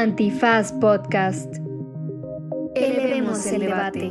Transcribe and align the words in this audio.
Antifaz 0.00 0.72
Podcast. 0.72 1.56
Elevemos 2.74 3.44
el 3.44 3.60
debate. 3.60 4.10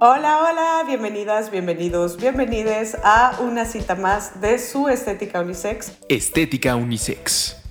Hola, 0.00 0.40
hola, 0.48 0.82
bienvenidas, 0.86 1.50
bienvenidos, 1.50 2.16
bienvenides 2.16 2.96
a 3.04 3.38
una 3.42 3.66
cita 3.66 3.94
más 3.94 4.40
de 4.40 4.58
su 4.58 4.88
Estética 4.88 5.42
Unisex. 5.42 5.98
Estética 6.08 6.74
Unisex. 6.74 7.62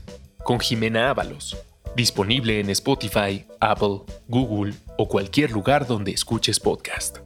Con 0.43 0.59
Jimena 0.59 1.09
Ábalos. 1.09 1.57
Disponible 1.95 2.59
en 2.59 2.69
Spotify, 2.69 3.43
Apple, 3.59 4.01
Google 4.27 4.75
o 4.99 5.07
cualquier 5.07 5.49
lugar 5.49 5.87
donde 5.87 6.11
escuches 6.11 6.59
podcast. 6.59 7.17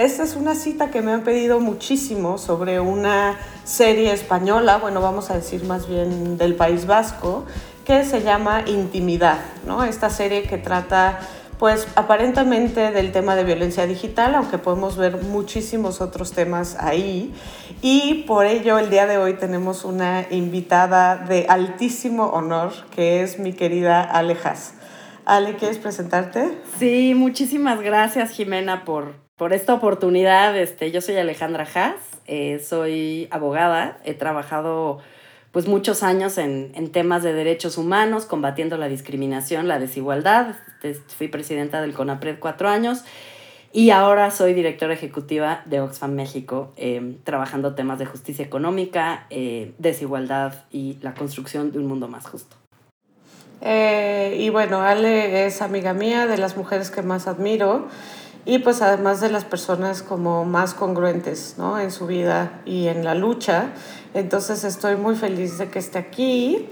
Esta 0.00 0.22
es 0.22 0.34
una 0.34 0.54
cita 0.54 0.90
que 0.90 1.02
me 1.02 1.12
han 1.12 1.24
pedido 1.24 1.60
muchísimo 1.60 2.38
sobre 2.38 2.80
una 2.80 3.36
serie 3.64 4.14
española, 4.14 4.78
bueno, 4.78 5.02
vamos 5.02 5.28
a 5.28 5.34
decir 5.34 5.64
más 5.64 5.86
bien 5.86 6.38
del 6.38 6.54
País 6.54 6.86
Vasco, 6.86 7.44
que 7.84 8.06
se 8.06 8.22
llama 8.22 8.62
Intimidad, 8.66 9.40
¿no? 9.66 9.84
Esta 9.84 10.08
serie 10.08 10.44
que 10.44 10.56
trata 10.56 11.20
pues 11.58 11.86
aparentemente 11.96 12.92
del 12.92 13.12
tema 13.12 13.36
de 13.36 13.44
violencia 13.44 13.86
digital, 13.86 14.34
aunque 14.36 14.56
podemos 14.56 14.96
ver 14.96 15.22
muchísimos 15.22 16.00
otros 16.00 16.32
temas 16.32 16.78
ahí. 16.80 17.34
Y 17.82 18.24
por 18.26 18.46
ello 18.46 18.78
el 18.78 18.88
día 18.88 19.06
de 19.06 19.18
hoy 19.18 19.34
tenemos 19.34 19.84
una 19.84 20.24
invitada 20.30 21.16
de 21.16 21.44
altísimo 21.46 22.28
honor, 22.28 22.72
que 22.96 23.22
es 23.22 23.38
mi 23.38 23.52
querida 23.52 24.00
Alejas. 24.00 24.72
Ale, 25.26 25.56
¿quieres 25.56 25.76
presentarte? 25.76 26.58
Sí, 26.78 27.12
muchísimas 27.14 27.82
gracias 27.82 28.30
Jimena 28.30 28.86
por, 28.86 29.19
por 29.40 29.54
esta 29.54 29.72
oportunidad. 29.72 30.54
Este, 30.54 30.90
yo 30.90 31.00
soy 31.00 31.16
Alejandra 31.16 31.66
Haas, 31.74 31.94
eh, 32.26 32.62
soy 32.62 33.26
abogada, 33.30 33.96
he 34.04 34.12
trabajado 34.12 34.98
pues 35.50 35.66
muchos 35.66 36.02
años 36.02 36.36
en, 36.36 36.72
en, 36.74 36.92
temas 36.92 37.22
de 37.22 37.32
derechos 37.32 37.78
humanos, 37.78 38.26
combatiendo 38.26 38.76
la 38.76 38.86
discriminación, 38.86 39.66
la 39.66 39.78
desigualdad. 39.78 40.56
Este, 40.82 40.92
fui 40.92 41.28
presidenta 41.28 41.80
del 41.80 41.94
CONAPRED 41.94 42.38
cuatro 42.38 42.68
años 42.68 43.02
y 43.72 43.88
ahora 43.88 44.30
soy 44.30 44.52
directora 44.52 44.92
ejecutiva 44.92 45.62
de 45.64 45.80
Oxfam 45.80 46.12
México, 46.12 46.74
eh, 46.76 47.16
trabajando 47.24 47.74
temas 47.74 47.98
de 47.98 48.04
justicia 48.04 48.44
económica, 48.44 49.24
eh, 49.30 49.72
desigualdad 49.78 50.64
y 50.70 50.98
la 51.00 51.14
construcción 51.14 51.72
de 51.72 51.78
un 51.78 51.86
mundo 51.86 52.08
más 52.08 52.26
justo. 52.26 52.56
Eh, 53.62 54.36
y 54.38 54.50
bueno, 54.50 54.82
Ale 54.82 55.46
es 55.46 55.62
amiga 55.62 55.94
mía, 55.94 56.26
de 56.26 56.36
las 56.36 56.58
mujeres 56.58 56.90
que 56.90 57.00
más 57.00 57.26
admiro 57.26 57.88
y 58.44 58.58
pues 58.58 58.82
además 58.82 59.20
de 59.20 59.30
las 59.30 59.44
personas 59.44 60.02
como 60.02 60.44
más 60.44 60.74
congruentes 60.74 61.54
¿no? 61.58 61.78
en 61.78 61.90
su 61.90 62.06
vida 62.06 62.60
y 62.64 62.88
en 62.88 63.04
la 63.04 63.14
lucha. 63.14 63.72
Entonces 64.14 64.64
estoy 64.64 64.96
muy 64.96 65.14
feliz 65.14 65.58
de 65.58 65.68
que 65.68 65.78
esté 65.78 65.98
aquí. 65.98 66.68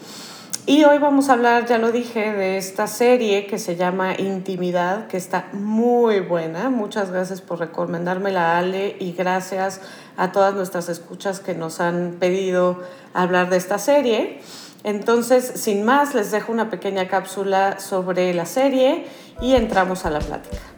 Y 0.66 0.84
hoy 0.84 0.98
vamos 0.98 1.30
a 1.30 1.32
hablar, 1.32 1.64
ya 1.66 1.78
lo 1.78 1.92
dije, 1.92 2.32
de 2.32 2.58
esta 2.58 2.86
serie 2.88 3.46
que 3.46 3.58
se 3.58 3.76
llama 3.76 4.14
Intimidad, 4.18 5.06
que 5.06 5.16
está 5.16 5.48
muy 5.54 6.20
buena. 6.20 6.68
Muchas 6.68 7.10
gracias 7.10 7.40
por 7.40 7.58
recomendármela, 7.58 8.58
Ale, 8.58 8.94
y 9.00 9.12
gracias 9.12 9.80
a 10.18 10.30
todas 10.30 10.54
nuestras 10.54 10.90
escuchas 10.90 11.40
que 11.40 11.54
nos 11.54 11.80
han 11.80 12.16
pedido 12.20 12.82
hablar 13.14 13.48
de 13.48 13.56
esta 13.56 13.78
serie. 13.78 14.42
Entonces, 14.84 15.44
sin 15.54 15.84
más, 15.84 16.14
les 16.14 16.30
dejo 16.30 16.52
una 16.52 16.68
pequeña 16.68 17.08
cápsula 17.08 17.80
sobre 17.80 18.34
la 18.34 18.44
serie 18.44 19.06
y 19.40 19.54
entramos 19.54 20.04
a 20.04 20.10
la 20.10 20.18
plática. 20.18 20.77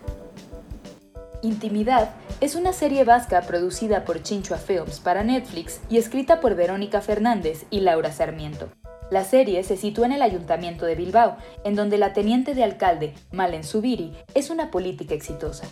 Intimidad 1.43 2.11
es 2.43 2.55
una 2.55 2.75
serie 2.75 3.05
vasca 3.05 3.41
producida 3.41 4.05
por 4.05 4.23
Chinchua 4.23 4.59
Films 4.59 5.01
para 5.01 5.25
Netflix 5.25 5.81
y 5.89 5.97
escrita 5.97 6.39
por 6.39 6.55
Verónica 6.55 7.01
Fernández 7.01 7.65
y 7.71 7.81
Laura 7.81 8.13
Sarmiento. 8.13 8.69
La 9.11 9.25
serie 9.25 9.63
se 9.65 9.79
sitúa 9.79 10.05
en 10.05 10.13
el 10.13 10.21
Ayuntamiento 10.21 10.85
de 10.85 10.97
Bilbao, 10.97 11.39
en 11.65 11.77
donde 11.77 11.97
la 11.97 12.13
teniente 12.13 12.55
de 12.55 12.63
alcalde, 12.63 13.15
Malen 13.33 13.65
Subiri, 13.65 14.13
es 14.35 14.51
una 14.51 14.71
política 14.71 15.15
exitosa. 15.15 15.67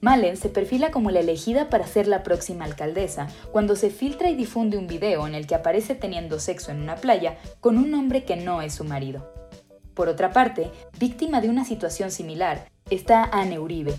Malen 0.00 0.36
se 0.36 0.48
perfila 0.48 0.90
como 0.90 1.12
la 1.12 1.20
elegida 1.20 1.70
para 1.70 1.86
ser 1.86 2.08
la 2.08 2.24
próxima 2.24 2.64
alcaldesa 2.64 3.28
cuando 3.52 3.76
se 3.76 3.90
filtra 3.90 4.28
y 4.28 4.34
difunde 4.34 4.76
un 4.76 4.88
video 4.88 5.28
en 5.28 5.36
el 5.36 5.46
que 5.46 5.54
aparece 5.54 5.94
teniendo 5.94 6.40
sexo 6.40 6.72
en 6.72 6.82
una 6.82 6.96
playa 6.96 7.38
con 7.60 7.78
un 7.78 7.94
hombre 7.94 8.24
que 8.24 8.34
no 8.34 8.60
es 8.60 8.74
su 8.74 8.82
marido. 8.82 9.32
Por 9.94 10.08
otra 10.08 10.32
parte, 10.32 10.72
víctima 10.98 11.40
de 11.40 11.48
una 11.48 11.64
situación 11.64 12.10
similar, 12.10 12.68
está 12.90 13.24
Anne 13.24 13.58
Uribe, 13.58 13.94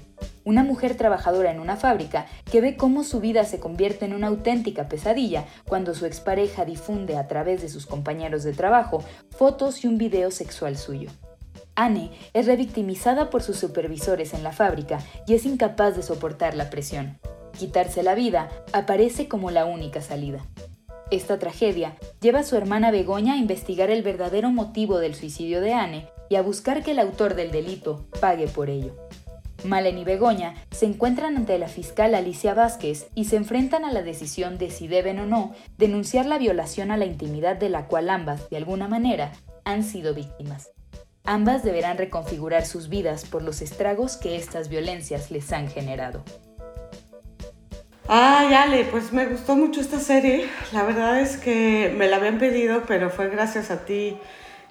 una 0.48 0.64
mujer 0.64 0.96
trabajadora 0.96 1.52
en 1.52 1.60
una 1.60 1.76
fábrica 1.76 2.26
que 2.50 2.62
ve 2.62 2.78
cómo 2.78 3.04
su 3.04 3.20
vida 3.20 3.44
se 3.44 3.60
convierte 3.60 4.06
en 4.06 4.14
una 4.14 4.28
auténtica 4.28 4.88
pesadilla 4.88 5.44
cuando 5.68 5.94
su 5.94 6.06
expareja 6.06 6.64
difunde 6.64 7.18
a 7.18 7.28
través 7.28 7.62
de 7.62 7.68
sus 7.68 7.86
compañeros 7.86 8.44
de 8.44 8.54
trabajo 8.54 9.04
fotos 9.30 9.84
y 9.84 9.88
un 9.88 9.98
video 9.98 10.32
sexual 10.32 10.78
suyo. 10.78 11.10
Anne 11.76 12.12
es 12.34 12.46
revictimizada 12.46 13.30
por 13.30 13.44
sus 13.44 13.58
supervisores 13.58 14.34
en 14.34 14.42
la 14.42 14.54
fábrica 14.54 15.00
y 15.28 15.34
es 15.34 15.46
incapaz 15.46 15.98
de 15.98 16.02
soportar 16.02 16.56
la 16.56 16.70
presión. 16.70 17.20
Quitarse 17.60 18.02
la 18.02 18.16
vida 18.16 18.48
aparece 18.72 19.28
como 19.28 19.52
la 19.52 19.66
única 19.66 20.00
salida. 20.00 20.46
Esta 21.12 21.40
tragedia 21.40 21.98
lleva 22.22 22.40
a 22.40 22.44
su 22.44 22.56
hermana 22.56 22.90
Begoña 22.90 23.34
a 23.34 23.38
investigar 23.38 23.90
el 23.90 24.02
verdadero 24.02 24.50
motivo 24.50 25.00
del 25.00 25.14
suicidio 25.14 25.60
de 25.60 25.74
Anne 25.74 26.08
y 26.30 26.36
a 26.36 26.42
buscar 26.42 26.84
que 26.84 26.92
el 26.92 27.00
autor 27.00 27.36
del 27.36 27.52
delito 27.52 28.08
pague 28.22 28.48
por 28.48 28.70
ello. 28.70 28.96
Malen 29.64 29.98
y 29.98 30.04
Begoña 30.04 30.56
se 30.72 30.86
encuentran 30.86 31.38
ante 31.38 31.58
la 31.58 31.68
fiscal 31.68 32.16
Alicia 32.16 32.54
Vázquez 32.54 33.08
y 33.16 33.26
se 33.26 33.38
enfrentan 33.38 33.86
a 33.86 33.92
la 33.92 34.02
decisión 34.02 34.58
de 34.58 34.70
si 34.70 34.88
deben 34.88 35.20
o 35.20 35.26
no 35.26 35.54
denunciar 35.78 36.26
la 36.26 36.38
violación 36.38 36.92
a 36.92 36.98
la 36.98 37.06
intimidad 37.06 37.56
de 37.56 37.70
la 37.70 37.88
cual 37.88 38.10
ambas, 38.10 38.50
de 38.50 38.58
alguna 38.58 38.88
manera, 38.88 39.32
han 39.66 39.84
sido 39.84 40.14
víctimas. 40.14 40.70
Ambas 41.24 41.64
deberán 41.64 41.98
reconfigurar 41.98 42.66
sus 42.66 42.88
vidas 42.88 43.26
por 43.26 43.42
los 43.42 43.62
estragos 43.62 44.16
que 44.16 44.38
estas 44.38 44.70
violencias 44.70 45.30
les 45.30 45.52
han 45.52 45.68
generado. 45.68 46.24
Ay, 48.08 48.54
Ale, 48.54 48.86
pues 48.86 49.12
me 49.12 49.26
gustó 49.26 49.58
mucho 49.58 49.82
esta 49.82 50.00
serie. 50.00 50.48
La 50.72 50.84
verdad 50.84 51.20
es 51.20 51.36
que 51.36 51.94
me 51.98 52.08
la 52.08 52.16
habían 52.16 52.40
pedido, 52.40 52.84
pero 52.88 53.10
fue 53.10 53.30
gracias 53.30 53.70
a 53.70 53.84
ti 53.84 54.18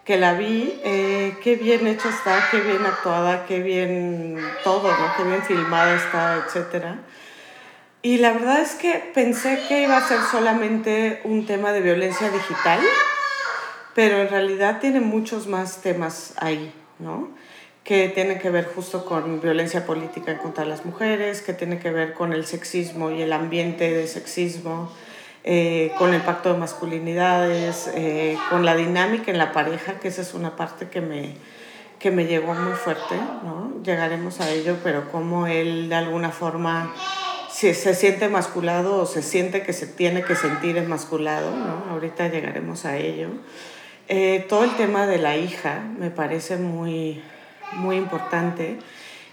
que 0.06 0.16
la 0.16 0.34
vi, 0.34 0.80
eh, 0.84 1.36
qué 1.42 1.56
bien 1.56 1.84
hecha 1.88 2.08
está, 2.08 2.48
qué 2.52 2.60
bien 2.60 2.86
actuada, 2.86 3.44
qué 3.44 3.60
bien 3.60 4.38
todo, 4.62 4.88
¿no? 4.88 5.16
Qué 5.16 5.24
bien 5.24 5.42
filmada 5.42 5.96
está, 5.96 6.36
etc. 6.36 6.98
Y 8.02 8.18
la 8.18 8.32
verdad 8.32 8.60
es 8.60 8.76
que 8.76 9.10
pensé 9.12 9.60
que 9.66 9.82
iba 9.82 9.96
a 9.96 10.06
ser 10.06 10.20
solamente 10.30 11.20
un 11.24 11.44
tema 11.44 11.72
de 11.72 11.80
violencia 11.80 12.30
digital, 12.30 12.78
pero 13.96 14.18
en 14.18 14.28
realidad 14.28 14.78
tiene 14.78 15.00
muchos 15.00 15.48
más 15.48 15.82
temas 15.82 16.34
ahí, 16.36 16.72
¿no? 17.00 17.30
Que 17.82 18.08
tienen 18.08 18.38
que 18.38 18.50
ver 18.50 18.66
justo 18.72 19.04
con 19.06 19.40
violencia 19.40 19.86
política 19.86 20.38
contra 20.38 20.64
las 20.64 20.84
mujeres, 20.84 21.42
que 21.42 21.52
tiene 21.52 21.80
que 21.80 21.90
ver 21.90 22.14
con 22.14 22.32
el 22.32 22.46
sexismo 22.46 23.10
y 23.10 23.22
el 23.22 23.32
ambiente 23.32 23.92
de 23.92 24.06
sexismo, 24.06 24.92
eh, 25.48 25.92
con 25.96 26.12
el 26.12 26.22
pacto 26.22 26.52
de 26.52 26.58
masculinidades, 26.58 27.88
eh, 27.94 28.36
con 28.50 28.64
la 28.64 28.74
dinámica 28.74 29.30
en 29.30 29.38
la 29.38 29.52
pareja, 29.52 30.00
que 30.00 30.08
esa 30.08 30.22
es 30.22 30.34
una 30.34 30.56
parte 30.56 30.88
que 30.88 31.00
me, 31.00 31.36
que 32.00 32.10
me 32.10 32.26
llegó 32.26 32.52
muy 32.52 32.72
fuerte, 32.72 33.14
¿no? 33.44 33.72
Llegaremos 33.84 34.40
a 34.40 34.50
ello, 34.50 34.76
pero 34.82 35.08
como 35.12 35.46
él 35.46 35.88
de 35.88 35.94
alguna 35.94 36.30
forma 36.30 36.92
si 37.48 37.72
se 37.74 37.94
siente 37.94 38.28
masculado 38.28 39.00
o 39.00 39.06
se 39.06 39.22
siente 39.22 39.62
que 39.62 39.72
se 39.72 39.86
tiene 39.86 40.22
que 40.24 40.34
sentir 40.34 40.76
emasculado, 40.78 41.52
¿no? 41.52 41.92
Ahorita 41.92 42.26
llegaremos 42.26 42.84
a 42.84 42.96
ello. 42.96 43.28
Eh, 44.08 44.44
todo 44.48 44.64
el 44.64 44.76
tema 44.76 45.06
de 45.06 45.18
la 45.18 45.36
hija 45.36 45.80
me 45.96 46.10
parece 46.10 46.56
muy, 46.56 47.22
muy 47.74 47.96
importante 47.96 48.78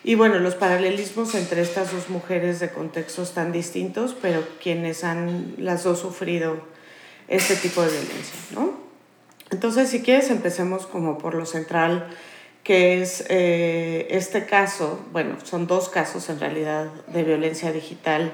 y 0.03 0.15
bueno, 0.15 0.39
los 0.39 0.55
paralelismos 0.55 1.33
entre 1.35 1.61
estas 1.61 1.93
dos 1.93 2.09
mujeres 2.09 2.59
de 2.59 2.69
contextos 2.69 3.33
tan 3.33 3.51
distintos, 3.51 4.15
pero 4.21 4.45
quienes 4.61 5.03
han 5.03 5.55
las 5.57 5.83
dos 5.83 5.99
sufrido 5.99 6.57
este 7.27 7.55
tipo 7.55 7.81
de 7.81 7.89
violencia, 7.89 8.35
¿no? 8.51 8.73
Entonces, 9.49 9.89
si 9.89 10.01
quieres, 10.01 10.29
empecemos 10.29 10.87
como 10.87 11.17
por 11.17 11.35
lo 11.35 11.45
central, 11.45 12.07
que 12.63 13.01
es 13.01 13.25
eh, 13.29 14.07
este 14.09 14.45
caso, 14.45 14.99
bueno, 15.11 15.37
son 15.43 15.67
dos 15.67 15.89
casos 15.89 16.29
en 16.29 16.39
realidad 16.39 16.87
de 17.07 17.23
violencia 17.23 17.71
digital, 17.71 18.31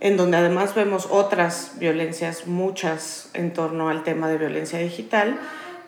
en 0.00 0.16
donde 0.16 0.36
además 0.36 0.74
vemos 0.74 1.06
otras 1.10 1.72
violencias, 1.78 2.46
muchas 2.46 3.30
en 3.34 3.52
torno 3.52 3.88
al 3.88 4.02
tema 4.02 4.28
de 4.28 4.38
violencia 4.38 4.78
digital, 4.78 5.38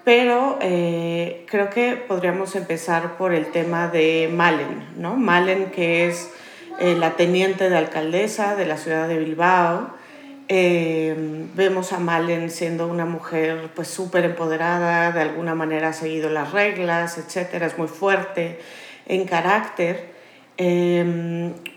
pero 0.04 0.58
eh, 0.60 1.46
creo 1.48 1.70
que 1.70 1.96
podríamos 1.96 2.56
empezar 2.56 3.16
por 3.16 3.32
el 3.32 3.46
tema 3.46 3.88
de 3.88 4.28
Malen, 4.32 4.84
¿no? 4.96 5.16
Malen, 5.16 5.70
que 5.70 6.08
es 6.08 6.30
eh, 6.80 6.96
la 6.96 7.12
teniente 7.12 7.70
de 7.70 7.76
alcaldesa 7.76 8.56
de 8.56 8.66
la 8.66 8.76
ciudad 8.76 9.06
de 9.06 9.18
Bilbao. 9.18 9.90
Eh, 10.48 11.14
vemos 11.54 11.92
a 11.92 12.00
Malen 12.00 12.50
siendo 12.50 12.88
una 12.88 13.06
mujer 13.06 13.70
pues 13.76 13.88
súper 13.88 14.24
empoderada, 14.24 15.12
de 15.12 15.20
alguna 15.20 15.54
manera 15.54 15.88
ha 15.88 15.92
seguido 15.92 16.30
las 16.30 16.52
reglas, 16.52 17.16
etcétera, 17.16 17.66
es 17.66 17.78
muy 17.78 17.88
fuerte 17.88 18.58
en 19.06 19.24
carácter. 19.26 20.10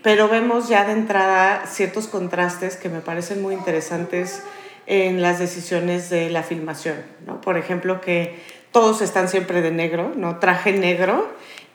pero 0.02 0.28
vemos 0.28 0.68
ya 0.68 0.84
de 0.84 0.92
entrada 0.92 1.64
ciertos 1.66 2.08
contrastes 2.08 2.76
que 2.76 2.88
me 2.88 3.00
parecen 3.00 3.40
muy 3.40 3.54
interesantes 3.54 4.42
en 4.86 5.22
las 5.22 5.38
decisiones 5.38 6.10
de 6.10 6.30
la 6.30 6.42
filmación. 6.42 6.96
¿no? 7.26 7.40
Por 7.40 7.58
ejemplo, 7.58 8.00
que 8.00 8.36
todos 8.72 9.02
están 9.02 9.28
siempre 9.28 9.62
de 9.62 9.70
negro, 9.70 10.12
¿no? 10.16 10.38
Traje 10.38 10.72
negro 10.72 11.26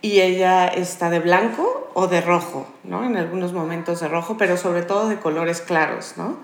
y 0.04 0.22
ella 0.22 0.68
está 0.68 1.10
de 1.10 1.20
blanco 1.20 1.90
o 1.96 2.08
de 2.08 2.22
rojo, 2.22 2.68
¿no? 2.84 3.04
En 3.04 3.18
algunos 3.18 3.54
momentos 3.54 4.00
de 4.02 4.08
rojo, 4.08 4.38
pero 4.38 4.56
sobre 4.56 4.84
todo 4.84 5.10
de 5.10 5.18
colores 5.18 5.62
claros, 5.62 6.14
¿no? 6.18 6.38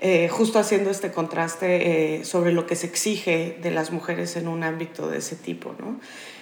Eh, 0.00 0.28
justo 0.28 0.58
haciendo 0.58 0.90
este 0.90 1.12
contraste 1.12 2.18
eh, 2.20 2.24
sobre 2.24 2.52
lo 2.52 2.66
que 2.66 2.74
se 2.74 2.86
exige 2.86 3.58
de 3.62 3.70
las 3.70 3.92
mujeres 3.92 4.34
en 4.36 4.48
un 4.48 4.64
ámbito 4.64 5.08
de 5.08 5.18
ese 5.18 5.36
tipo, 5.36 5.74
¿no? 5.78 6.00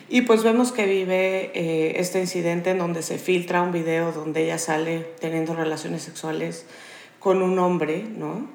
Y 0.09 0.23
pues 0.23 0.43
vemos 0.43 0.73
que 0.73 0.87
vive 0.87 1.51
eh, 1.55 2.01
este 2.01 2.21
incidente 2.21 2.71
en 2.71 2.79
donde 2.79 3.03
se 3.03 3.19
filtra 3.19 3.61
un 3.61 3.73
video 3.73 4.13
donde 4.13 4.45
ella 4.45 4.59
sale 4.59 5.01
teniendo 5.21 5.55
relaciones 5.55 6.03
sexuales 6.03 6.65
con 7.19 7.43
un 7.43 7.59
hombre, 7.59 8.05
¿no? 8.17 8.49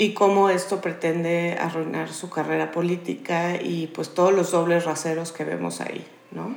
Y 0.00 0.14
cómo 0.14 0.48
esto 0.48 0.80
pretende 0.80 1.58
arruinar 1.60 2.08
su 2.08 2.30
carrera 2.30 2.72
política 2.72 3.60
y 3.62 3.88
pues 3.88 4.14
todos 4.14 4.32
los 4.32 4.50
dobles 4.50 4.86
raseros 4.86 5.30
que 5.30 5.44
vemos 5.44 5.82
ahí, 5.82 6.06
¿no? 6.30 6.56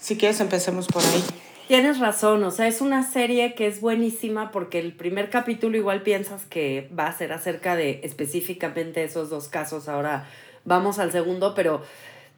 Si 0.00 0.18
quieres 0.18 0.40
empecemos 0.40 0.88
por 0.88 1.00
ahí. 1.00 1.22
Tienes 1.68 2.00
razón, 2.00 2.42
o 2.42 2.50
sea, 2.50 2.66
es 2.66 2.80
una 2.80 3.08
serie 3.08 3.54
que 3.54 3.68
es 3.68 3.80
buenísima 3.80 4.50
porque 4.50 4.80
el 4.80 4.94
primer 4.94 5.30
capítulo 5.30 5.76
igual 5.76 6.02
piensas 6.02 6.44
que 6.44 6.90
va 6.98 7.06
a 7.06 7.16
ser 7.16 7.32
acerca 7.32 7.76
de 7.76 8.00
específicamente 8.02 9.04
esos 9.04 9.30
dos 9.30 9.46
casos, 9.46 9.88
ahora 9.88 10.28
vamos 10.64 10.98
al 10.98 11.12
segundo, 11.12 11.54
pero, 11.54 11.82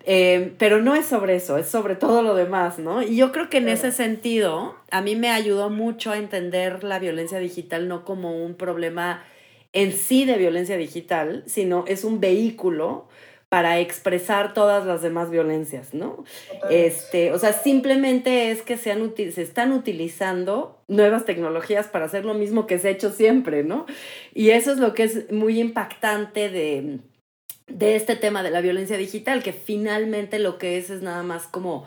eh, 0.04 0.52
pero 0.58 0.82
no 0.82 0.94
es 0.94 1.06
sobre 1.06 1.36
eso, 1.36 1.56
es 1.56 1.68
sobre 1.68 1.96
todo 1.96 2.20
lo 2.20 2.34
demás, 2.34 2.78
¿no? 2.78 3.00
Y 3.00 3.16
yo 3.16 3.32
creo 3.32 3.48
que 3.48 3.56
en 3.56 3.70
ese 3.70 3.92
sentido, 3.92 4.76
a 4.90 5.00
mí 5.00 5.16
me 5.16 5.30
ayudó 5.30 5.70
mucho 5.70 6.10
a 6.10 6.18
entender 6.18 6.84
la 6.84 6.98
violencia 6.98 7.38
digital 7.38 7.88
no 7.88 8.04
como 8.04 8.44
un 8.44 8.56
problema 8.56 9.24
en 9.74 9.92
sí 9.92 10.24
de 10.24 10.38
violencia 10.38 10.78
digital, 10.78 11.42
sino 11.46 11.84
es 11.86 12.04
un 12.04 12.20
vehículo 12.20 13.08
para 13.48 13.78
expresar 13.78 14.54
todas 14.54 14.84
las 14.84 15.02
demás 15.02 15.30
violencias, 15.30 15.94
¿no? 15.94 16.24
Este, 16.70 17.32
o 17.32 17.38
sea, 17.38 17.52
simplemente 17.52 18.50
es 18.50 18.62
que 18.62 18.76
se, 18.76 18.90
han 18.90 19.14
se 19.16 19.42
están 19.42 19.72
utilizando 19.72 20.82
nuevas 20.88 21.24
tecnologías 21.24 21.86
para 21.86 22.06
hacer 22.06 22.24
lo 22.24 22.34
mismo 22.34 22.66
que 22.66 22.78
se 22.78 22.88
ha 22.88 22.90
hecho 22.90 23.10
siempre, 23.10 23.62
¿no? 23.62 23.86
Y 24.32 24.50
eso 24.50 24.72
es 24.72 24.78
lo 24.78 24.94
que 24.94 25.04
es 25.04 25.30
muy 25.30 25.60
impactante 25.60 26.48
de, 26.48 26.98
de 27.68 27.96
este 27.96 28.16
tema 28.16 28.42
de 28.42 28.50
la 28.50 28.60
violencia 28.60 28.96
digital, 28.96 29.42
que 29.42 29.52
finalmente 29.52 30.38
lo 30.38 30.58
que 30.58 30.78
es 30.78 30.90
es 30.90 31.02
nada 31.02 31.22
más 31.22 31.46
como 31.46 31.86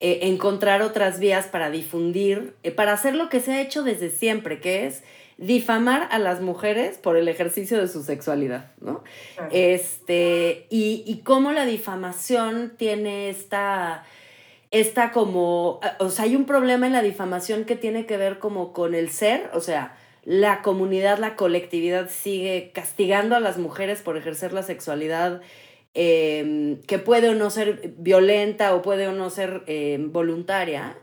eh, 0.00 0.20
encontrar 0.22 0.82
otras 0.82 1.20
vías 1.20 1.46
para 1.46 1.70
difundir, 1.70 2.54
eh, 2.62 2.70
para 2.70 2.92
hacer 2.92 3.14
lo 3.14 3.28
que 3.28 3.40
se 3.40 3.52
ha 3.52 3.60
hecho 3.60 3.82
desde 3.82 4.10
siempre, 4.10 4.60
que 4.60 4.86
es 4.86 5.02
difamar 5.38 6.08
a 6.10 6.18
las 6.18 6.40
mujeres 6.40 6.98
por 6.98 7.16
el 7.16 7.28
ejercicio 7.28 7.78
de 7.78 7.88
su 7.88 8.02
sexualidad, 8.02 8.72
¿no? 8.80 9.02
Este, 9.50 10.66
y, 10.70 11.02
y 11.06 11.18
cómo 11.24 11.52
la 11.52 11.64
difamación 11.64 12.74
tiene 12.76 13.28
esta, 13.30 14.04
esta 14.70 15.10
como, 15.12 15.80
o 15.98 16.08
sea, 16.10 16.24
hay 16.24 16.36
un 16.36 16.46
problema 16.46 16.86
en 16.86 16.92
la 16.92 17.02
difamación 17.02 17.64
que 17.64 17.76
tiene 17.76 18.06
que 18.06 18.16
ver 18.16 18.38
como 18.38 18.72
con 18.72 18.94
el 18.94 19.10
ser, 19.10 19.50
o 19.52 19.60
sea, 19.60 19.96
la 20.24 20.62
comunidad, 20.62 21.18
la 21.18 21.34
colectividad 21.34 22.08
sigue 22.08 22.70
castigando 22.72 23.34
a 23.34 23.40
las 23.40 23.58
mujeres 23.58 24.02
por 24.02 24.16
ejercer 24.16 24.52
la 24.52 24.62
sexualidad 24.62 25.40
em, 25.94 26.80
que 26.82 26.98
puede 26.98 27.28
o 27.28 27.34
no 27.34 27.50
ser 27.50 27.92
violenta 27.98 28.74
o 28.74 28.82
puede 28.82 29.08
o 29.08 29.12
no 29.12 29.30
ser 29.30 29.62
em, 29.66 30.12
voluntaria 30.12 30.96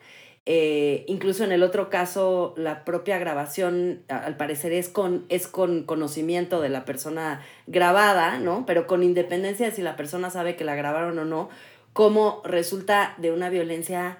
eh, 0.52 1.04
incluso 1.06 1.44
en 1.44 1.52
el 1.52 1.62
otro 1.62 1.92
caso, 1.92 2.56
la 2.58 2.84
propia 2.84 3.20
grabación, 3.20 4.02
al 4.08 4.36
parecer, 4.36 4.74
es 4.74 4.90
con, 4.90 5.28
es 5.30 5.48
con 5.48 5.84
conocimiento 5.84 6.60
de 6.60 6.70
la 6.70 6.86
persona 6.86 7.46
grabada, 7.68 8.40
¿no? 8.40 8.66
Pero 8.66 8.88
con 8.88 9.04
independencia 9.04 9.68
de 9.68 9.76
si 9.76 9.84
la 9.84 9.96
persona 9.96 10.32
sabe 10.32 10.56
que 10.56 10.64
la 10.64 10.74
grabaron 10.74 11.20
o 11.20 11.24
no, 11.24 11.50
como 11.94 12.42
resulta 12.44 13.14
de 13.20 13.32
una 13.32 13.52
violencia 13.52 14.18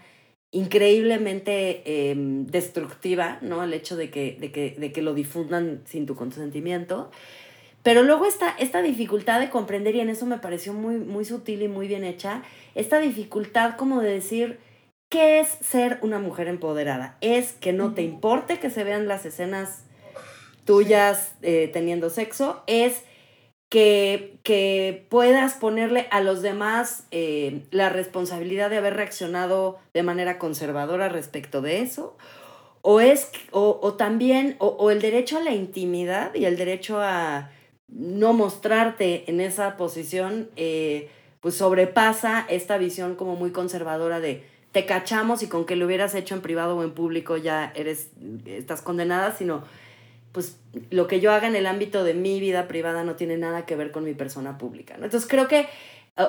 increíblemente 0.52 2.12
em, 2.12 2.46
destructiva, 2.46 3.40
¿no? 3.42 3.64
El 3.64 3.74
hecho 3.74 3.96
de 3.96 4.12
que, 4.12 4.38
de, 4.40 4.52
que, 4.52 4.76
de 4.78 4.92
que 4.92 5.02
lo 5.02 5.16
difundan 5.16 5.82
sin 5.86 6.06
tu 6.06 6.14
consentimiento. 6.14 7.10
Pero 7.82 8.04
luego 8.04 8.28
está 8.28 8.56
esta 8.60 8.84
dificultad 8.84 9.40
de 9.40 9.50
comprender, 9.50 9.96
y 9.96 10.02
en 10.02 10.10
eso 10.10 10.28
me 10.28 10.38
pareció 10.38 10.74
muy, 10.74 10.98
muy 10.98 11.26
sutil 11.26 11.64
y 11.64 11.68
muy 11.68 11.88
bien 11.88 12.04
hecha, 12.04 12.44
esta 12.76 13.00
dificultad 13.00 13.78
como 13.78 14.00
de 14.02 14.12
decir, 14.12 14.60
¿Qué 15.10 15.40
es 15.40 15.48
ser 15.62 15.98
una 16.04 16.20
mujer 16.20 16.48
empoderada? 16.48 17.18
Es 17.20 17.54
que 17.54 17.74
no 17.74 17.96
te 17.96 18.04
importe 18.04 18.60
que 18.60 18.70
se 18.70 18.84
vean 18.84 19.08
las 19.08 19.26
escenas 19.26 19.84
tuyas 20.66 21.34
eh, 21.42 21.68
teniendo 21.74 22.12
sexo, 22.12 22.62
es 22.68 23.02
que, 23.70 24.38
que, 24.44 25.08
puedas 25.10 25.56
ponerle 25.56 26.08
a 26.12 26.22
los 26.22 26.44
demás 26.44 27.08
eh, 27.10 27.64
la 27.72 27.90
responsabilidad 27.90 28.70
de 28.70 28.78
haber 28.78 28.96
reaccionado 28.96 29.80
de 29.96 30.04
manera 30.04 30.38
conservadora 30.38 31.10
respecto 31.10 31.62
de 31.62 31.82
eso, 31.82 32.16
o 32.82 33.02
es, 33.02 33.32
o, 33.52 33.96
también, 33.96 34.58
o, 34.60 34.92
el 34.92 35.02
derecho 35.02 35.40
a 35.40 35.44
la 35.44 35.52
intimidad 35.52 36.36
y 36.36 36.46
el 36.46 36.56
derecho 36.56 37.02
a 37.02 37.50
no 37.88 38.34
mostrarte 38.34 39.24
en 39.30 39.42
esa 39.42 39.76
posición, 39.76 40.52
eh, 40.56 41.10
pues 41.42 41.56
sobrepasa 41.56 42.46
esta 42.48 42.78
visión 42.78 43.16
como 43.16 43.36
muy 43.36 43.52
conservadora 43.52 44.20
de 44.20 44.44
te 44.72 44.86
cachamos 44.86 45.44
y 45.44 45.48
con 45.48 45.66
que 45.66 45.76
lo 45.76 45.86
hubieras 45.86 46.16
hecho 46.16 46.36
en 46.36 46.42
privado 46.42 46.78
o 46.78 46.84
en 46.84 46.92
público 46.92 47.38
ya 47.38 47.72
eres, 47.76 48.10
estás 48.46 48.82
condenada, 48.82 49.36
sino 49.36 49.64
pues 50.32 50.60
lo 50.92 51.08
que 51.08 51.20
yo 51.20 51.32
haga 51.32 51.48
en 51.48 51.56
el 51.56 51.66
ámbito 51.66 52.04
de 52.04 52.14
mi 52.14 52.40
vida 52.40 52.68
privada 52.68 53.04
no 53.04 53.16
tiene 53.16 53.38
nada 53.38 53.66
que 53.66 53.76
ver 53.76 53.92
con 53.92 54.04
mi 54.04 54.14
persona 54.14 54.58
pública. 54.58 54.94
Entonces 54.96 55.28
creo 55.28 55.48
que, 55.48 55.68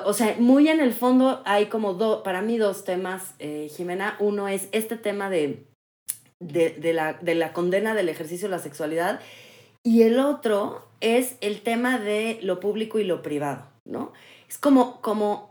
o 0.05 0.13
sea, 0.13 0.35
muy 0.39 0.69
en 0.69 0.79
el 0.79 0.93
fondo 0.93 1.41
hay 1.45 1.67
como 1.67 1.93
dos, 1.93 2.23
para 2.23 2.41
mí 2.41 2.57
dos 2.57 2.83
temas, 2.83 3.35
eh, 3.37 3.69
Jimena. 3.75 4.15
Uno 4.19 4.47
es 4.47 4.69
este 4.71 4.97
tema 4.97 5.29
de, 5.29 5.67
de, 6.39 6.93
la, 6.93 7.13
de 7.13 7.35
la 7.35 7.53
condena 7.53 7.93
del 7.93 8.09
ejercicio 8.09 8.47
de 8.47 8.55
la 8.55 8.61
sexualidad 8.61 9.19
y 9.83 10.01
el 10.01 10.19
otro 10.19 10.87
es 10.99 11.35
el 11.41 11.61
tema 11.61 11.99
de 11.99 12.39
lo 12.41 12.59
público 12.59 12.99
y 12.99 13.03
lo 13.03 13.21
privado, 13.21 13.67
¿no? 13.85 14.13
Es 14.47 14.57
como, 14.57 14.99
como 15.01 15.50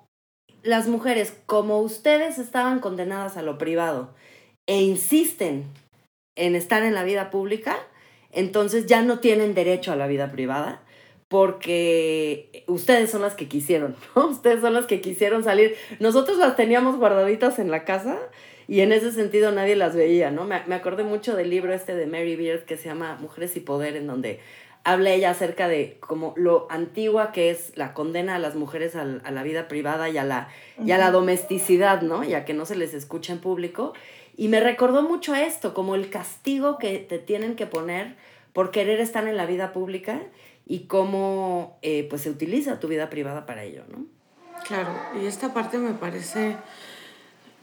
las 0.63 0.89
mujeres, 0.89 1.35
como 1.47 1.81
ustedes 1.81 2.39
estaban 2.39 2.81
condenadas 2.81 3.37
a 3.37 3.43
lo 3.43 3.59
privado 3.59 4.15
e 4.67 4.83
insisten 4.83 5.65
en 6.37 6.55
estar 6.55 6.83
en 6.83 6.95
la 6.95 7.05
vida 7.05 7.31
pública, 7.31 7.77
entonces 8.33 8.87
ya 8.87 9.03
no 9.03 9.19
tienen 9.19 9.55
derecho 9.55 9.93
a 9.93 9.97
la 9.97 10.07
vida 10.07 10.31
privada 10.31 10.83
porque 11.29 12.65
ustedes 12.67 13.11
son 13.11 13.23
las 13.23 13.35
que 13.35 13.49
quisieron, 13.49 13.95
¿no? 14.17 14.29
Ustedes 14.29 14.61
son 14.61 14.75
las 14.75 14.87
que 14.87 15.01
quisieron 15.01 15.45
salir. 15.45 15.77
Nosotros 16.01 16.39
las 16.39 16.57
teníamos 16.57 16.97
guardaditas 16.97 17.59
en 17.59 17.71
la 17.71 17.85
casa 17.85 18.19
y 18.67 18.81
en 18.81 18.93
ese 18.93 19.13
sentido 19.13 19.53
nadie 19.53 19.77
las 19.77 19.95
veía, 19.95 20.31
¿no? 20.31 20.45
Me, 20.45 20.63
me 20.67 20.75
acordé 20.75 21.05
mucho 21.05 21.37
del 21.37 21.51
libro 21.51 21.73
este 21.73 21.95
de 21.95 22.07
Mary 22.07 22.37
Beard 22.37 22.65
que 22.65 22.77
se 22.77 22.89
llama 22.89 23.17
Mujeres 23.21 23.57
y 23.57 23.61
Poder, 23.61 23.97
en 23.97 24.07
donde 24.07 24.41
habla 24.93 25.11
ella 25.11 25.31
acerca 25.31 25.69
de 25.69 25.99
como 26.01 26.35
lo 26.37 26.67
antigua 26.71 27.33
que 27.33 27.51
es 27.51 27.77
la 27.77 27.95
condena 27.95 28.37
a 28.37 28.39
las 28.39 28.55
mujeres 28.55 28.97
a, 28.97 29.05
la 29.05 29.43
vida 29.43 29.69
privada 29.69 30.09
y 30.09 30.19
a 30.19 30.25
la, 30.25 30.49
y 30.85 30.93
a 30.93 30.99
la 30.99 31.11
domesticidad, 31.11 32.03
¿no? 32.03 32.25
Ya 32.25 32.45
que 32.45 32.55
no 32.55 32.67
se 32.67 32.77
les 32.77 32.95
escucha 32.95 33.33
en 33.33 33.41
público. 33.41 33.93
Y 34.37 34.49
me 34.49 34.61
recordó 34.61 35.03
mucho 35.03 35.35
esto, 35.35 35.75
como 35.75 35.95
el 35.95 36.09
castigo 36.11 36.79
que 36.79 36.99
te 36.99 37.19
tienen 37.19 37.57
que 37.57 37.67
poner 37.67 38.17
por 38.53 38.71
querer 38.71 39.01
estar 39.01 39.27
en 39.29 39.37
la 39.37 39.47
vida 39.47 39.73
pública 39.73 40.23
y 40.67 40.81
cómo 40.81 41.79
eh, 41.83 42.07
pues 42.09 42.23
se 42.23 42.31
utiliza 42.31 42.81
tu 42.81 42.89
vida 42.89 43.11
privada 43.11 43.47
para 43.47 43.65
ello, 43.65 43.85
¿no? 43.91 44.07
Claro, 44.67 44.91
y 45.21 45.27
esta 45.27 45.53
parte 45.53 45.79
me 45.79 45.95
parece 45.95 46.57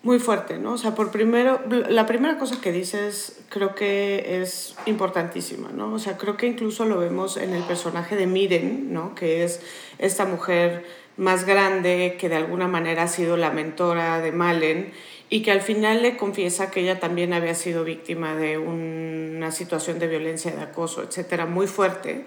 muy 0.08 0.20
fuerte, 0.20 0.58
¿no? 0.58 0.72
O 0.72 0.78
sea, 0.78 0.96
por 0.96 1.12
primero, 1.12 1.60
la 1.68 2.06
primera 2.06 2.38
cosa 2.38 2.62
que 2.62 2.72
dices 2.72 3.42
creo 3.50 3.76
que 3.76 4.42
es 4.42 4.74
importantísima, 4.86 5.70
¿no? 5.74 5.94
O 5.94 6.00
sea, 6.00 6.18
creo 6.18 6.38
que 6.38 6.48
incluso 6.48 6.86
lo 6.86 6.98
vemos 6.98 7.36
en 7.36 7.54
el 7.54 7.64
personaje 7.64 8.16
de 8.16 8.26
Miren, 8.26 8.94
¿no? 8.94 9.16
Que 9.16 9.44
es 9.44 9.60
esta 10.00 10.24
mujer 10.24 10.86
más 11.18 11.46
grande 11.46 12.16
que 12.18 12.30
de 12.30 12.38
alguna 12.38 12.70
manera 12.70 13.04
ha 13.04 13.08
sido 13.10 13.36
la 13.36 13.52
mentora 13.52 14.22
de 14.22 14.32
Malen 14.32 14.94
y 15.30 15.42
que 15.42 15.52
al 15.52 15.60
final 15.60 16.02
le 16.02 16.16
confiesa 16.16 16.72
que 16.72 16.80
ella 16.80 17.02
también 17.02 17.34
había 17.34 17.54
sido 17.54 17.84
víctima 17.84 18.34
de 18.34 18.58
una 18.58 19.52
situación 19.52 20.00
de 20.00 20.08
violencia, 20.08 20.56
de 20.56 20.62
acoso, 20.62 21.04
etcétera, 21.04 21.46
muy 21.48 21.68
fuerte 21.68 22.24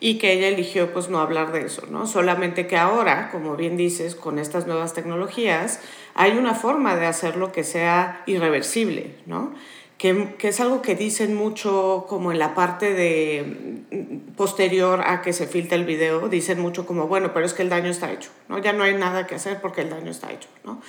y 0.00 0.18
que 0.18 0.32
ella 0.32 0.48
eligió 0.48 0.92
pues 0.92 1.08
no 1.08 1.18
hablar 1.18 1.52
de 1.52 1.62
eso, 1.66 1.86
¿no? 1.90 2.06
Solamente 2.06 2.66
que 2.66 2.76
ahora, 2.76 3.30
como 3.30 3.56
bien 3.56 3.76
dices, 3.76 4.14
con 4.14 4.38
estas 4.38 4.66
nuevas 4.66 4.94
tecnologías, 4.94 5.80
hay 6.18 6.36
una 6.36 6.52
forma 6.52 6.96
de 6.96 7.06
hacerlo 7.06 7.52
que 7.52 7.62
sea 7.62 8.24
irreversible, 8.26 9.14
¿no? 9.26 9.54
Que, 9.98 10.34
que, 10.36 10.48
es 10.48 10.58
algo 10.58 10.82
que 10.82 10.96
dicen 10.96 11.36
mucho 11.36 12.06
como 12.08 12.32
en 12.32 12.40
la 12.40 12.56
parte 12.56 12.92
de 12.92 13.84
mm, 13.92 14.34
posterior 14.34 15.02
a 15.06 15.22
que 15.22 15.32
se 15.32 15.46
filtra 15.46 15.76
el 15.76 15.84
video, 15.84 16.28
dicen 16.28 16.58
mucho 16.58 16.86
como, 16.86 17.06
bueno, 17.06 17.32
pero 17.32 17.46
es 17.46 17.54
que 17.54 17.62
el 17.62 17.68
daño 17.68 17.90
está 17.90 18.10
hecho, 18.10 18.30
¿no? 18.48 18.58
Ya 18.58 18.72
no 18.72 18.82
hay 18.82 18.94
nada 18.94 19.28
que 19.28 19.36
hacer 19.36 19.60
porque 19.60 19.82
el 19.82 19.90
daño 19.90 20.10
está 20.10 20.32
hecho, 20.32 20.48
¿no? 20.64 20.82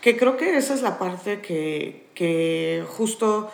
Que 0.00 0.16
creo 0.16 0.36
que 0.36 0.56
esa 0.56 0.74
es 0.74 0.82
la 0.82 0.98
parte 0.98 1.40
que, 1.40 2.08
que 2.14 2.84
justo 2.88 3.52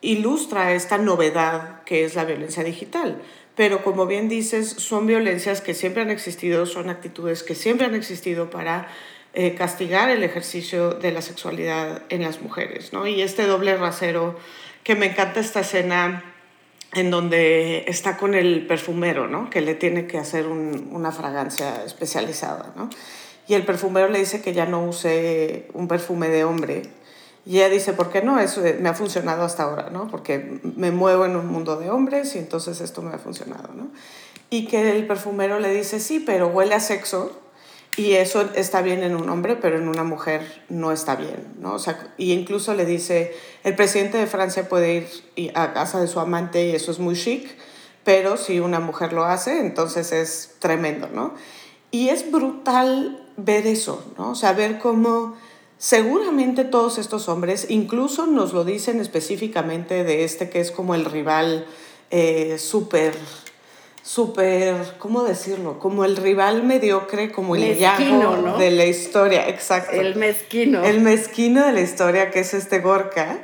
ilustra 0.00 0.72
esta 0.72 0.98
novedad 0.98 1.84
que 1.84 2.04
es 2.04 2.16
la 2.16 2.24
violencia 2.24 2.64
digital 2.64 3.22
pero 3.58 3.82
como 3.82 4.06
bien 4.06 4.28
dices, 4.28 4.68
son 4.68 5.08
violencias 5.08 5.60
que 5.60 5.74
siempre 5.74 6.02
han 6.02 6.10
existido, 6.10 6.64
son 6.64 6.90
actitudes 6.90 7.42
que 7.42 7.56
siempre 7.56 7.88
han 7.88 7.96
existido 7.96 8.50
para 8.50 8.86
eh, 9.40 9.54
castigar 9.54 10.10
el 10.10 10.24
ejercicio 10.24 10.94
de 10.94 11.12
la 11.12 11.22
sexualidad 11.22 12.02
en 12.08 12.22
las 12.22 12.42
mujeres, 12.42 12.92
¿no? 12.92 13.06
Y 13.06 13.22
este 13.22 13.46
doble 13.46 13.76
rasero, 13.76 14.36
que 14.82 14.96
me 14.96 15.06
encanta 15.06 15.38
esta 15.38 15.60
escena 15.60 16.24
en 16.92 17.12
donde 17.12 17.84
está 17.86 18.16
con 18.16 18.34
el 18.34 18.66
perfumero, 18.66 19.28
¿no? 19.28 19.48
Que 19.48 19.60
le 19.60 19.76
tiene 19.76 20.08
que 20.08 20.18
hacer 20.18 20.48
una 20.48 21.12
fragancia 21.12 21.84
especializada, 21.84 22.72
¿no? 22.74 22.90
Y 23.46 23.54
el 23.54 23.64
perfumero 23.64 24.08
le 24.08 24.18
dice 24.18 24.42
que 24.42 24.52
ya 24.52 24.66
no 24.66 24.84
use 24.84 25.68
un 25.72 25.86
perfume 25.86 26.30
de 26.30 26.42
hombre. 26.42 26.82
Y 27.46 27.58
ella 27.58 27.68
dice, 27.68 27.92
¿por 27.92 28.10
qué 28.10 28.22
no? 28.22 28.40
Eso 28.40 28.60
me 28.80 28.88
ha 28.88 28.94
funcionado 28.94 29.44
hasta 29.44 29.62
ahora, 29.62 29.88
¿no? 29.90 30.08
Porque 30.08 30.58
me 30.64 30.90
muevo 30.90 31.26
en 31.26 31.36
un 31.36 31.46
mundo 31.46 31.76
de 31.76 31.90
hombres 31.90 32.34
y 32.34 32.38
entonces 32.38 32.80
esto 32.80 33.02
me 33.02 33.14
ha 33.14 33.18
funcionado, 33.18 33.72
¿no? 33.72 33.92
Y 34.50 34.66
que 34.66 34.90
el 34.90 35.06
perfumero 35.06 35.60
le 35.60 35.72
dice, 35.72 36.00
sí, 36.00 36.18
pero 36.18 36.48
huele 36.48 36.74
a 36.74 36.80
sexo 36.80 37.40
y 37.98 38.14
eso 38.14 38.48
está 38.54 38.80
bien 38.80 39.02
en 39.02 39.16
un 39.16 39.28
hombre, 39.28 39.56
pero 39.56 39.76
en 39.76 39.88
una 39.88 40.04
mujer 40.04 40.62
no 40.68 40.92
está 40.92 41.16
bien, 41.16 41.54
¿no? 41.58 41.74
O 41.74 41.78
sea, 41.80 42.14
y 42.16 42.32
incluso 42.32 42.72
le 42.74 42.84
dice, 42.84 43.34
el 43.64 43.74
presidente 43.74 44.18
de 44.18 44.28
Francia 44.28 44.68
puede 44.68 45.08
ir 45.34 45.52
a 45.54 45.72
casa 45.72 46.00
de 46.00 46.06
su 46.06 46.20
amante 46.20 46.64
y 46.64 46.76
eso 46.76 46.92
es 46.92 47.00
muy 47.00 47.16
chic, 47.16 47.48
pero 48.04 48.36
si 48.36 48.60
una 48.60 48.78
mujer 48.78 49.12
lo 49.12 49.24
hace, 49.24 49.58
entonces 49.58 50.12
es 50.12 50.54
tremendo, 50.60 51.08
¿no? 51.12 51.34
Y 51.90 52.10
es 52.10 52.30
brutal 52.30 53.26
ver 53.36 53.66
eso, 53.66 54.04
¿no? 54.16 54.30
O 54.30 54.34
sea, 54.36 54.52
ver 54.52 54.78
cómo 54.78 55.34
seguramente 55.76 56.64
todos 56.64 56.98
estos 56.98 57.28
hombres, 57.28 57.66
incluso 57.68 58.26
nos 58.26 58.52
lo 58.52 58.64
dicen 58.64 59.00
específicamente 59.00 60.04
de 60.04 60.22
este 60.22 60.50
que 60.50 60.60
es 60.60 60.70
como 60.70 60.94
el 60.94 61.04
rival 61.04 61.66
eh, 62.10 62.58
súper 62.58 63.16
súper, 64.02 64.74
¿cómo 64.98 65.24
decirlo? 65.24 65.78
Como 65.78 66.04
el 66.04 66.16
rival 66.16 66.62
mediocre, 66.62 67.30
como 67.30 67.56
el 67.56 67.76
mezquino, 67.76 68.36
¿no? 68.36 68.58
de 68.58 68.70
la 68.70 68.86
historia, 68.86 69.48
exacto. 69.48 69.92
El 69.92 70.16
mezquino. 70.16 70.84
El 70.84 71.00
mezquino 71.00 71.64
de 71.64 71.72
la 71.72 71.80
historia, 71.80 72.30
que 72.30 72.40
es 72.40 72.54
este 72.54 72.80
Gorka. 72.80 73.38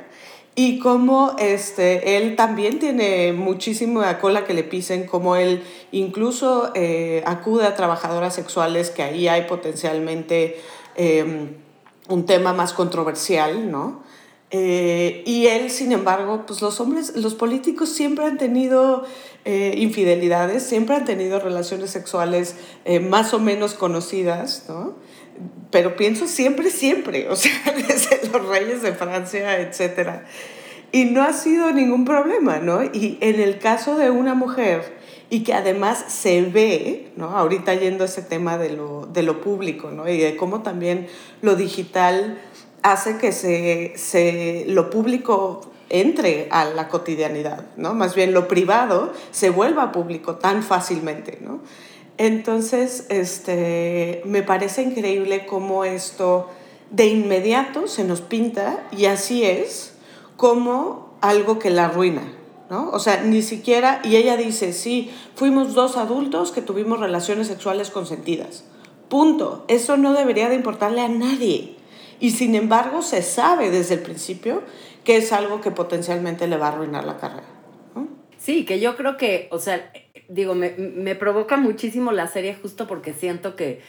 Y 0.57 0.79
como 0.79 1.35
este, 1.37 2.15
él 2.15 2.37
también 2.37 2.79
tiene 2.79 3.33
muchísima 3.33 4.17
cola 4.19 4.45
que 4.45 4.53
le 4.53 4.63
pisen, 4.63 5.05
como 5.05 5.35
él 5.35 5.61
incluso 5.91 6.71
eh, 6.75 7.21
acude 7.25 7.65
a 7.65 7.75
trabajadoras 7.75 8.33
sexuales, 8.33 8.89
que 8.89 9.03
ahí 9.03 9.27
hay 9.27 9.41
potencialmente 9.43 10.57
em, 10.95 11.49
un 12.07 12.25
tema 12.25 12.53
más 12.53 12.71
controversial, 12.71 13.69
¿no? 13.69 14.04
Eh, 14.57 15.21
y 15.25 15.47
él, 15.47 15.69
sin 15.69 15.91
embargo, 15.91 16.45
pues 16.47 16.61
los 16.61 16.79
hombres, 16.79 17.13
los 17.17 17.35
políticos 17.35 17.89
siempre 17.89 18.23
han 18.23 18.37
tenido 18.37 19.03
eh, 19.43 19.73
infidelidades, 19.75 20.63
siempre 20.63 20.95
han 20.95 21.03
tenido 21.03 21.41
relaciones 21.41 21.89
sexuales 21.89 22.55
eh, 22.85 23.01
más 23.01 23.33
o 23.33 23.39
menos 23.39 23.73
conocidas, 23.73 24.63
¿no? 24.69 24.93
Pero 25.71 25.97
pienso 25.97 26.25
siempre, 26.25 26.69
siempre, 26.69 27.27
o 27.27 27.35
sea, 27.35 27.51
desde 27.75 28.29
los 28.29 28.47
reyes 28.47 28.81
de 28.81 28.93
Francia, 28.93 29.59
etc. 29.59 30.21
Y 30.93 31.03
no 31.03 31.23
ha 31.23 31.33
sido 31.33 31.73
ningún 31.73 32.05
problema, 32.05 32.59
¿no? 32.59 32.81
Y 32.81 33.17
en 33.19 33.41
el 33.41 33.59
caso 33.59 33.97
de 33.97 34.09
una 34.09 34.35
mujer, 34.35 34.95
y 35.29 35.43
que 35.43 35.53
además 35.53 36.05
se 36.07 36.43
ve, 36.43 37.11
¿no? 37.17 37.31
Ahorita 37.31 37.73
yendo 37.73 38.05
a 38.05 38.07
ese 38.07 38.21
tema 38.21 38.57
de 38.57 38.69
lo, 38.69 39.05
de 39.05 39.21
lo 39.21 39.41
público, 39.41 39.91
¿no? 39.91 40.07
Y 40.07 40.17
de 40.17 40.37
cómo 40.37 40.61
también 40.61 41.07
lo 41.41 41.57
digital 41.57 42.37
hace 42.85 43.17
que 43.17 43.31
se, 43.31 43.93
se, 43.95 44.65
lo 44.67 44.91
público 44.91 45.61
entre 45.89 46.47
a 46.51 46.65
la 46.65 46.87
cotidianidad, 46.87 47.65
¿no? 47.77 47.95
Más 47.95 48.13
bien 48.13 48.31
lo 48.31 48.47
privado 48.47 49.11
se 49.31 49.49
vuelva 49.49 49.91
público 49.91 50.35
tan 50.35 50.61
fácilmente, 50.61 51.39
¿no? 51.41 51.61
Entonces, 52.17 53.07
este, 53.09 54.21
me 54.25 54.43
parece 54.43 54.83
increíble 54.83 55.47
cómo 55.47 55.83
esto 55.83 56.49
de 56.91 57.07
inmediato 57.07 57.87
se 57.87 58.03
nos 58.03 58.21
pinta 58.21 58.83
y 58.95 59.05
así 59.05 59.43
es 59.43 59.95
como 60.37 61.17
algo 61.21 61.57
que 61.57 61.71
la 61.71 61.85
arruina, 61.85 62.31
¿no? 62.69 62.91
O 62.91 62.99
sea, 62.99 63.23
ni 63.23 63.41
siquiera, 63.41 63.99
y 64.03 64.15
ella 64.15 64.37
dice, 64.37 64.73
sí, 64.73 65.11
fuimos 65.33 65.73
dos 65.73 65.97
adultos 65.97 66.51
que 66.51 66.61
tuvimos 66.61 66.99
relaciones 66.99 67.47
sexuales 67.47 67.89
consentidas. 67.89 68.63
Punto. 69.09 69.65
Eso 69.67 69.97
no 69.97 70.13
debería 70.13 70.49
de 70.49 70.55
importarle 70.55 71.01
a 71.01 71.07
nadie. 71.07 71.75
Y 72.19 72.31
sin 72.31 72.55
embargo 72.55 73.01
se 73.01 73.21
sabe 73.21 73.71
desde 73.71 73.95
el 73.95 74.01
principio 74.01 74.63
que 75.03 75.17
es 75.17 75.31
algo 75.31 75.61
que 75.61 75.71
potencialmente 75.71 76.47
le 76.47 76.57
va 76.57 76.67
a 76.67 76.71
arruinar 76.71 77.05
la 77.05 77.17
carrera. 77.17 77.47
Sí, 78.37 78.65
que 78.65 78.79
yo 78.79 78.95
creo 78.95 79.17
que, 79.17 79.47
o 79.51 79.59
sea, 79.59 79.91
digo, 80.27 80.55
me, 80.55 80.71
me, 80.71 81.15
provoca 81.15 81.57
muchísimo 81.57 82.11
la 82.11 82.27
serie 82.27 82.55
justo 82.55 82.87
porque 82.87 83.13
siento 83.13 83.55
que, 83.55 83.81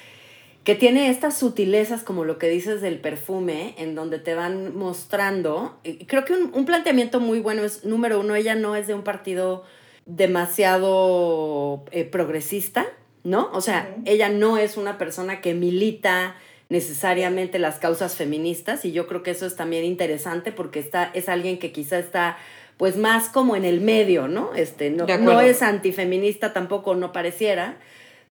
que 0.65 0.75
tiene 0.75 1.11
estas 1.11 1.37
sutilezas 1.37 2.03
como 2.03 2.25
lo 2.25 2.39
que 2.39 2.49
dices 2.49 2.81
del 2.81 2.99
perfume, 2.99 3.75
en 3.79 3.95
donde 3.95 4.19
te 4.19 4.35
van 4.35 4.75
mostrando, 4.77 5.79
creo 6.07 6.25
que 6.25 6.33
un, 6.33 6.51
un 6.55 6.65
planteamiento 6.65 7.21
muy 7.21 7.41
bueno 7.41 7.65
es, 7.65 7.85
número 7.85 8.21
uno, 8.21 8.35
ella 8.35 8.55
no 8.55 8.77
es 8.77 8.87
de 8.87 8.95
un 8.95 9.03
partido 9.03 9.65
demasiado 10.07 11.85
eh, 11.91 12.05
progresista, 12.05 12.87
¿no? 13.25 13.51
O 13.53 13.61
sea, 13.61 13.95
ella 14.05 14.29
no 14.29 14.57
es 14.57 14.77
una 14.77 14.99
persona 14.99 15.41
que 15.41 15.53
milita 15.53 16.37
necesariamente 16.69 17.59
las 17.59 17.79
causas 17.79 18.17
feministas 18.17 18.85
y 18.85 18.93
yo 18.93 19.07
creo 19.07 19.23
que 19.23 19.31
eso 19.31 19.47
es 19.47 19.57
también 19.57 19.85
interesante 19.85 20.53
porque 20.53 20.81
está, 20.81 21.11
es 21.15 21.29
alguien 21.29 21.59
que 21.59 21.73
quizá 21.73 21.99
está 21.99 22.39
pues 22.77 22.97
más 22.97 23.29
como 23.29 23.57
en 23.57 23.65
el 23.65 23.81
medio, 23.81 24.29
¿no? 24.29 24.55
Este, 24.55 24.91
no, 24.91 25.07
no 25.07 25.41
es 25.41 25.63
antifeminista 25.63 26.53
tampoco, 26.53 26.95
no 26.95 27.13
pareciera, 27.13 27.79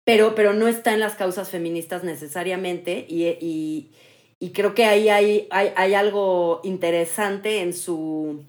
pero, 0.05 0.35
pero 0.35 0.53
no 0.53 0.67
está 0.67 0.93
en 0.95 1.01
las 1.01 1.15
causas 1.15 1.51
feministas 1.51 2.03
necesariamente 2.03 3.07
y, 3.09 3.25
y, 3.41 3.93
y 4.41 4.51
creo 4.51 4.75
que 4.75 4.85
ahí 4.85 5.09
hay, 5.09 5.47
hay, 5.51 5.73
hay, 5.77 5.95
algo 5.95 6.61
interesante 6.65 7.61
en 7.61 7.73
su, 7.73 8.43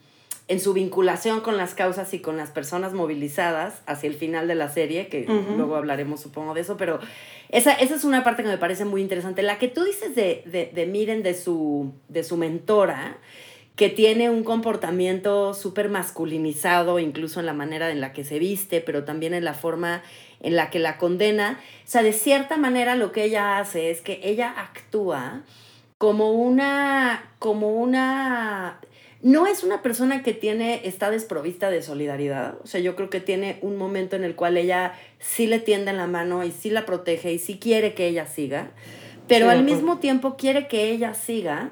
en 0.48 0.60
su 0.60 0.74
vinculación 0.74 1.42
con 1.42 1.58
las 1.58 1.74
causas 1.74 2.14
y 2.14 2.20
con 2.20 2.38
las 2.38 2.52
personas 2.52 2.94
movilizadas 2.94 3.82
hacia 3.86 4.10
el 4.10 4.16
final 4.16 4.48
de 4.48 4.56
la 4.56 4.70
serie, 4.70 5.08
que 5.08 5.26
luego 5.56 5.76
hablaremos 5.76 6.20
supongo 6.22 6.54
de 6.54 6.62
eso, 6.62 6.76
pero 6.76 7.00
esa, 7.50 7.74
es 7.74 8.04
una 8.04 8.24
parte 8.24 8.44
que 8.44 8.50
me 8.50 8.58
parece 8.58 8.84
muy 8.84 9.02
interesante. 9.02 9.42
La 9.42 9.58
que 9.58 9.68
tú 9.68 9.84
dices 9.84 10.16
de, 10.16 10.44
de, 10.46 10.72
de 10.74 10.86
Miren, 10.86 11.24
de 11.24 11.34
su, 11.34 11.94
de 12.10 12.24
su 12.24 12.36
mentora, 12.36 13.18
que 13.76 13.90
tiene 13.90 14.30
un 14.30 14.44
comportamiento 14.44 15.54
súper 15.54 15.90
masculinizado, 15.90 17.00
incluso 17.00 17.40
en 17.40 17.46
la 17.46 17.54
manera 17.54 17.90
en 17.90 18.02
la 18.02 18.14
que 18.14 18.24
se 18.24 18.38
viste, 18.38 18.82
pero 18.82 19.04
también 19.04 19.34
en 19.34 19.44
la 19.44 19.54
forma 19.54 20.04
en 20.42 20.56
la 20.56 20.70
que 20.70 20.80
la 20.80 20.98
condena. 20.98 21.60
O 21.86 21.88
sea, 21.90 22.04
de 22.04 22.14
cierta 22.14 22.58
manera 22.58 22.96
lo 22.96 23.12
que 23.12 23.24
ella 23.24 23.58
hace 23.58 23.90
es 23.90 24.02
que 24.02 24.20
ella 24.24 24.54
actúa 24.58 25.42
como 25.98 26.34
una, 26.34 27.32
como 27.40 27.70
una 27.70 28.80
no 29.24 29.48
es 29.48 29.63
una 29.63 29.82
persona 29.82 30.22
que 30.22 30.34
tiene, 30.34 30.86
está 30.86 31.10
desprovista 31.10 31.70
de 31.70 31.82
solidaridad. 31.82 32.58
O 32.62 32.68
sea, 32.68 32.82
yo 32.82 32.98
creo 32.98 33.10
que 33.10 33.22
tiene 33.22 33.58
un 33.62 33.77
momento 33.77 34.18
en 34.18 34.25
el 34.25 34.36
cual 34.36 34.58
ella 34.58 34.94
sí 35.20 35.48
le 35.48 35.60
tiende 35.60 35.94
la 35.94 36.08
mano 36.08 36.44
y 36.44 36.51
sí 36.51 36.70
la 36.70 36.86
protege 36.86 37.32
y 37.32 37.39
sí 37.39 37.58
quiere 37.58 37.94
que 37.94 38.06
ella 38.08 38.27
siga, 38.27 38.72
pero 39.30 39.50
al 39.50 39.63
mismo 39.63 40.00
tiempo 40.00 40.36
quiere 40.36 40.68
que 40.68 40.92
ella 40.92 41.13
siga 41.13 41.72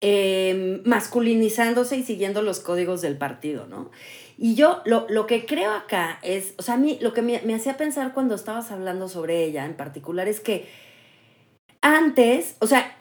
em, 0.00 0.82
masculinizándose 0.84 1.96
y 1.96 2.04
siguiendo 2.04 2.42
los 2.42 2.60
códigos 2.60 3.02
del 3.02 3.18
partido, 3.18 3.66
¿no? 3.66 3.90
Y 4.38 4.54
yo 4.54 4.82
lo, 4.84 5.06
lo 5.10 5.26
que 5.26 5.44
creo 5.44 5.72
acá 5.72 6.20
es, 6.22 6.54
o 6.58 6.62
sea, 6.62 6.74
a 6.74 6.78
mí 6.78 6.96
lo 7.02 7.12
que 7.12 7.22
me, 7.22 7.42
me 7.44 7.56
hacía 7.56 7.76
pensar 7.76 8.14
cuando 8.14 8.36
estabas 8.36 8.70
hablando 8.70 9.08
sobre 9.08 9.42
ella 9.42 9.66
en 9.66 9.74
particular 9.74 10.28
es 10.28 10.38
que 10.38 10.68
antes, 11.82 12.56
o 12.60 12.68
sea, 12.68 12.96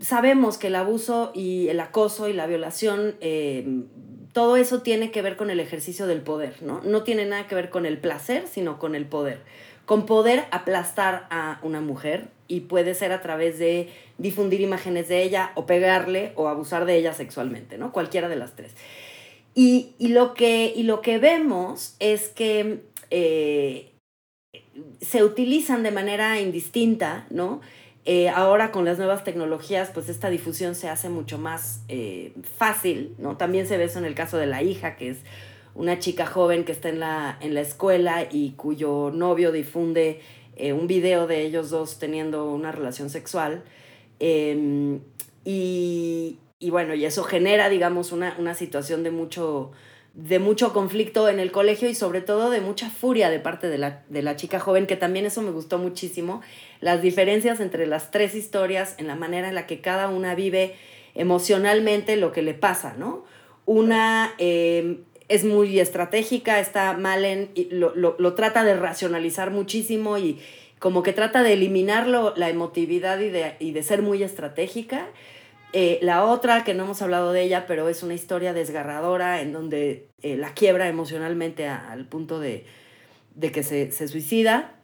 sabemos 0.00 0.58
que 0.58 0.68
el 0.68 0.74
abuso 0.74 1.32
y 1.34 1.68
el 1.68 1.80
acoso 1.80 2.28
y 2.28 2.32
la 2.32 2.46
violación, 2.46 3.16
eh, 3.20 3.84
todo 4.32 4.56
eso 4.56 4.82
tiene 4.82 5.10
que 5.10 5.22
ver 5.22 5.36
con 5.36 5.50
el 5.50 5.60
ejercicio 5.60 6.06
del 6.06 6.22
poder, 6.22 6.62
¿no? 6.62 6.80
No 6.82 7.02
tiene 7.02 7.26
nada 7.26 7.46
que 7.46 7.54
ver 7.54 7.70
con 7.70 7.86
el 7.86 7.98
placer, 7.98 8.46
sino 8.46 8.78
con 8.78 8.94
el 8.94 9.06
poder. 9.06 9.40
Con 9.84 10.06
poder 10.06 10.44
aplastar 10.50 11.26
a 11.30 11.58
una 11.62 11.80
mujer 11.80 12.28
y 12.48 12.60
puede 12.60 12.94
ser 12.94 13.12
a 13.12 13.20
través 13.20 13.58
de 13.58 13.88
difundir 14.18 14.60
imágenes 14.60 15.08
de 15.08 15.22
ella 15.22 15.52
o 15.54 15.66
pegarle 15.66 16.32
o 16.36 16.48
abusar 16.48 16.84
de 16.86 16.96
ella 16.96 17.12
sexualmente, 17.12 17.78
¿no? 17.78 17.92
Cualquiera 17.92 18.28
de 18.28 18.36
las 18.36 18.54
tres. 18.54 18.74
Y, 19.54 19.94
lo, 19.98 20.32
que, 20.32 20.72
y 20.74 20.84
lo 20.84 21.02
que 21.02 21.18
vemos 21.18 21.94
es 21.98 22.28
que 22.28 22.80
eh, 23.10 23.92
se 25.00 25.24
utilizan 25.24 25.82
de 25.82 25.90
manera 25.90 26.40
indistinta, 26.40 27.26
¿no? 27.28 27.60
Eh, 28.04 28.28
ahora 28.28 28.72
con 28.72 28.84
las 28.84 28.98
nuevas 28.98 29.22
tecnologías, 29.22 29.90
pues 29.94 30.08
esta 30.08 30.28
difusión 30.28 30.74
se 30.74 30.88
hace 30.88 31.08
mucho 31.08 31.38
más 31.38 31.82
eh, 31.88 32.32
fácil, 32.56 33.14
¿no? 33.18 33.36
También 33.36 33.68
se 33.68 33.76
ve 33.76 33.84
eso 33.84 34.00
en 34.00 34.04
el 34.04 34.14
caso 34.14 34.38
de 34.38 34.46
la 34.46 34.62
hija, 34.62 34.96
que 34.96 35.10
es 35.10 35.18
una 35.74 35.98
chica 36.00 36.26
joven 36.26 36.64
que 36.64 36.72
está 36.72 36.88
en 36.88 36.98
la, 36.98 37.38
en 37.40 37.54
la 37.54 37.60
escuela 37.60 38.26
y 38.28 38.52
cuyo 38.52 39.12
novio 39.14 39.52
difunde 39.52 40.20
eh, 40.56 40.72
un 40.72 40.88
video 40.88 41.26
de 41.28 41.42
ellos 41.42 41.70
dos 41.70 41.98
teniendo 42.00 42.50
una 42.50 42.72
relación 42.72 43.08
sexual. 43.08 43.62
Em, 44.18 45.00
y, 45.44 46.38
y, 46.58 46.70
bueno, 46.70 46.94
y 46.94 47.04
eso 47.04 47.22
genera, 47.22 47.68
digamos, 47.68 48.10
una, 48.10 48.34
una 48.38 48.54
situación 48.54 49.04
de 49.04 49.12
mucho 49.12 49.72
de 50.14 50.38
mucho 50.38 50.72
conflicto 50.72 51.28
en 51.28 51.40
el 51.40 51.50
colegio 51.52 51.88
y 51.88 51.94
sobre 51.94 52.20
todo 52.20 52.50
de 52.50 52.60
mucha 52.60 52.90
furia 52.90 53.30
de 53.30 53.40
parte 53.40 53.68
de 53.68 53.78
la, 53.78 54.02
de 54.08 54.22
la 54.22 54.36
chica 54.36 54.60
joven, 54.60 54.86
que 54.86 54.96
también 54.96 55.24
eso 55.24 55.40
me 55.40 55.50
gustó 55.50 55.78
muchísimo, 55.78 56.42
las 56.80 57.00
diferencias 57.00 57.60
entre 57.60 57.86
las 57.86 58.10
tres 58.10 58.34
historias 58.34 58.94
en 58.98 59.06
la 59.06 59.16
manera 59.16 59.48
en 59.48 59.54
la 59.54 59.66
que 59.66 59.80
cada 59.80 60.08
una 60.08 60.34
vive 60.34 60.74
emocionalmente 61.14 62.16
lo 62.16 62.32
que 62.32 62.42
le 62.42 62.54
pasa, 62.54 62.94
¿no? 62.98 63.24
Una 63.64 64.34
em, 64.38 64.98
es 65.28 65.44
muy 65.44 65.80
estratégica, 65.80 66.60
está 66.60 66.92
Malen, 66.94 67.50
y 67.54 67.68
lo, 67.70 67.94
lo, 67.94 68.16
lo, 68.18 68.34
trata 68.34 68.64
de 68.64 68.74
racionalizar 68.74 69.50
muchísimo 69.50 70.18
y 70.18 70.38
como 70.78 71.02
que 71.02 71.12
trata 71.12 71.42
de 71.42 71.52
eliminar 71.52 72.06
la 72.08 72.50
emotividad 72.50 73.20
y 73.20 73.30
de, 73.30 73.54
y 73.60 73.70
de 73.70 73.82
ser 73.82 74.02
muy 74.02 74.22
estratégica. 74.22 75.08
Eh, 75.72 75.98
la 76.02 76.24
otra, 76.24 76.64
que 76.64 76.74
no 76.74 76.84
hemos 76.84 77.00
hablado 77.00 77.32
de 77.32 77.42
ella, 77.42 77.66
pero 77.66 77.88
es 77.88 78.02
una 78.02 78.14
historia 78.14 78.52
desgarradora 78.52 79.40
en 79.40 79.52
donde 79.52 80.08
eh, 80.22 80.36
la 80.36 80.52
quiebra 80.52 80.88
emocionalmente 80.88 81.66
al 81.66 82.06
punto 82.06 82.40
de, 82.40 82.66
de 83.34 83.52
que 83.52 83.62
se, 83.62 83.90
se, 83.90 84.06
suicida. 84.08 84.74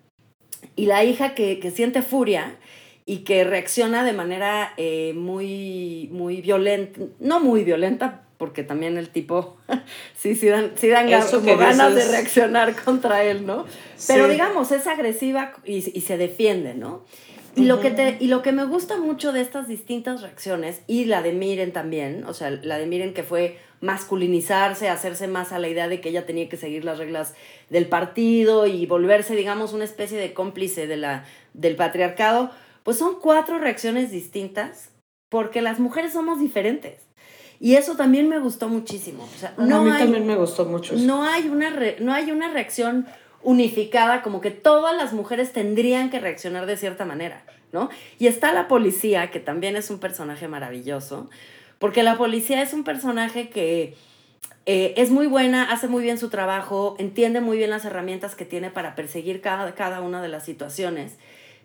Y 0.76 0.86
la 0.86 1.04
hija 1.04 1.34
que, 1.34 1.60
que, 1.60 1.70
siente 1.70 2.00
furia 2.00 2.56
y 3.04 3.18
que 3.18 3.44
reacciona 3.44 4.02
de 4.02 4.14
manera 4.14 4.72
eh, 4.78 5.12
muy, 5.14 6.08
muy 6.10 6.40
violenta, 6.40 7.00
no 7.20 7.40
muy 7.40 7.64
violenta, 7.64 8.22
porque 8.38 8.62
también 8.62 8.96
el 8.96 9.10
tipo 9.10 9.58
sí, 10.16 10.34
sí 10.36 10.48
dan, 10.48 10.72
sí 10.76 10.88
dan 10.88 11.08
como 11.30 11.56
ganas 11.58 11.94
de 11.94 12.06
reaccionar 12.06 12.74
contra 12.82 13.24
él, 13.24 13.44
¿no? 13.44 13.66
Pero 14.06 14.26
digamos, 14.26 14.72
es 14.72 14.86
agresiva 14.86 15.52
y, 15.66 15.76
y 15.76 16.00
se 16.00 16.16
defiende, 16.16 16.74
¿no? 16.74 17.04
Y, 17.56 17.64
lo 17.64 17.80
que 17.80 17.90
te, 17.90 18.16
y 18.20 18.28
lo 18.28 18.42
que 18.42 18.52
me 18.52 18.64
gusta 18.64 18.98
mucho 18.98 19.32
de 19.32 19.40
estas 19.40 19.68
distintas 19.68 20.22
reacciones, 20.22 20.82
y 20.86 21.06
la 21.06 21.22
de 21.22 21.32
Miren 21.32 21.72
también, 21.72 22.24
o 22.24 22.34
sea, 22.34 22.50
la 22.50 22.78
de 22.78 22.86
Miren 22.86 23.14
que 23.14 23.22
fue 23.22 23.58
masculinizarse, 23.80 24.88
hacerse 24.88 25.28
más 25.28 25.52
a 25.52 25.58
la 25.58 25.68
idea 25.68 25.88
de 25.88 26.00
que 26.00 26.08
ella 26.08 26.26
tenía 26.26 26.48
que 26.48 26.56
seguir 26.56 26.84
las 26.84 26.98
reglas 26.98 27.34
del 27.70 27.86
partido 27.86 28.66
y 28.66 28.86
volverse, 28.86 29.34
digamos, 29.34 29.72
una 29.72 29.84
especie 29.84 30.18
de 30.18 30.32
cómplice 30.34 30.86
de 30.86 30.96
la, 30.96 31.24
del 31.54 31.76
patriarcado, 31.76 32.50
pues 32.82 32.98
son 32.98 33.20
cuatro 33.20 33.58
reacciones 33.58 34.10
distintas 34.10 34.90
porque 35.28 35.62
las 35.62 35.78
mujeres 35.78 36.12
somos 36.12 36.40
diferentes. 36.40 37.08
Y 37.60 37.74
eso 37.74 37.96
también 37.96 38.28
me 38.28 38.38
gustó 38.38 38.68
muchísimo. 38.68 39.24
O 39.24 39.38
sea, 39.38 39.52
no 39.58 39.78
a 39.78 39.82
mí 39.82 39.90
también 39.98 40.26
me 40.26 40.36
gustó 40.36 40.64
mucho. 40.64 40.94
Eso. 40.94 41.04
No, 41.04 41.24
hay 41.24 41.48
una 41.48 41.70
no 41.98 42.12
hay 42.12 42.30
una 42.30 42.52
reacción 42.52 43.06
unificada, 43.42 44.22
como 44.22 44.40
que 44.40 44.50
todas 44.50 44.96
las 44.96 45.12
mujeres 45.12 45.52
tendrían 45.52 46.10
que 46.10 46.20
reaccionar 46.20 46.66
de 46.66 46.76
cierta 46.76 47.04
manera, 47.04 47.44
¿no? 47.72 47.88
Y 48.18 48.26
está 48.26 48.52
la 48.52 48.68
policía, 48.68 49.30
que 49.30 49.40
también 49.40 49.76
es 49.76 49.90
un 49.90 49.98
personaje 49.98 50.48
maravilloso, 50.48 51.30
porque 51.78 52.02
la 52.02 52.16
policía 52.16 52.62
es 52.62 52.72
un 52.72 52.84
personaje 52.84 53.48
que 53.48 53.94
eh, 54.66 54.94
es 54.96 55.10
muy 55.10 55.26
buena, 55.26 55.70
hace 55.70 55.88
muy 55.88 56.02
bien 56.02 56.18
su 56.18 56.28
trabajo, 56.28 56.96
entiende 56.98 57.40
muy 57.40 57.56
bien 57.56 57.70
las 57.70 57.84
herramientas 57.84 58.34
que 58.34 58.44
tiene 58.44 58.70
para 58.70 58.94
perseguir 58.94 59.40
cada, 59.40 59.74
cada 59.74 60.00
una 60.00 60.20
de 60.20 60.28
las 60.28 60.44
situaciones, 60.44 61.16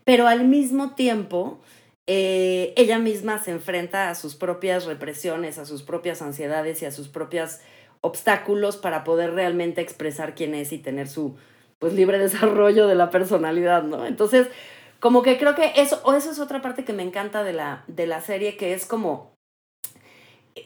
pero 0.03 0.27
al 0.27 0.46
mismo 0.46 0.96
tiempo... 0.96 1.60
Eh, 2.06 2.74
ella 2.75 3.00
misma 3.00 3.42
se 3.42 3.51
enfrenta 3.51 4.10
a 4.10 4.15
sus 4.15 4.36
propias 4.36 4.84
represiones, 4.84 5.58
a 5.58 5.65
sus 5.65 5.84
propias 5.84 6.22
ansiedades 6.22 6.82
y 6.82 6.86
a 6.86 6.92
sus 6.92 7.08
propios 7.08 7.60
obstáculos 8.01 8.75
para 8.75 9.06
poder 9.06 9.34
realmente 9.34 9.80
expresar 9.80 10.36
quién 10.36 10.53
es 10.53 10.74
y 10.74 10.80
tener 10.80 11.08
su, 11.08 11.38
pues 11.84 11.96
libre 11.96 12.18
desarrollo 12.18 12.88
de 12.88 12.96
la 12.96 13.10
personalidad, 13.10 13.84
¿no? 13.84 14.06
Entonces, 14.06 14.48
como 15.02 15.22
que 15.22 15.38
creo 15.38 15.54
que 15.54 15.74
eso, 15.75 16.00
o 16.06 16.13
eso 16.13 16.32
es 16.32 16.40
otra 16.40 16.62
parte 16.62 16.86
que 16.86 16.94
me 16.94 17.04
encanta 17.04 17.44
de 17.44 17.52
la, 17.52 17.84
de 17.88 18.08
la 18.08 18.22
serie, 18.22 18.56
que 18.56 18.72
es 18.72 18.86
como, 18.86 19.34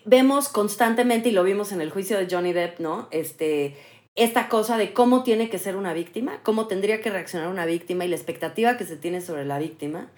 vemos 0.05 0.47
constantemente, 0.47 1.29
y 1.29 1.31
lo 1.31 1.43
vimos 1.43 1.71
en 1.71 1.81
el 1.81 1.89
juicio 1.89 2.19
de 2.19 2.27
Johnny 2.29 2.53
Depp, 2.53 2.79
¿no? 2.79 3.07
Este, 3.09 3.75
esta 4.13 4.47
cosa 4.47 4.77
de 4.77 4.93
cómo 4.93 5.23
tiene 5.23 5.49
que 5.49 5.57
ser 5.57 5.75
una 5.75 5.91
víctima, 5.91 6.39
cómo 6.43 6.67
tendría 6.67 7.01
que 7.01 7.09
reaccionar 7.09 7.47
una 7.47 7.65
víctima 7.65 8.05
y 8.05 8.09
la 8.09 8.15
expectativa 8.15 8.77
que 8.77 8.85
se 8.85 8.95
tiene 8.95 9.21
sobre 9.21 9.43
la 9.43 9.57
víctima. 9.57 10.11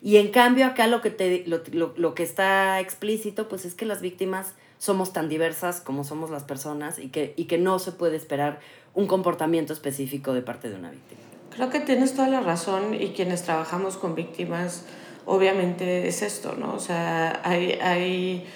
Y 0.00 0.16
en 0.16 0.28
cambio 0.28 0.64
acá 0.64 0.86
lo 0.86 1.02
que, 1.02 1.10
te, 1.10 1.44
lo, 1.46 1.60
lo, 1.72 1.92
lo 1.98 2.14
que 2.14 2.22
está 2.22 2.80
explícito, 2.80 3.46
pues 3.46 3.66
es 3.66 3.74
que 3.74 3.84
las 3.84 4.00
víctimas 4.00 4.54
somos 4.78 5.12
tan 5.12 5.28
diversas 5.28 5.80
como 5.80 6.04
somos 6.04 6.30
las 6.30 6.44
personas 6.44 6.98
y 6.98 7.08
que, 7.08 7.34
y 7.36 7.44
que 7.44 7.58
no 7.58 7.78
se 7.78 7.92
puede 7.92 8.16
esperar 8.16 8.60
un 8.96 9.06
comportamiento 9.06 9.72
específico 9.72 10.32
de 10.32 10.42
parte 10.42 10.68
de 10.68 10.74
una 10.74 10.90
víctima. 10.90 11.20
Creo 11.54 11.70
que 11.70 11.80
tienes 11.80 12.14
toda 12.14 12.28
la 12.28 12.40
razón 12.40 12.94
y 12.94 13.10
quienes 13.10 13.42
trabajamos 13.42 13.96
con 13.96 14.14
víctimas, 14.14 14.86
obviamente 15.26 16.08
es 16.08 16.22
esto, 16.22 16.56
¿no? 16.58 16.74
O 16.74 16.80
sea, 16.80 17.40
hay, 17.44 17.72
hay 17.82 18.46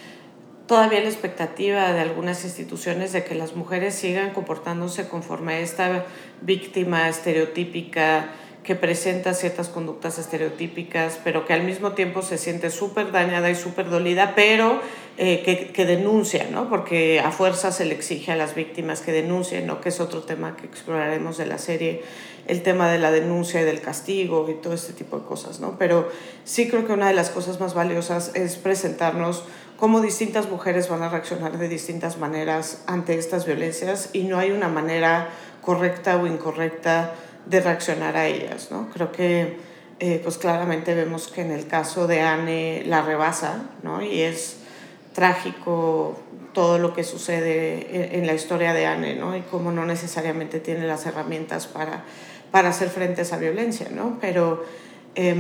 todavía 0.67 1.01
la 1.01 1.09
expectativa 1.09 1.93
de 1.93 2.01
algunas 2.01 2.43
instituciones 2.45 3.13
de 3.13 3.23
que 3.23 3.35
las 3.35 3.55
mujeres 3.55 3.95
sigan 3.95 4.31
comportándose 4.31 5.09
conforme 5.09 5.55
a 5.55 5.61
esta 5.61 6.07
víctima 6.41 7.09
estereotípica 7.09 8.31
que 8.63 8.75
presenta 8.75 9.33
ciertas 9.33 9.69
conductas 9.69 10.19
estereotípicas, 10.19 11.19
pero 11.25 11.47
que 11.47 11.55
al 11.55 11.63
mismo 11.63 11.93
tiempo 11.93 12.23
se 12.23 12.37
siente 12.37 12.71
súper 12.71 13.11
dañada 13.11 13.51
y 13.51 13.55
súper 13.55 13.89
dolida, 13.89 14.35
pero 14.35 14.81
eh, 15.17 15.43
que, 15.45 15.69
que, 15.69 15.87
denuncia, 15.87 16.47
¿no? 16.51 16.69
Porque 16.69 17.21
a 17.21 17.31
fuerza 17.31 17.73
se 17.73 17.87
le 17.87 17.95
exige 17.95 18.33
a 18.33 18.37
las 18.37 18.55
víctimas 18.55 19.01
que 19.01 19.13
denuncien, 19.13 19.67
¿no? 19.67 19.81
Que 19.81 19.89
es 19.89 20.01
otro 20.01 20.23
tema 20.23 20.57
que 20.57 20.67
exploraremos 20.67 21.39
de 21.39 21.47
la 21.47 21.59
serie, 21.59 22.03
el 22.47 22.63
tema 22.63 22.91
de 22.91 22.99
la 22.99 23.11
denuncia 23.11 23.63
y 23.63 23.65
del 23.65 23.81
castigo 23.81 24.47
y 24.51 24.55
todo 24.55 24.75
este 24.75 24.93
tipo 24.93 25.19
de 25.19 25.25
cosas, 25.25 25.61
¿no? 25.61 25.77
Pero 25.79 26.11
sí 26.45 26.69
creo 26.69 26.87
que 26.87 26.93
una 26.93 27.09
de 27.09 27.15
las 27.15 27.31
cosas 27.31 27.61
más 27.61 27.75
valiosas 27.75 28.33
es 28.35 28.57
presentarnos 28.57 29.45
cómo 29.79 30.03
distintas 30.03 30.51
mujeres 30.51 30.89
van 30.91 31.03
a 31.03 31.09
reaccionar 31.09 31.57
de 31.57 31.69
distintas 31.69 32.19
maneras 32.19 32.83
ante 32.87 33.19
estas 33.19 33.47
violencias 33.47 34.11
y 34.13 34.25
no 34.25 34.39
hay 34.39 34.51
una 34.51 34.69
manera 34.69 35.31
correcta 35.63 36.17
o 36.17 36.27
incorrecta 36.27 37.15
de 37.47 37.61
reaccionar 37.61 38.17
a 38.17 38.27
ellas, 38.27 38.69
¿no? 38.71 38.89
Creo 38.91 39.13
que 39.13 39.57
eh, 39.99 40.21
pues 40.23 40.39
claramente 40.39 40.95
vemos 40.95 41.29
que 41.29 41.43
en 41.43 41.51
el 41.51 41.67
caso 41.67 42.07
de 42.07 42.21
Anne 42.21 42.83
la 42.87 43.03
rebasa, 43.03 43.65
¿no? 43.83 44.03
Y 44.03 44.23
es 44.23 44.57
trágico 45.15 46.19
todo 46.55 46.79
lo 46.79 46.95
que 46.95 47.05
sucede 47.05 48.17
en, 48.17 48.27
la 48.27 48.35
historia 48.35 48.73
de 48.73 48.87
Anne, 48.87 49.15
¿no? 49.15 49.37
Y 49.37 49.43
cómo 49.43 49.73
no 49.73 49.85
necesariamente 49.87 50.61
tiene 50.61 50.87
las 50.87 51.07
herramientas 51.07 51.67
para, 51.67 52.05
para 52.51 52.71
hacer 52.71 52.89
frente 52.89 53.21
a 53.21 53.25
esa 53.25 53.37
violencia, 53.37 53.89
¿no? 53.91 54.19
Pero 54.21 54.65
eh, 55.15 55.35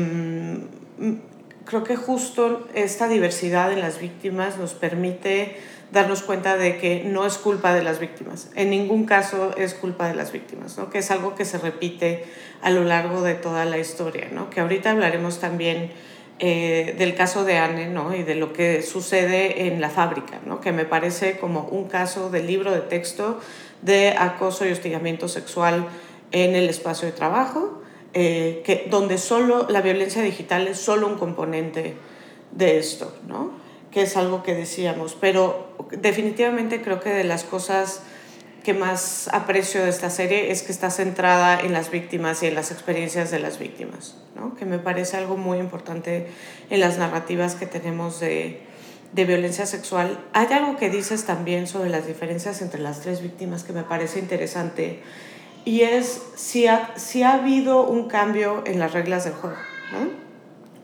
creo 1.65 1.85
que 1.85 1.97
justo 1.97 2.69
esta 2.75 3.09
diversidad 3.09 3.73
en 3.73 3.81
las 3.81 4.01
víctimas 4.01 4.59
nos 4.59 4.75
permite 4.75 5.57
darnos 5.93 6.23
cuenta 6.23 6.57
de 6.57 6.79
que 6.79 7.03
no 7.05 7.27
es 7.27 7.39
culpa 7.39 7.75
de 7.75 7.83
las 7.83 7.99
víctimas, 7.99 8.51
en 8.55 8.71
ningún 8.71 9.07
caso 9.07 9.55
es 9.57 9.75
culpa 9.75 10.09
de 10.09 10.15
las 10.15 10.33
víctimas, 10.33 10.79
¿no? 10.79 10.91
que 10.91 10.99
es 10.99 11.11
algo 11.11 11.35
que 11.35 11.45
se 11.45 11.59
repite 11.59 12.25
a 12.63 12.71
lo 12.71 12.85
largo 12.85 13.23
de 13.23 13.35
toda 13.35 13.65
la 13.65 13.79
historia, 13.79 14.29
¿no? 14.33 14.51
que 14.51 14.61
ahorita 14.61 14.91
hablaremos 14.91 15.41
también 15.41 15.91
eh, 16.39 16.95
del 16.97 17.15
caso 17.15 17.45
de 17.45 17.59
Anne 17.59 17.89
¿no? 17.89 18.15
y 18.15 18.23
de 18.23 18.35
lo 18.35 18.53
que 18.53 18.83
sucede 18.83 19.67
en 19.67 19.81
la 19.81 19.91
fábrica, 19.91 20.41
¿no? 20.47 20.61
que 20.61 20.73
me 20.73 20.85
parece 20.85 21.39
como 21.39 21.65
un 21.65 21.89
caso 21.89 22.31
de 22.31 22.43
libro 22.43 22.73
de 22.73 22.81
texto 22.81 23.41
de 23.83 24.15
acoso 24.17 24.67
y 24.67 24.73
hostigamiento 24.73 25.29
sexual 25.29 25.87
en 26.33 26.55
el 26.55 26.69
espacio 26.69 27.07
de 27.07 27.13
trabajo, 27.13 27.83
eh, 28.15 28.63
que, 28.65 28.87
donde 28.91 29.19
solo 29.19 29.67
la 29.69 29.81
violencia 29.81 30.23
digital 30.23 30.69
es 30.69 30.79
solo 30.79 31.07
un 31.07 31.17
componente 31.17 31.95
de 32.53 32.79
esto, 32.79 33.15
¿no? 33.29 33.60
Que 33.91 34.03
es 34.03 34.17
algo 34.17 34.43
que 34.43 34.55
decíamos, 34.55 35.17
pero 35.21 35.69
definitivamente 35.91 36.83
creo 36.83 37.01
que 37.01 37.11
de 37.11 37.25
las 37.25 37.45
cosas 37.45 38.03
que 38.63 38.75
más 38.75 39.29
aprecio 39.33 39.83
de 39.83 39.89
esta 39.89 40.11
serie 40.11 40.51
es 40.51 40.63
que 40.63 40.73
está 40.73 40.91
centrada 40.91 41.59
en 41.61 41.73
las 41.73 41.91
víctimas 41.91 42.43
y 42.43 42.47
en 42.47 42.55
las 42.55 42.71
experiencias 42.71 43.31
de 43.31 43.39
las 43.39 43.59
víctimas, 43.59 44.17
¿no? 44.37 44.55
que 44.55 44.65
me 44.65 44.79
parece 44.79 45.17
algo 45.17 45.37
muy 45.37 45.59
importante 45.59 46.29
en 46.69 46.81
las 46.81 46.99
narrativas 46.99 47.55
que 47.55 47.67
tenemos 47.67 48.21
de, 48.21 48.61
de 49.13 49.25
violencia 49.25 49.67
sexual. 49.67 50.21
Hay 50.35 50.47
algo 50.53 50.77
que 50.77 50.91
dices 50.91 51.25
también 51.25 51.67
sobre 51.67 51.91
las 51.91 52.07
diferencias 52.07 52.61
entre 52.61 52.81
las 52.81 53.01
tres 53.01 53.23
víctimas 53.23 53.65
que 53.65 53.73
me 53.73 53.83
parece 53.83 54.19
interesante 54.19 55.01
y 55.65 55.83
es 55.83 56.23
si 56.37 56.67
ha, 56.67 56.93
si 56.97 57.23
ha 57.23 57.35
habido 57.35 57.87
un 57.87 58.09
cambio 58.09 58.63
en 58.67 58.79
las 58.79 58.93
reglas 58.93 59.25
del 59.25 59.35
juego. 59.35 59.57
¿no? 59.93 60.20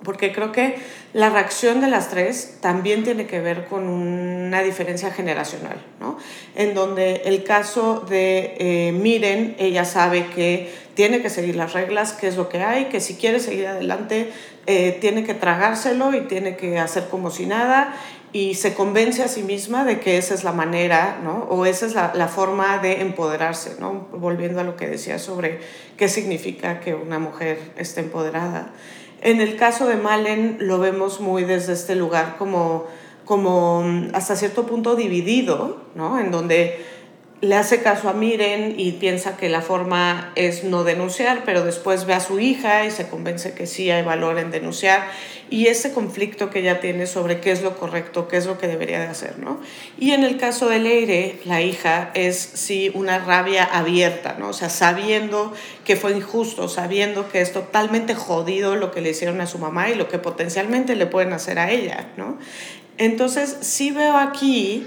Porque 0.06 0.32
creo 0.32 0.52
que 0.52 0.76
la 1.12 1.30
reacción 1.30 1.80
de 1.80 1.88
las 1.88 2.08
tres 2.08 2.58
también 2.60 3.02
tiene 3.02 3.26
que 3.26 3.40
ver 3.40 3.66
con 3.66 3.88
una 3.88 4.62
diferencia 4.62 5.10
generacional, 5.10 5.82
¿no? 6.00 6.16
En 6.54 6.74
donde 6.74 7.22
el 7.24 7.42
caso 7.42 8.06
de 8.08 8.54
eh, 8.58 8.92
Miren, 8.92 9.56
ella 9.58 9.84
sabe 9.84 10.28
que 10.28 10.72
tiene 10.94 11.20
que 11.20 11.28
seguir 11.28 11.56
las 11.56 11.72
reglas, 11.72 12.12
que 12.12 12.28
es 12.28 12.36
lo 12.36 12.48
que 12.48 12.62
hay, 12.62 12.84
que 12.84 13.00
si 13.00 13.16
quiere 13.16 13.40
seguir 13.40 13.66
adelante 13.66 14.30
eh, 14.66 14.96
tiene 15.00 15.24
que 15.24 15.34
tragárselo 15.34 16.14
y 16.14 16.22
tiene 16.22 16.56
que 16.56 16.78
hacer 16.78 17.08
como 17.08 17.30
si 17.30 17.46
nada 17.46 17.94
y 18.32 18.54
se 18.54 18.74
convence 18.74 19.22
a 19.22 19.28
sí 19.28 19.42
misma 19.42 19.84
de 19.84 19.98
que 19.98 20.18
esa 20.18 20.34
es 20.34 20.44
la 20.44 20.52
manera, 20.52 21.18
¿no? 21.24 21.46
O 21.50 21.66
esa 21.66 21.86
es 21.86 21.94
la, 21.94 22.12
la 22.14 22.28
forma 22.28 22.78
de 22.78 23.00
empoderarse, 23.00 23.76
¿no? 23.80 24.06
Volviendo 24.12 24.60
a 24.60 24.64
lo 24.64 24.76
que 24.76 24.86
decía 24.86 25.18
sobre 25.18 25.58
qué 25.96 26.08
significa 26.08 26.78
que 26.78 26.94
una 26.94 27.18
mujer 27.18 27.58
esté 27.76 28.02
empoderada. 28.02 28.70
En 29.22 29.40
el 29.40 29.56
caso 29.56 29.86
de 29.86 29.96
Malen 29.96 30.58
lo 30.60 30.78
vemos 30.78 31.20
muy 31.20 31.44
desde 31.44 31.72
este 31.72 31.94
lugar 31.94 32.36
como, 32.38 32.86
como 33.24 33.82
mm, 33.82 34.08
hasta 34.14 34.36
cierto 34.36 34.66
punto 34.66 34.96
dividido, 34.96 35.78
¿no? 35.94 36.18
En 36.18 36.30
donde 36.30 36.84
le 37.42 37.54
hace 37.54 37.82
caso 37.82 38.08
a 38.08 38.14
Miren 38.14 38.80
y 38.80 38.92
piensa 38.92 39.36
que 39.36 39.50
la 39.50 39.60
forma 39.60 40.32
es 40.36 40.64
no 40.64 40.84
denunciar, 40.84 41.42
pero 41.44 41.64
después 41.64 42.06
ve 42.06 42.14
a 42.14 42.20
su 42.20 42.40
hija 42.40 42.86
y 42.86 42.90
se 42.90 43.08
convence 43.08 43.52
que 43.52 43.66
sí 43.66 43.90
hay 43.90 44.02
valor 44.02 44.38
en 44.38 44.50
denunciar 44.50 45.06
y 45.50 45.66
ese 45.66 45.92
conflicto 45.92 46.48
que 46.48 46.60
ella 46.60 46.80
tiene 46.80 47.06
sobre 47.06 47.40
qué 47.40 47.52
es 47.52 47.62
lo 47.62 47.76
correcto, 47.76 48.26
qué 48.26 48.38
es 48.38 48.46
lo 48.46 48.56
que 48.56 48.66
debería 48.68 49.00
de 49.00 49.06
hacer, 49.06 49.38
¿no? 49.38 49.60
Y 49.98 50.12
en 50.12 50.24
el 50.24 50.38
caso 50.38 50.68
de 50.68 50.78
Leire, 50.78 51.38
la 51.44 51.60
hija, 51.60 52.10
es 52.14 52.36
sí 52.36 52.90
una 52.94 53.18
rabia 53.18 53.64
abierta, 53.64 54.36
¿no? 54.38 54.48
O 54.48 54.52
sea, 54.54 54.70
sabiendo 54.70 55.52
que 55.84 55.94
fue 55.96 56.12
injusto, 56.12 56.68
sabiendo 56.68 57.28
que 57.28 57.42
es 57.42 57.52
totalmente 57.52 58.14
jodido 58.14 58.76
lo 58.76 58.90
que 58.90 59.02
le 59.02 59.10
hicieron 59.10 59.42
a 59.42 59.46
su 59.46 59.58
mamá 59.58 59.90
y 59.90 59.94
lo 59.94 60.08
que 60.08 60.18
potencialmente 60.18 60.96
le 60.96 61.06
pueden 61.06 61.34
hacer 61.34 61.58
a 61.58 61.70
ella, 61.70 62.08
¿no? 62.16 62.38
Entonces, 62.98 63.58
sí 63.60 63.90
veo 63.90 64.16
aquí 64.16 64.86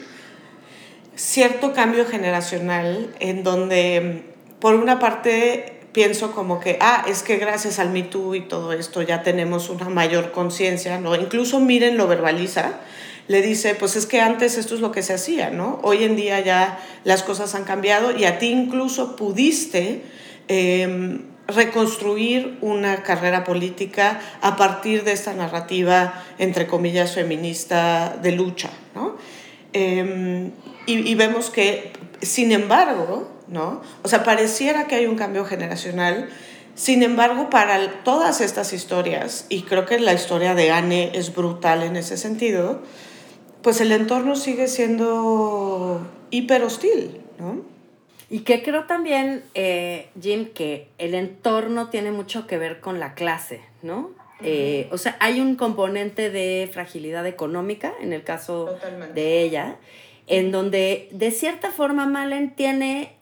cierto 1.20 1.74
cambio 1.74 2.06
generacional 2.06 3.14
en 3.20 3.44
donde, 3.44 4.24
por 4.60 4.76
una 4.76 5.00
parte, 5.00 5.74
pienso 5.92 6.32
como 6.32 6.62
que, 6.62 6.78
ah, 6.80 7.06
es 7.10 7.24
que 7.24 7.36
gracias 7.36 7.78
al 7.78 7.90
Me 7.90 8.04
Too 8.04 8.36
y 8.36 8.42
todo 8.42 8.72
esto 8.72 9.02
ya 9.02 9.22
tenemos 9.22 9.70
una 9.70 9.90
mayor 9.90 10.32
conciencia, 10.32 10.98
¿no? 10.98 11.16
Incluso 11.16 11.60
Miren 11.60 11.98
lo 11.98 12.08
verbaliza, 12.08 12.80
le 13.28 13.42
dice, 13.42 13.76
pues 13.76 13.98
es 13.98 14.06
que 14.06 14.22
antes 14.22 14.58
esto 14.58 14.76
es 14.76 14.82
lo 14.82 14.94
que 14.94 15.04
se 15.04 15.14
hacía, 15.14 15.50
¿no? 15.50 15.80
Hoy 15.84 16.06
en 16.06 16.16
día 16.16 16.40
ya 16.40 16.80
las 17.04 17.22
cosas 17.24 17.54
han 17.54 17.66
cambiado 17.66 18.18
y 18.18 18.24
a 18.24 18.40
ti 18.40 18.48
incluso 18.48 19.18
pudiste 19.18 20.04
em, 20.48 21.24
reconstruir 21.48 22.58
una 22.62 23.04
carrera 23.04 23.44
política 23.44 24.22
a 24.42 24.56
partir 24.56 25.04
de 25.04 25.12
esta 25.12 25.34
narrativa, 25.34 26.24
entre 26.38 26.66
comillas, 26.66 27.14
feminista 27.14 28.18
de 28.22 28.32
lucha, 28.32 28.70
¿no? 28.96 29.18
Em, 29.74 30.52
y, 30.94 31.16
vemos 31.16 31.50
que, 31.50 31.92
sin 32.22 32.52
embargo, 32.52 33.30
¿no? 33.48 33.82
O 34.04 34.08
sea, 34.08 34.24
pareciera 34.24 34.88
que 34.88 34.96
hay 34.96 35.06
un 35.06 35.16
cambio 35.16 35.46
generacional. 35.46 36.30
Sin 36.76 37.04
embargo, 37.04 37.50
para 37.50 38.04
todas 38.04 38.42
estas 38.42 38.74
historias, 38.74 39.46
y 39.50 39.64
creo 39.64 39.86
que 39.86 40.00
la 40.00 40.14
historia 40.14 40.56
de 40.56 40.72
Anne 40.72 41.12
es 41.14 41.36
brutal 41.36 41.84
en 41.84 41.96
ese 41.96 42.18
sentido, 42.18 42.82
pues 43.62 43.82
el 43.82 43.92
entorno 43.92 44.36
sigue 44.36 44.68
siendo 44.68 46.08
hiper 46.30 46.64
hostil, 46.64 47.22
¿no? 47.38 47.62
Y 48.30 48.42
que 48.42 48.62
creo 48.64 48.86
también, 48.86 49.44
eh, 49.56 50.10
Jim, 50.22 50.50
que 50.54 50.88
el 51.00 51.16
entorno 51.16 51.90
tiene 51.90 52.12
mucho 52.12 52.46
que 52.48 52.58
ver 52.58 52.80
con 52.80 53.00
la 53.00 53.16
clase, 53.16 53.62
¿no? 53.82 54.12
Eh, 54.42 54.88
o 54.92 54.98
sea, 54.98 55.18
hay 55.20 55.42
un 55.42 55.56
componente 55.56 56.30
de 56.30 56.70
fragilidad 56.72 57.26
económica 57.26 57.94
en 58.00 58.14
el 58.14 58.24
caso 58.24 58.78
de 59.14 59.42
ella, 59.42 59.76
en 60.30 60.52
donde 60.52 61.10
de 61.12 61.32
cierta 61.32 61.72
forma 61.72 62.06
Malen 62.06 62.56
tiene, 62.56 63.18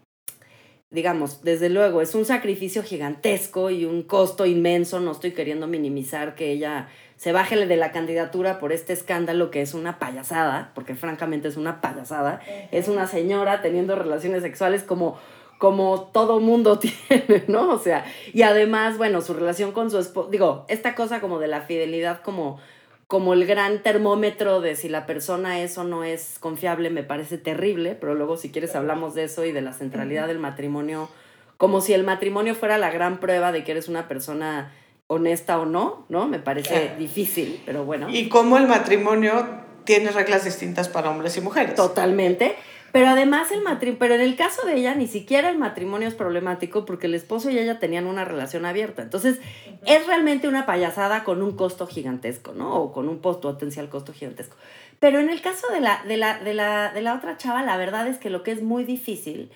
digamos, 0.91 1.41
desde 1.41 1.69
luego, 1.69 2.01
es 2.01 2.13
un 2.13 2.25
sacrificio 2.25 2.83
gigantesco 2.83 3.69
y 3.69 3.85
un 3.85 4.03
costo 4.03 4.45
inmenso, 4.45 4.99
no 4.99 5.13
estoy 5.13 5.31
queriendo 5.31 5.67
minimizar 5.67 6.35
que 6.35 6.51
ella 6.51 6.89
se 7.15 7.31
baje 7.31 7.65
de 7.65 7.77
la 7.77 7.91
candidatura 7.91 8.59
por 8.59 8.71
este 8.71 8.93
escándalo 8.93 9.49
que 9.49 9.61
es 9.61 9.73
una 9.73 9.97
payasada, 9.99 10.71
porque 10.75 10.95
francamente 10.95 11.47
es 11.47 11.57
una 11.57 11.81
payasada, 11.81 12.41
es 12.71 12.87
una 12.87 13.07
señora 13.07 13.61
teniendo 13.61 13.95
relaciones 13.95 14.43
sexuales 14.43 14.83
como 14.83 15.17
como 15.57 16.11
todo 16.13 16.39
mundo 16.39 16.77
tiene, 17.09 17.45
¿no? 17.47 17.71
O 17.71 17.79
sea, 17.79 18.05
y 18.31 18.43
además, 18.43 18.97
bueno, 18.97 19.21
su 19.21 19.33
relación 19.33 19.71
con 19.71 19.89
su 19.89 19.97
esposo, 19.97 20.29
digo, 20.29 20.65
esta 20.67 20.93
cosa 20.93 21.19
como 21.19 21.39
de 21.39 21.47
la 21.47 21.61
fidelidad 21.61 22.21
como 22.21 22.59
como 23.07 23.33
el 23.33 23.45
gran 23.45 23.81
termómetro 23.83 24.59
de 24.59 24.75
si 24.75 24.89
la 24.89 25.05
persona 25.05 25.61
es 25.61 25.77
o 25.77 25.85
no 25.85 26.03
es 26.03 26.37
confiable 26.39 26.89
me 26.89 27.03
parece 27.03 27.37
terrible, 27.37 27.95
pero 27.95 28.15
luego 28.15 28.35
si 28.35 28.51
quieres 28.51 28.75
hablamos 28.75 29.15
de 29.15 29.23
eso 29.23 29.45
y 29.45 29.53
de 29.53 29.61
la 29.61 29.73
centralidad 29.73 30.27
del 30.27 30.39
matrimonio, 30.39 31.09
como 31.57 31.79
si 31.79 31.93
el 31.93 32.03
matrimonio 32.03 32.53
fuera 32.53 32.77
la 32.77 32.91
gran 32.91 33.19
prueba 33.19 33.51
de 33.51 33.63
que 33.63 33.71
eres 33.71 33.87
una 33.87 34.07
persona 34.09 34.73
honesta 35.07 35.57
o 35.57 35.65
no, 35.65 36.05
¿no? 36.09 36.27
Me 36.27 36.39
parece 36.39 36.95
difícil, 36.99 37.61
pero 37.65 37.85
bueno. 37.85 38.09
Y 38.09 38.27
cómo 38.27 38.57
el 38.57 38.67
matrimonio 38.67 39.47
tiene 39.85 40.11
reglas 40.11 40.43
distintas 40.43 40.89
para 40.89 41.09
hombres 41.09 41.37
y 41.37 41.41
mujeres. 41.41 41.75
Totalmente. 41.75 42.57
Pero 42.97 43.11
además 43.11 43.51
el 43.51 43.61
matrimonio, 43.61 43.99
pero 43.99 44.15
en 44.15 44.21
el 44.21 44.35
caso 44.35 44.65
de 44.65 44.73
ella 44.73 44.95
ni 44.95 45.05
siquiera 45.05 45.51
el 45.51 45.57
matrimonio 45.59 46.07
es 46.07 46.15
problemático 46.15 46.83
porque 46.83 47.05
el 47.05 47.13
esposo 47.13 47.51
y 47.51 47.59
ella 47.59 47.77
tenían 47.77 48.07
una 48.07 48.25
relación 48.25 48.65
abierta. 48.65 49.03
Entonces 49.03 49.39
es 49.85 50.07
realmente 50.07 50.47
una 50.47 50.65
payasada 50.65 51.23
con 51.23 51.43
un 51.43 51.55
costo 51.55 51.85
gigantesco, 51.85 52.53
¿no? 52.53 52.73
O 52.73 52.91
con 52.91 53.07
un 53.07 53.19
potencial 53.19 53.87
costo 53.89 54.13
gigantesco. 54.13 54.55
Pero 54.99 55.19
en 55.19 55.29
el 55.29 55.41
caso 55.41 55.67
de 55.71 55.79
la, 55.79 56.01
de 56.07 56.17
la, 56.17 56.39
de 56.39 56.55
la, 56.55 56.91
de 56.91 57.01
la 57.01 57.13
otra 57.13 57.37
chava, 57.37 57.61
la 57.61 57.77
verdad 57.77 58.07
es 58.07 58.17
que 58.17 58.31
lo 58.31 58.41
que 58.41 58.49
es 58.49 58.63
muy 58.63 58.83
difícil, 58.83 59.51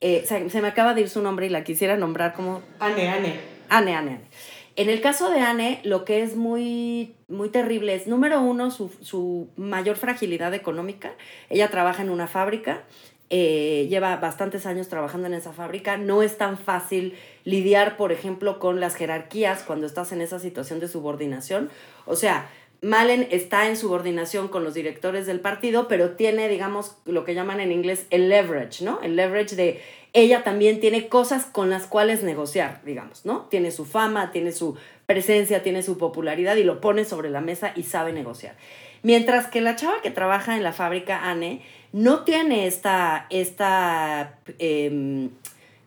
eh, 0.00 0.24
se, 0.26 0.48
se, 0.48 0.62
me 0.62 0.68
acaba 0.68 0.94
de 0.94 1.02
ir 1.02 1.10
su 1.10 1.20
nombre 1.20 1.44
y 1.44 1.50
la 1.50 1.64
quisiera 1.64 1.98
nombrar 1.98 2.32
como... 2.32 2.62
Anne, 2.80 3.10
Anne. 3.10 3.40
Anne, 3.68 3.94
Anne, 3.94 4.12
Anne. 4.14 4.20
En 4.76 4.90
el 4.90 5.00
caso 5.00 5.30
de 5.30 5.40
Anne, 5.40 5.80
lo 5.84 6.04
que 6.04 6.22
es 6.22 6.36
muy, 6.36 7.14
muy 7.28 7.48
terrible 7.48 7.94
es, 7.94 8.06
número 8.06 8.42
uno, 8.42 8.70
su, 8.70 9.48
mayor 9.56 9.96
fragilidad 9.96 10.52
económica. 10.52 11.14
Ella 11.48 11.70
trabaja 11.70 12.02
en 12.02 12.10
una 12.10 12.26
fábrica, 12.26 12.82
eh, 13.30 13.86
lleva 13.88 14.14
bastantes 14.16 14.66
años 14.66 14.88
trabajando 14.88 15.28
en 15.28 15.34
esa 15.34 15.54
fábrica. 15.54 15.96
No 15.96 16.22
es 16.22 16.36
tan 16.36 16.58
fácil 16.58 17.14
lidiar, 17.44 17.96
por 17.96 18.12
ejemplo, 18.12 18.58
con 18.58 18.78
las 18.78 18.96
jerarquías 18.96 19.62
cuando 19.62 19.86
estás 19.86 20.12
en 20.12 20.20
esa 20.20 20.38
situación 20.38 20.78
de 20.78 20.88
subordinación. 20.88 21.70
O 22.04 22.14
sea, 22.14 22.50
Malen 22.82 23.26
está 23.30 23.68
en 23.68 23.76
subordinación 23.76 24.48
con 24.48 24.62
los 24.62 24.74
directores 24.74 25.26
del 25.26 25.40
partido, 25.40 25.88
pero 25.88 26.10
tiene, 26.10 26.48
digamos, 26.48 26.96
lo 27.04 27.24
que 27.24 27.34
llaman 27.34 27.60
en 27.60 27.72
inglés 27.72 28.06
el 28.10 28.28
leverage, 28.28 28.84
¿no? 28.84 29.00
El 29.02 29.16
leverage 29.16 29.56
de 29.56 29.80
ella 30.12 30.44
también 30.44 30.80
tiene 30.80 31.08
cosas 31.08 31.46
con 31.46 31.68
las 31.70 31.86
cuales 31.86 32.22
negociar, 32.22 32.80
digamos, 32.84 33.24
¿no? 33.24 33.42
Tiene 33.50 33.70
su 33.70 33.84
fama, 33.84 34.30
tiene 34.30 34.52
su 34.52 34.76
presencia, 35.06 35.62
tiene 35.62 35.82
su 35.82 35.98
popularidad 35.98 36.56
y 36.56 36.64
lo 36.64 36.80
pone 36.80 37.04
sobre 37.04 37.30
la 37.30 37.40
mesa 37.40 37.72
y 37.76 37.82
sabe 37.82 38.12
negociar. 38.12 38.56
Mientras 39.02 39.46
que 39.46 39.60
la 39.60 39.76
chava 39.76 40.00
que 40.02 40.10
trabaja 40.10 40.56
en 40.56 40.62
la 40.62 40.72
fábrica, 40.72 41.30
Anne, 41.30 41.62
no 41.92 42.24
tiene 42.24 42.66
esta, 42.66 43.26
esta 43.30 44.38
em, 44.58 45.30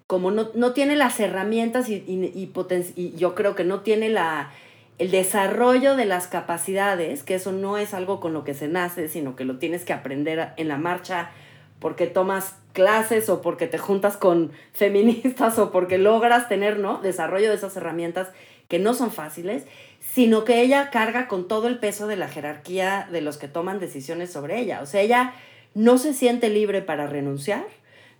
como 0.07 0.31
no, 0.31 0.49
no, 0.55 0.73
tiene 0.73 0.95
las 0.95 1.19
herramientas 1.19 1.89
y, 1.89 1.95
y, 2.07 2.51
y, 2.95 3.15
yo 3.15 3.35
creo 3.35 3.55
que 3.55 3.63
no 3.63 3.81
tiene 3.81 4.09
la, 4.09 4.51
el 4.99 5.11
desarrollo 5.11 5.95
de 5.95 6.05
las 6.05 6.27
capacidades, 6.27 7.23
que 7.23 7.35
eso 7.35 7.53
no 7.53 7.77
es 7.77 7.93
algo 7.93 8.19
con 8.19 8.33
lo 8.33 8.43
que 8.43 8.53
se 8.53 8.67
nace, 8.67 9.07
sino 9.07 9.35
que 9.35 9.45
lo 9.45 9.57
tienes 9.57 9.85
que 9.85 9.93
aprender 9.93 10.49
en 10.57 10.67
la 10.67 10.77
marcha 10.77 11.31
porque 11.79 12.05
tomas 12.05 12.55
clases 12.73 13.29
o 13.29 13.41
porque 13.41 13.67
te 13.67 13.77
juntas 13.77 14.17
con 14.17 14.51
feministas 14.73 15.57
o 15.57 15.71
porque 15.71 15.97
logras 15.97 16.49
tener, 16.49 16.77
¿no? 16.77 16.99
Desarrollo 16.99 17.49
de 17.49 17.55
esas 17.55 17.75
herramientas 17.77 18.27
que 18.67 18.77
no 18.77 18.93
son 18.93 19.11
fáciles, 19.11 19.63
sino 20.01 20.43
que 20.43 20.61
ella 20.61 20.89
carga 20.91 21.27
con 21.27 21.47
todo 21.47 21.67
el 21.67 21.79
peso 21.79 22.05
de 22.05 22.17
la 22.17 22.27
jerarquía 22.27 23.07
de 23.11 23.21
los 23.21 23.37
que 23.37 23.47
toman 23.47 23.79
decisiones 23.79 24.31
sobre 24.31 24.59
ella. 24.59 24.81
O 24.81 24.85
sea, 24.85 25.01
ella 25.01 25.33
no 25.73 25.97
se 25.97 26.13
siente 26.13 26.49
libre 26.49 26.81
para 26.81 27.07
renunciar, 27.07 27.65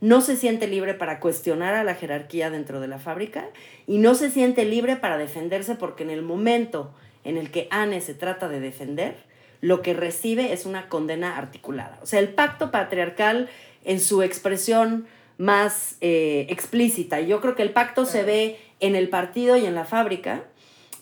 no 0.01 0.21
se 0.21 0.37
siente 0.37 0.67
libre 0.67 0.93
para 0.93 1.19
cuestionar 1.19 1.73
a 1.73 1.83
la 1.83 1.95
jerarquía 1.95 2.49
dentro 2.49 2.79
de 2.79 2.87
la 2.87 2.99
fábrica 2.99 3.49
y 3.85 3.97
no 3.97 4.15
se 4.15 4.29
siente 4.29 4.65
libre 4.65 4.95
para 4.95 5.17
defenderse 5.17 5.75
porque 5.75 6.03
en 6.03 6.09
el 6.09 6.21
momento 6.21 6.93
en 7.23 7.37
el 7.37 7.51
que 7.51 7.67
Anne 7.69 8.01
se 8.01 8.13
trata 8.13 8.47
de 8.47 8.59
defender, 8.59 9.15
lo 9.61 9.81
que 9.81 9.93
recibe 9.93 10.53
es 10.53 10.65
una 10.65 10.87
condena 10.87 11.37
articulada. 11.37 11.99
O 12.01 12.05
sea, 12.05 12.19
el 12.19 12.29
pacto 12.29 12.71
patriarcal 12.71 13.49
en 13.83 13.99
su 13.99 14.21
expresión 14.21 15.07
más 15.37 15.97
eh, 16.01 16.47
explícita. 16.49 17.19
Yo 17.21 17.41
creo 17.41 17.55
que 17.55 17.63
el 17.63 17.71
pacto 17.71 18.05
se 18.05 18.23
ve 18.23 18.59
en 18.79 18.95
el 18.95 19.09
partido 19.09 19.57
y 19.57 19.65
en 19.65 19.75
la 19.75 19.85
fábrica, 19.85 20.43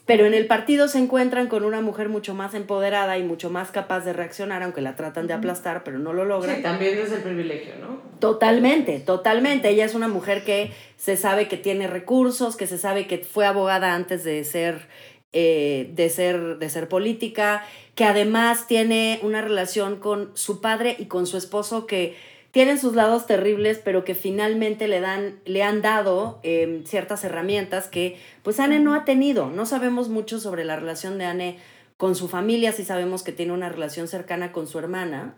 pero 0.08 0.26
en 0.26 0.34
el 0.34 0.48
partido 0.48 0.88
se 0.88 1.00
encuentran 1.00 1.48
con 1.48 1.66
una 1.66 1.82
mujer 1.82 2.08
mucho 2.08 2.34
más 2.34 2.54
empoderada 2.54 3.18
y 3.18 3.24
mucho 3.24 3.50
más 3.50 3.72
capaz 3.72 4.06
de 4.06 4.14
reaccionar, 4.14 4.64
aunque 4.64 4.80
la 4.80 4.96
tratan 4.96 5.28
de 5.28 5.34
aplastar, 5.34 5.84
pero 5.84 6.00
no 6.00 6.14
lo 6.14 6.24
logran. 6.24 6.56
Sí, 6.56 6.62
también 6.64 6.98
es 6.98 7.12
el 7.12 7.22
privilegio, 7.22 7.74
¿no? 7.82 8.00
Totalmente, 8.20 9.02
totalmente. 9.02 9.68
Ella 9.68 9.84
es 9.84 9.96
una 9.96 10.08
mujer 10.08 10.46
que 10.46 10.72
se 10.96 11.18
sabe 11.18 11.50
que 11.50 11.58
tiene 11.58 11.88
recursos, 11.88 12.56
que 12.56 12.68
se 12.68 12.78
sabe 12.78 13.06
que 13.06 13.18
fue 13.18 13.46
abogada 13.46 13.96
antes 13.96 14.24
de 14.24 14.46
ser, 14.46 14.88
eh, 15.34 15.92
de 15.94 16.10
ser, 16.10 16.58
de 16.58 16.70
ser 16.70 16.88
política, 16.88 17.66
que 17.94 18.06
además 18.06 18.66
tiene 18.66 19.20
una 19.24 19.42
relación 19.42 19.98
con 19.98 20.32
su 20.36 20.62
padre 20.62 20.96
y 20.98 21.08
con 21.08 21.28
su 21.28 21.36
esposo 21.36 21.86
que 21.86 22.16
tienen 22.58 22.80
sus 22.80 22.96
lados 22.96 23.28
terribles, 23.28 23.80
pero 23.84 24.04
que 24.04 24.16
finalmente 24.16 24.88
le, 24.88 25.00
dan, 25.00 25.40
le 25.46 25.62
han 25.62 25.84
dado 25.84 26.40
em, 26.42 26.86
ciertas 26.86 27.24
herramientas 27.24 27.88
que 27.88 28.18
pues 28.42 28.60
Anne 28.60 28.80
no 28.80 28.96
ha 28.96 29.06
tenido. 29.06 29.52
No 29.52 29.68
sabemos 29.68 30.10
mucho 30.10 30.40
sobre 30.40 30.66
la 30.66 30.76
relación 30.76 31.20
de 31.20 31.26
Anne 31.26 31.60
con 31.98 32.16
su 32.16 32.28
familia, 32.28 32.72
sí 32.72 32.84
sabemos 32.84 33.22
que 33.22 33.32
tiene 33.32 33.54
una 33.54 33.70
relación 33.70 34.08
cercana 34.08 34.52
con 34.54 34.66
su 34.66 34.80
hermana, 34.80 35.36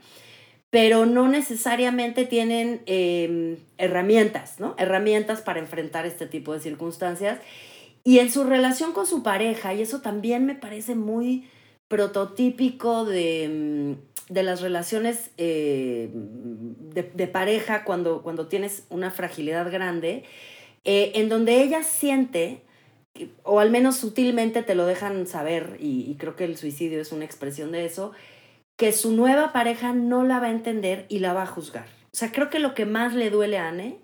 pero 0.70 1.06
no 1.06 1.28
necesariamente 1.28 2.24
tienen 2.24 2.84
em, 2.86 3.58
herramientas, 3.78 4.62
¿no? 4.62 4.74
Herramientas 4.78 5.42
para 5.42 5.60
enfrentar 5.60 6.06
este 6.06 6.26
tipo 6.26 6.54
de 6.54 6.62
circunstancias. 6.62 7.42
Y 8.06 8.20
en 8.20 8.32
su 8.32 8.46
relación 8.46 8.94
con 8.94 9.06
su 9.06 9.24
pareja, 9.24 9.74
y 9.74 9.82
eso 9.82 10.00
también 10.00 10.46
me 10.46 10.56
parece 10.56 10.96
muy 10.96 11.50
prototípico 11.90 13.04
de, 13.04 13.50
mm, 13.50 14.09
de 14.30 14.44
las 14.44 14.62
relaciones 14.62 15.32
eh, 15.38 16.10
de, 16.14 17.28
pareja 17.28 17.84
cuando, 17.84 18.22
cuando 18.22 18.48
tienes 18.48 18.86
una 18.90 19.12
fragilidad 19.12 19.72
grande, 19.72 20.24
eh, 20.86 21.12
en 21.16 21.30
donde 21.30 21.62
ella 21.62 21.84
siente, 21.84 22.62
o 23.44 23.60
al 23.60 23.72
menos 23.72 23.98
sutilmente 23.98 24.62
te 24.62 24.76
lo 24.76 24.86
dejan 24.86 25.26
saber, 25.26 25.78
y, 25.80 26.16
creo 26.20 26.36
que 26.36 26.46
el 26.46 26.58
suicidio 26.58 27.02
es 27.02 27.12
una 27.12 27.26
expresión 27.26 27.72
de 27.72 27.86
eso, 27.86 28.12
que 28.78 28.92
su 28.94 29.12
nueva 29.12 29.52
pareja 29.52 29.94
no 29.94 30.24
la 30.24 30.40
va 30.40 30.48
a 30.48 30.52
entender 30.52 31.06
y 31.10 31.20
la 31.20 31.34
va 31.34 31.44
a 31.44 31.48
juzgar. 31.48 31.88
O 32.14 32.18
sea, 32.18 32.32
creo 32.32 32.50
que 32.50 32.60
lo 32.60 32.76
que 32.76 32.86
más 32.86 33.14
le 33.14 33.30
duele 33.30 33.58
a 33.58 33.68
Anne, 33.68 33.98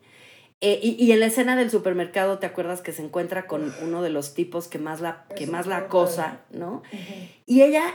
eh, 0.62 0.80
y, 0.82 1.12
en 1.12 1.20
la 1.20 1.28
escena 1.28 1.56
del 1.56 1.70
supermercado, 1.70 2.40
¿te 2.40 2.48
acuerdas 2.48 2.82
que 2.82 2.94
se 2.94 3.04
encuentra 3.04 3.46
con 3.46 3.74
uno 3.84 4.02
de 4.02 4.10
los 4.10 4.34
tipos 4.34 4.68
que 4.68 4.80
más 4.80 5.02
la, 5.02 5.26
que 5.36 5.46
más 5.48 5.68
la 5.68 5.78
acosa, 5.78 6.40
¿no? 6.50 6.82
Y 7.46 7.62
ella 7.62 7.94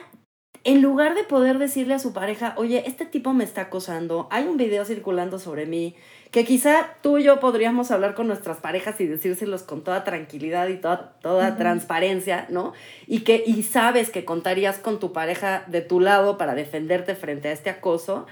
en 0.65 0.83
lugar 0.83 1.15
de 1.15 1.25
poder 1.25 1.59
decirle 1.59 1.95
a 1.95 1.99
su 1.99 2.13
pareja, 2.13 2.55
oye, 2.57 2.83
este 2.87 3.07
tipo 3.07 3.33
me 3.33 3.45
está 3.45 3.63
acosando, 3.63 4.29
hay 4.31 4.45
un 4.45 4.57
video 4.57 4.85
circulando 4.85 5.39
sobre 5.39 5.65
mí, 5.65 5.95
que 6.31 6.45
quizá 6.45 6.95
tú 7.03 7.19
y 7.19 7.25
yo 7.25 7.41
podríamos 7.41 7.91
hablar 7.91 8.15
con 8.15 8.27
nuestras 8.27 8.59
parejas 8.59 9.01
y 9.01 9.07
decírselos 9.07 9.63
con 9.63 9.83
toda 9.83 10.05
tranquilidad 10.05 10.69
y 10.69 10.77
toda, 10.77 11.15
toda 11.23 11.57
transparencia, 11.57 12.47
¿no? 12.51 12.73
Y 13.07 13.21
que 13.21 13.43
y 13.45 13.63
sabes 13.63 14.11
que 14.11 14.25
contarías 14.25 14.79
con 14.79 15.01
tu 15.01 15.13
pareja 15.13 15.65
de 15.67 15.81
tu 15.81 15.99
lado 15.99 16.39
para 16.39 16.55
defenderte 16.55 17.15
frente 17.15 17.49
a 17.49 17.53
este 17.53 17.71
acoso, 17.71 18.27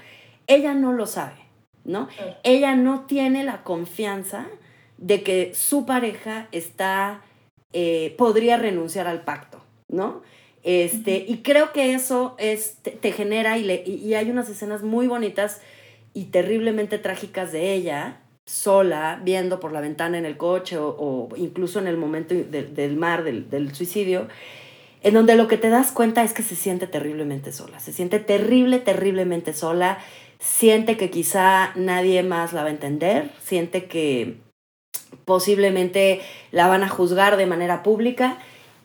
ella 0.47 0.73
no 0.73 0.93
lo 0.93 1.07
sabe, 1.07 1.35
¿no? 1.83 2.07
Ella 2.43 2.75
no 2.75 3.05
tiene 3.05 3.43
la 3.43 3.63
confianza 3.63 4.47
de 4.97 5.23
que 5.23 5.53
su 5.55 5.85
pareja 5.85 6.47
está, 6.51 7.21
eh, 7.73 8.15
podría 8.17 8.57
renunciar 8.57 9.07
al 9.07 9.23
pacto, 9.23 9.61
¿no? 9.87 10.21
Este, 10.63 11.25
Y 11.27 11.37
creo 11.37 11.71
que 11.71 11.93
eso 11.93 12.35
es, 12.37 12.77
te, 12.81 13.11
genera 13.11 13.57
y, 13.57 13.63
le, 13.63 13.83
y, 13.85 14.13
hay 14.15 14.29
unas 14.29 14.49
escenas 14.49 14.83
muy 14.83 15.07
bonitas 15.07 15.61
y 16.13 16.25
terriblemente 16.25 16.97
trágicas 16.97 17.51
de 17.51 17.73
ella, 17.73 18.19
sola, 18.45 19.21
viendo 19.23 19.59
por 19.59 19.71
la 19.71 19.79
ventana 19.79 20.17
en 20.17 20.25
el 20.25 20.35
coche 20.35 20.77
o, 20.79 21.29
incluso 21.37 21.79
en 21.79 21.87
el 21.87 21.97
momento 21.97 22.35
del 22.35 22.97
mar, 22.97 23.23
del, 23.23 23.49
del, 23.49 23.73
suicidio, 23.75 24.27
en 25.01 25.13
donde 25.13 25.35
lo 25.35 25.47
que 25.47 25.57
te 25.57 25.69
das 25.69 25.91
cuenta 25.91 26.23
es 26.23 26.33
que 26.33 26.43
se 26.43 26.55
siente 26.55 26.87
terriblemente 26.87 27.51
sola, 27.51 27.79
se 27.79 27.93
siente 27.93 28.19
terrible, 28.19 28.79
terriblemente 28.79 29.53
sola, 29.53 29.99
siente 30.39 30.97
que 30.97 31.09
quizá 31.09 31.71
nadie 31.75 32.23
más 32.23 32.51
la 32.51 32.63
va 32.63 32.69
a 32.69 32.71
entender, 32.71 33.29
siente 33.39 33.85
que 33.85 34.37
posiblemente 35.25 36.21
la 36.51 36.67
van 36.67 36.83
a 36.83 36.89
juzgar 36.89 37.37
de 37.37 37.45
manera 37.45 37.83
pública 37.83 38.39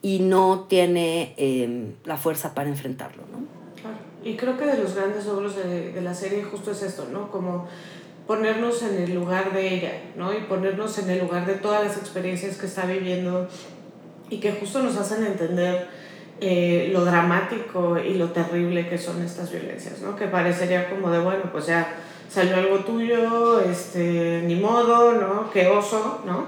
y 0.05 0.19
no 0.19 0.67
tiene 0.69 1.33
em, 1.35 1.93
la 2.03 2.15
fuerza 2.15 2.53
para 2.53 2.69
enfrentarlo, 2.69 3.23
¿no? 3.31 3.43
Y 4.23 4.37
creo 4.37 4.55
que 4.55 4.67
de 4.67 4.77
los 4.77 4.93
grandes 4.93 5.25
logros 5.25 5.55
de, 5.55 5.93
de, 5.93 6.01
la 6.01 6.13
serie 6.13 6.43
justo 6.43 6.69
es 6.69 6.83
esto, 6.83 7.07
¿no? 7.11 7.31
Como 7.31 7.67
ponernos 8.27 8.83
en 8.83 9.01
el 9.01 9.15
lugar 9.15 9.51
de 9.51 9.73
ella, 9.73 9.93
¿no? 10.15 10.31
Y 10.31 10.41
ponernos 10.41 10.99
en 10.99 11.09
el 11.09 11.21
lugar 11.21 11.47
de 11.47 11.55
todas 11.55 11.83
las 11.83 11.97
experiencias 11.97 12.57
que 12.57 12.67
está 12.67 12.85
viviendo 12.85 13.47
y 14.29 14.37
que 14.37 14.51
justo 14.51 14.83
nos 14.83 14.95
hacen 14.95 15.25
entender 15.25 15.87
eh, 16.39 16.91
lo 16.93 17.03
dramático 17.03 17.97
y 17.97 18.13
lo 18.13 18.29
terrible 18.29 18.87
que 18.87 18.99
son 18.99 19.23
estas 19.23 19.51
violencias, 19.51 20.01
¿no? 20.03 20.15
Que 20.15 20.27
parecería 20.27 20.87
como 20.87 21.09
de, 21.09 21.17
bueno, 21.17 21.45
pues 21.51 21.65
ya 21.65 21.95
salió 22.29 22.57
algo 22.57 22.81
tuyo, 22.81 23.59
este, 23.59 24.43
ni 24.45 24.53
modo, 24.53 25.13
¿no? 25.13 25.49
Qué 25.49 25.65
oso, 25.65 26.21
¿no? 26.27 26.45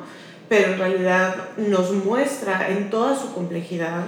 Pero 0.50 0.74
en 0.74 0.80
realidad 0.80 1.36
nos 1.58 1.92
muestra 1.92 2.70
en 2.70 2.90
toda 2.90 3.18
su 3.18 3.34
complejidad 3.34 4.06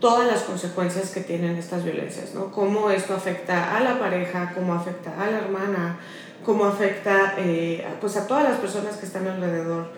todas 0.00 0.26
las 0.26 0.42
consecuencias 0.42 1.10
que 1.10 1.20
tienen 1.20 1.56
estas 1.56 1.84
violencias, 1.84 2.34
¿no? 2.34 2.52
Cómo 2.52 2.90
esto 2.90 3.14
afecta 3.14 3.76
a 3.76 3.80
la 3.80 3.98
pareja, 3.98 4.52
cómo 4.54 4.74
afecta 4.74 5.20
a 5.20 5.30
la 5.30 5.38
hermana, 5.38 5.98
cómo 6.44 6.66
afecta 6.66 7.34
eh, 7.38 7.84
pues 8.00 8.16
a 8.16 8.26
todas 8.26 8.44
las 8.44 8.58
personas 8.58 8.96
que 8.96 9.06
están 9.06 9.26
alrededor 9.26 9.90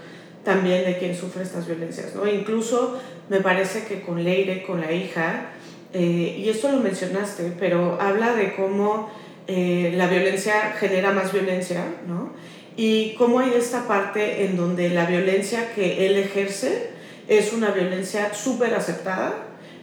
también 0.45 0.85
de 0.85 0.99
quien 0.99 1.15
sufre 1.15 1.43
estas 1.43 1.67
violencias, 1.67 2.15
¿no? 2.15 2.27
Incluso 2.27 2.99
me 3.29 3.41
parece 3.41 3.85
que 3.85 4.01
con 4.01 4.25
Leire, 4.25 4.63
con 4.63 4.81
la 4.81 4.91
hija, 4.91 5.51
eh, 5.93 6.37
y 6.39 6.49
esto 6.49 6.71
lo 6.71 6.79
mencionaste, 6.79 7.53
pero 7.59 8.01
habla 8.01 8.35
de 8.35 8.55
cómo 8.55 9.11
eh, 9.47 9.93
la 9.97 10.07
violencia 10.07 10.75
genera 10.79 11.13
más 11.13 11.33
violencia, 11.33 11.85
¿no? 12.07 12.31
Y 12.77 13.15
cómo 13.15 13.41
hay 13.41 13.53
esta 13.55 13.87
parte 13.87 14.45
en 14.45 14.57
donde 14.57 14.91
la 14.91 15.07
violencia 15.07 15.73
que 15.75 16.07
él 16.07 16.17
ejerce 16.17 16.91
es 17.29 17.53
una 17.53 17.71
violencia 17.71 18.35
súper 18.35 18.75
aceptada, 18.75 19.35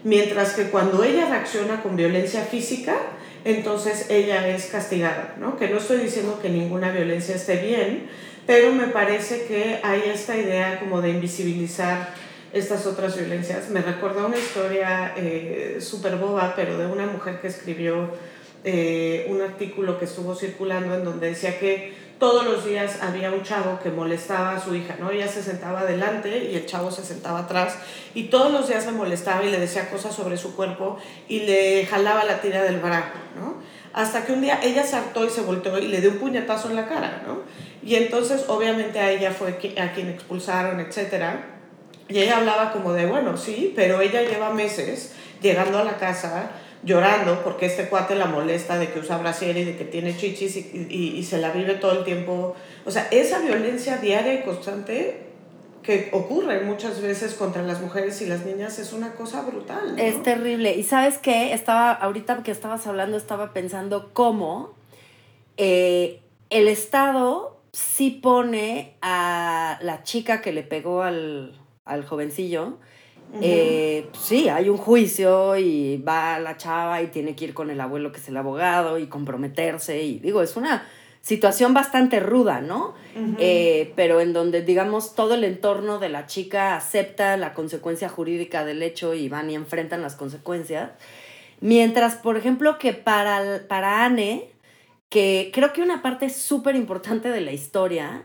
mientras 0.03 0.53
que 0.53 0.63
cuando 0.63 1.03
ella 1.03 1.27
reacciona 1.29 1.81
con 1.81 1.95
violencia 1.95 2.41
física, 2.41 2.95
entonces 3.45 4.09
ella 4.09 4.47
es 4.49 4.65
castigada, 4.65 5.35
¿no? 5.39 5.57
Que 5.57 5.69
no 5.69 5.77
estoy 5.77 5.99
diciendo 5.99 6.39
que 6.41 6.49
ninguna 6.49 6.91
violencia 6.91 7.35
esté 7.35 7.57
bien, 7.57 8.09
pero 8.45 8.71
me 8.73 8.87
parece 8.87 9.45
que 9.45 9.79
hay 9.83 10.03
esta 10.13 10.37
idea 10.37 10.79
como 10.79 11.01
de 11.01 11.09
invisibilizar 11.09 12.13
estas 12.53 12.85
otras 12.85 13.15
violencias. 13.17 13.69
Me 13.69 13.81
recuerda 13.81 14.25
una 14.25 14.37
historia 14.37 15.13
eh, 15.17 15.77
súper 15.79 16.15
boba, 16.15 16.53
pero 16.55 16.77
de 16.77 16.87
una 16.87 17.05
mujer 17.05 17.39
que 17.39 17.47
escribió 17.47 18.09
eh, 18.63 19.27
un 19.29 19.41
artículo 19.41 19.99
que 19.99 20.05
estuvo 20.05 20.35
circulando 20.35 20.95
en 20.95 21.03
donde 21.03 21.27
decía 21.27 21.59
que 21.59 21.93
todos 22.19 22.45
los 22.45 22.65
días 22.65 23.01
había 23.01 23.31
un 23.31 23.43
chavo 23.43 23.79
que 23.79 23.89
molestaba 23.89 24.55
a 24.55 24.59
su 24.59 24.73
hija, 24.75 24.95
¿no? 24.99 25.11
Ella 25.11 25.27
se 25.27 25.43
sentaba 25.43 25.81
adelante 25.81 26.49
y 26.51 26.55
el 26.55 26.65
chavo 26.65 26.91
se 26.91 27.03
sentaba 27.03 27.39
atrás 27.39 27.77
y 28.13 28.23
todos 28.23 28.51
los 28.51 28.67
días 28.67 28.85
le 28.85 28.91
molestaba 28.93 29.43
y 29.43 29.51
le 29.51 29.59
decía 29.59 29.89
cosas 29.89 30.15
sobre 30.15 30.37
su 30.37 30.55
cuerpo 30.55 30.97
y 31.27 31.41
le 31.41 31.85
jalaba 31.85 32.23
la 32.23 32.41
tira 32.41 32.63
del 32.63 32.79
barajo, 32.79 33.17
¿no? 33.35 33.55
Hasta 33.93 34.25
que 34.25 34.33
un 34.33 34.41
día 34.41 34.59
ella 34.63 34.83
se 34.83 34.95
hartó 34.95 35.25
y 35.25 35.29
se 35.29 35.41
volteó 35.41 35.77
y 35.77 35.87
le 35.87 36.01
dio 36.01 36.11
un 36.11 36.17
puñetazo 36.17 36.69
en 36.69 36.75
la 36.75 36.87
cara, 36.87 37.23
¿no? 37.25 37.41
Y 37.87 37.95
entonces 37.95 38.45
obviamente 38.47 38.99
a 38.99 39.11
ella 39.11 39.31
fue 39.31 39.59
a 39.79 39.93
quien 39.93 40.09
expulsaron, 40.09 40.79
etcétera. 40.79 41.53
Y 42.09 42.19
ella 42.19 42.37
hablaba 42.37 42.71
como 42.71 42.93
de, 42.93 43.05
bueno, 43.05 43.37
sí, 43.37 43.73
pero 43.75 44.01
ella 44.01 44.21
lleva 44.23 44.53
meses 44.53 45.13
llegando 45.41 45.77
a 45.77 45.83
la 45.83 45.97
casa 45.97 46.51
llorando 46.83 47.43
porque 47.43 47.65
este 47.65 47.89
cuate 47.89 48.15
la 48.15 48.25
molesta 48.25 48.77
de 48.77 48.89
que 48.91 48.99
usa 48.99 49.17
brasier 49.17 49.57
y 49.57 49.63
de 49.63 49.75
que 49.75 49.85
tiene 49.85 50.15
chichis 50.15 50.57
y, 50.57 50.87
y, 50.89 51.17
y, 51.17 51.23
se 51.23 51.39
la 51.39 51.51
vive 51.51 51.75
todo 51.75 51.91
el 51.99 52.03
tiempo. 52.03 52.55
O 52.85 52.91
sea, 52.91 53.07
esa 53.11 53.39
violencia 53.39 53.97
diaria 53.97 54.33
y 54.33 54.43
constante 54.43 55.27
que 55.87 56.09
ocurre 56.11 56.59
muchas 56.65 57.01
veces 57.01 57.33
contra 57.33 57.61
las 57.61 57.79
mujeres 57.79 58.21
y 58.21 58.25
las 58.25 58.45
niñas 58.45 58.77
es 58.77 58.91
una 58.91 59.13
cosa 59.15 59.43
brutal. 59.43 59.97
Es 59.97 60.21
terrible. 60.21 60.75
Y 60.75 60.83
sabes 60.83 61.17
qué, 61.17 61.53
estaba, 61.53 61.93
ahorita 61.93 62.43
que 62.43 62.51
estabas 62.51 62.85
hablando, 62.87 63.15
estaba 63.15 63.53
pensando 63.53 64.09
cómo 64.11 64.73
eh, 65.55 66.19
el 66.49 66.67
Estado 66.67 67.57
sí 67.71 68.09
pone 68.09 68.95
a 69.01 69.79
la 69.81 70.03
chica 70.03 70.41
que 70.41 70.51
le 70.51 70.63
pegó 70.63 71.03
al, 71.03 71.57
al 71.85 72.05
jovencillo, 72.05 72.79
eh, 73.41 74.09
sí, 74.19 74.49
hay 74.49 74.69
un 74.69 74.77
juicio 74.77 75.57
y 75.57 75.97
va 75.97 76.39
la 76.39 76.57
chava 76.57 77.01
y 77.01 77.07
tiene 77.07 77.35
que 77.35 77.45
ir 77.45 77.53
con 77.53 77.69
el 77.69 77.79
abuelo 77.81 78.11
que 78.11 78.19
es 78.19 78.27
el 78.29 78.37
abogado 78.37 78.97
y 78.97 79.07
comprometerse 79.07 80.01
y 80.01 80.19
digo, 80.19 80.41
es 80.41 80.55
una 80.55 80.87
situación 81.21 81.73
bastante 81.73 82.21
ruda, 82.21 82.61
¿no? 82.61 82.93
Eh, 83.37 83.91
pero 83.97 84.21
en 84.21 84.31
donde, 84.31 84.61
digamos, 84.61 85.13
todo 85.13 85.33
el 85.33 85.43
entorno 85.43 85.99
de 85.99 86.07
la 86.07 86.25
chica 86.25 86.77
acepta 86.77 87.35
la 87.35 87.53
consecuencia 87.53 88.07
jurídica 88.07 88.63
del 88.63 88.81
hecho 88.81 89.13
y 89.13 89.27
van 89.27 89.49
y 89.49 89.55
enfrentan 89.55 90.01
las 90.01 90.15
consecuencias. 90.15 90.91
Mientras, 91.59 92.15
por 92.15 92.37
ejemplo, 92.37 92.77
que 92.77 92.93
para, 92.93 93.63
para 93.67 94.05
Anne, 94.05 94.51
que 95.09 95.51
creo 95.53 95.73
que 95.73 95.81
una 95.81 96.01
parte 96.01 96.29
súper 96.29 96.77
importante 96.77 97.29
de 97.29 97.41
la 97.41 97.51
historia 97.51 98.23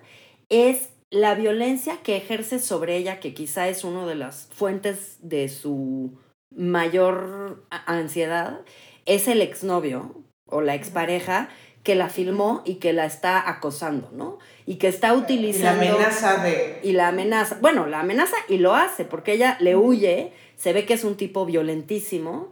es 0.48 0.90
la 1.12 1.34
violencia 1.34 1.98
que 2.02 2.16
ejerce 2.16 2.58
sobre 2.58 2.96
ella, 2.96 3.20
que 3.20 3.34
quizá 3.34 3.68
es 3.68 3.84
una 3.84 4.06
de 4.06 4.14
las 4.14 4.48
fuentes 4.50 5.18
de 5.20 5.50
su 5.50 6.18
mayor 6.50 7.66
ansiedad, 7.70 8.62
es 9.04 9.28
el 9.28 9.42
exnovio 9.42 10.24
o 10.46 10.62
la 10.62 10.74
expareja 10.74 11.50
que 11.82 11.94
la 11.96 12.08
filmó 12.08 12.62
y 12.64 12.76
que 12.76 12.94
la 12.94 13.04
está 13.04 13.46
acosando, 13.50 14.10
¿no? 14.12 14.38
Y 14.64 14.76
que 14.76 14.88
está 14.88 15.12
utilizando... 15.12 15.84
Y 15.84 15.88
la 15.88 15.94
amenaza 15.94 16.42
de... 16.42 16.80
Y 16.82 16.92
la 16.92 17.08
amenaza, 17.08 17.58
bueno, 17.60 17.86
la 17.86 18.00
amenaza 18.00 18.36
y 18.48 18.56
lo 18.56 18.74
hace, 18.74 19.04
porque 19.04 19.32
ella 19.32 19.58
le 19.60 19.76
huye, 19.76 20.32
se 20.56 20.72
ve 20.72 20.86
que 20.86 20.94
es 20.94 21.04
un 21.04 21.18
tipo 21.18 21.44
violentísimo, 21.44 22.48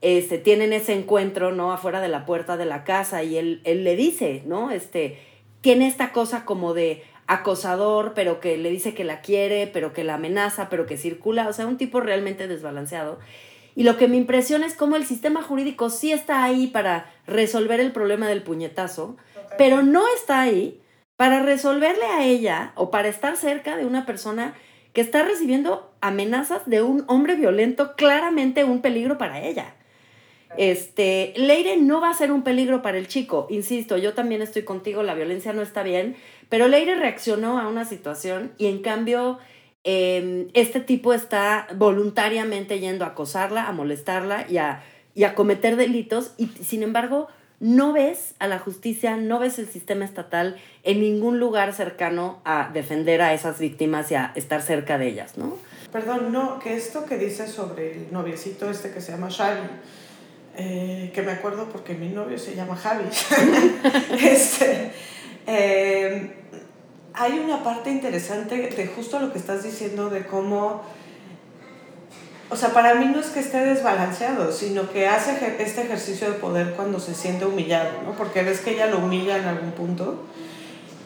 este, 0.00 0.38
tienen 0.38 0.72
ese 0.72 0.92
encuentro, 0.92 1.50
¿no? 1.50 1.72
Afuera 1.72 2.00
de 2.00 2.08
la 2.08 2.24
puerta 2.24 2.56
de 2.56 2.66
la 2.66 2.84
casa 2.84 3.24
y 3.24 3.36
él, 3.36 3.62
él 3.64 3.82
le 3.82 3.96
dice, 3.96 4.42
¿no? 4.46 4.70
Este, 4.70 5.18
tiene 5.60 5.88
esta 5.88 6.12
cosa 6.12 6.44
como 6.44 6.72
de, 6.72 7.02
acosador, 7.26 8.12
pero 8.14 8.40
que 8.40 8.56
le 8.56 8.70
dice 8.70 8.94
que 8.94 9.04
la 9.04 9.20
quiere, 9.20 9.66
pero 9.66 9.92
que 9.92 10.04
la 10.04 10.14
amenaza, 10.14 10.68
pero 10.68 10.86
que 10.86 10.96
circula, 10.96 11.48
o 11.48 11.52
sea, 11.52 11.66
un 11.66 11.76
tipo 11.76 12.00
realmente 12.00 12.48
desbalanceado. 12.48 13.18
Y 13.74 13.82
lo 13.82 13.96
que 13.96 14.08
me 14.08 14.16
impresiona 14.16 14.66
es 14.66 14.74
cómo 14.74 14.96
el 14.96 15.04
sistema 15.04 15.42
jurídico 15.42 15.90
sí 15.90 16.12
está 16.12 16.42
ahí 16.42 16.66
para 16.66 17.12
resolver 17.26 17.80
el 17.80 17.92
problema 17.92 18.28
del 18.28 18.42
puñetazo, 18.42 19.16
pero 19.58 19.82
no 19.82 20.02
está 20.14 20.40
ahí 20.40 20.80
para 21.16 21.42
resolverle 21.42 22.06
a 22.06 22.24
ella 22.24 22.72
o 22.74 22.90
para 22.90 23.08
estar 23.08 23.36
cerca 23.36 23.76
de 23.76 23.84
una 23.84 24.06
persona 24.06 24.54
que 24.92 25.02
está 25.02 25.22
recibiendo 25.24 25.92
amenazas 26.00 26.62
de 26.66 26.82
un 26.82 27.04
hombre 27.06 27.34
violento, 27.34 27.96
claramente 27.96 28.64
un 28.64 28.80
peligro 28.80 29.18
para 29.18 29.42
ella. 29.42 29.74
Este, 30.58 31.32
Leire 31.36 31.76
no 31.76 32.00
va 32.00 32.10
a 32.10 32.14
ser 32.14 32.32
un 32.32 32.42
peligro 32.42 32.82
para 32.82 32.98
el 32.98 33.08
chico, 33.08 33.46
insisto, 33.50 33.96
yo 33.96 34.14
también 34.14 34.42
estoy 34.42 34.62
contigo, 34.62 35.02
la 35.02 35.14
violencia 35.14 35.52
no 35.52 35.62
está 35.62 35.82
bien, 35.82 36.16
pero 36.48 36.68
Leire 36.68 36.94
reaccionó 36.94 37.58
a 37.58 37.68
una 37.68 37.84
situación 37.84 38.52
y 38.58 38.66
en 38.66 38.80
cambio 38.80 39.38
em, 39.84 40.48
este 40.54 40.80
tipo 40.80 41.12
está 41.12 41.66
voluntariamente 41.76 42.78
yendo 42.78 43.04
a 43.04 43.08
acosarla, 43.08 43.66
a 43.68 43.72
molestarla 43.72 44.46
y 44.48 44.58
a, 44.58 44.82
y 45.14 45.24
a 45.24 45.34
cometer 45.34 45.76
delitos 45.76 46.32
y 46.36 46.46
sin 46.46 46.82
embargo 46.82 47.28
no 47.58 47.92
ves 47.92 48.34
a 48.38 48.48
la 48.48 48.58
justicia, 48.58 49.16
no 49.16 49.38
ves 49.38 49.58
el 49.58 49.66
sistema 49.66 50.04
estatal 50.04 50.56
en 50.82 51.00
ningún 51.00 51.40
lugar 51.40 51.72
cercano 51.72 52.40
a 52.44 52.70
defender 52.72 53.22
a 53.22 53.32
esas 53.32 53.58
víctimas 53.58 54.10
y 54.10 54.14
a 54.14 54.32
estar 54.34 54.60
cerca 54.62 54.98
de 54.98 55.08
ellas, 55.08 55.38
¿no? 55.38 55.56
Perdón, 55.90 56.32
no, 56.32 56.58
que 56.58 56.74
esto 56.74 57.06
que 57.06 57.16
dices 57.16 57.50
sobre 57.50 57.92
el 57.92 58.12
noviecito 58.12 58.70
este 58.70 58.90
que 58.90 59.00
se 59.00 59.12
llama 59.12 59.30
Xavi, 59.30 59.66
eh, 60.56 61.10
que 61.14 61.22
me 61.22 61.32
acuerdo 61.32 61.68
porque 61.68 61.94
mi 61.94 62.08
novio 62.08 62.38
se 62.38 62.54
llama 62.54 62.76
Javi, 62.76 63.04
este, 64.20 64.90
eh, 65.46 66.30
hay 67.14 67.38
una 67.38 67.62
parte 67.62 67.90
interesante 67.90 68.56
de 68.56 68.86
justo 68.86 69.20
lo 69.20 69.32
que 69.32 69.38
estás 69.38 69.62
diciendo 69.62 70.10
de 70.10 70.26
cómo 70.26 70.82
o 72.48 72.54
sea, 72.54 72.68
para 72.70 72.94
mí 72.94 73.06
no 73.06 73.20
es 73.20 73.26
que 73.26 73.40
esté 73.40 73.58
desbalanceado, 73.58 74.52
sino 74.52 74.88
que 74.90 75.08
hace 75.08 75.56
este 75.58 75.82
ejercicio 75.82 76.30
de 76.30 76.34
poder 76.34 76.74
cuando 76.74 77.00
se 77.00 77.12
siente 77.12 77.44
humillado, 77.44 77.90
¿no? 78.04 78.12
Porque 78.12 78.42
ves 78.42 78.60
que 78.60 78.70
ella 78.70 78.86
lo 78.86 78.98
humilla 78.98 79.36
en 79.36 79.46
algún 79.46 79.72
punto. 79.72 80.22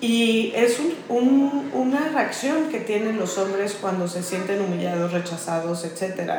Y 0.02 0.52
es 0.54 0.78
un, 1.08 1.70
una 1.72 2.08
reacción 2.08 2.68
que 2.68 2.80
tienen 2.80 3.18
los 3.18 3.38
hombres 3.38 3.76
cuando 3.80 4.06
se 4.06 4.22
sienten 4.22 4.60
humillados, 4.60 5.12
rechazados, 5.12 5.84
etc. 5.84 6.30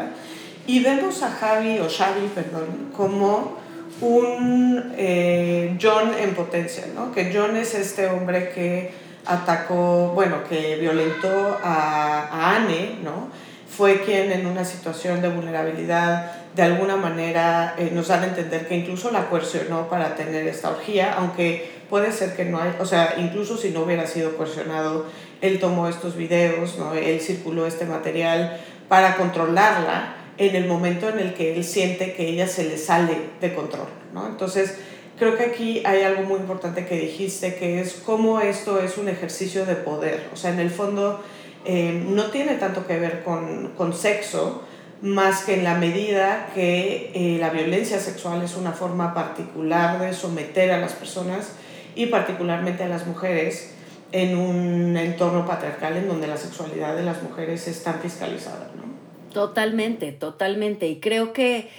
Y 0.71 0.79
vemos 0.79 1.21
a 1.21 1.29
Javi, 1.29 1.79
o 1.79 1.89
Xavi, 1.89 2.31
perdón, 2.33 2.91
como 2.95 3.57
un 3.99 4.93
eh, 4.95 5.77
John 5.81 6.13
en 6.17 6.33
potencia, 6.33 6.85
¿no? 6.95 7.11
Que 7.11 7.29
John 7.35 7.57
es 7.57 7.75
este 7.75 8.07
hombre 8.07 8.53
que 8.55 8.89
atacó, 9.25 10.13
bueno, 10.15 10.45
que 10.47 10.77
violentó 10.77 11.59
a, 11.61 12.55
Anne, 12.55 12.99
¿no? 13.03 13.27
fue 13.67 14.01
quien 14.03 14.31
en 14.31 14.45
una 14.45 14.63
situación 14.63 15.21
de 15.21 15.27
vulnerabilidad 15.27 16.31
de 16.55 16.61
alguna 16.61 16.95
manera 16.95 17.75
eh, 17.77 17.91
nos 17.93 18.07
dan 18.07 18.23
a 18.23 18.27
entender 18.27 18.65
que 18.67 18.75
incluso 18.77 19.11
la 19.11 19.29
coercionó 19.29 19.89
para 19.89 20.15
tener 20.15 20.47
esta 20.47 20.69
orgía, 20.69 21.15
aunque 21.17 21.69
puede 21.89 22.13
ser 22.13 22.33
que 22.33 22.45
no 22.45 22.61
hay, 22.61 22.73
o 22.79 22.85
sea, 22.85 23.15
incluso 23.17 23.57
si 23.57 23.71
no 23.71 23.81
hubiera 23.81 24.07
sido 24.07 24.37
coercionado, 24.37 25.07
él 25.41 25.59
tomó 25.59 25.89
estos 25.89 26.15
videos, 26.15 26.77
¿no? 26.77 26.93
él 26.93 27.19
circuló 27.19 27.67
este 27.67 27.85
material 27.85 28.57
para 28.87 29.17
controlarla 29.17 30.20
en 30.47 30.55
el 30.55 30.67
momento 30.67 31.07
en 31.07 31.19
el 31.19 31.35
que 31.35 31.55
él 31.55 31.63
siente 31.63 32.13
que 32.13 32.27
ella 32.27 32.47
se 32.47 32.63
le 32.63 32.77
sale 32.77 33.15
de 33.39 33.53
control. 33.53 33.87
¿no? 34.11 34.25
Entonces, 34.25 34.75
creo 35.19 35.37
que 35.37 35.43
aquí 35.43 35.83
hay 35.85 36.01
algo 36.01 36.23
muy 36.23 36.39
importante 36.39 36.87
que 36.87 36.99
dijiste, 36.99 37.55
que 37.55 37.79
es 37.79 38.01
cómo 38.03 38.41
esto 38.41 38.81
es 38.81 38.97
un 38.97 39.07
ejercicio 39.07 39.67
de 39.67 39.75
poder. 39.75 40.29
O 40.33 40.35
sea, 40.35 40.51
en 40.51 40.59
el 40.59 40.71
fondo 40.71 41.21
eh, 41.63 42.03
no 42.07 42.31
tiene 42.31 42.55
tanto 42.55 42.87
que 42.87 42.97
ver 42.97 43.23
con, 43.23 43.73
con, 43.77 43.93
sexo, 43.93 44.63
más 45.03 45.43
que 45.43 45.53
en 45.53 45.63
la 45.63 45.75
medida 45.75 46.49
que 46.55 47.11
eh, 47.13 47.37
la 47.39 47.51
violencia 47.51 47.99
sexual 47.99 48.41
es 48.41 48.55
una 48.55 48.71
forma 48.71 49.13
particular 49.13 49.99
de 49.99 50.11
someter 50.13 50.71
a 50.71 50.79
las 50.79 50.93
personas 50.93 51.51
y 51.93 52.07
particularmente 52.07 52.83
a 52.83 52.87
las 52.87 53.05
mujeres 53.05 53.75
en 54.11 54.35
un 54.35 54.97
entorno 54.97 55.45
patriarcal 55.45 55.97
en 55.97 56.07
donde 56.07 56.25
la 56.25 56.37
sexualidad 56.37 56.95
de 56.95 57.03
las 57.03 57.21
mujeres 57.21 57.67
es 57.67 57.83
tan 57.83 57.99
fiscalizada. 57.99 58.71
¿no? 58.75 59.00
Totalmente, 59.33 60.11
totalmente. 60.11 60.87
Y 60.87 60.99
creo 60.99 61.33
que, 61.33 61.69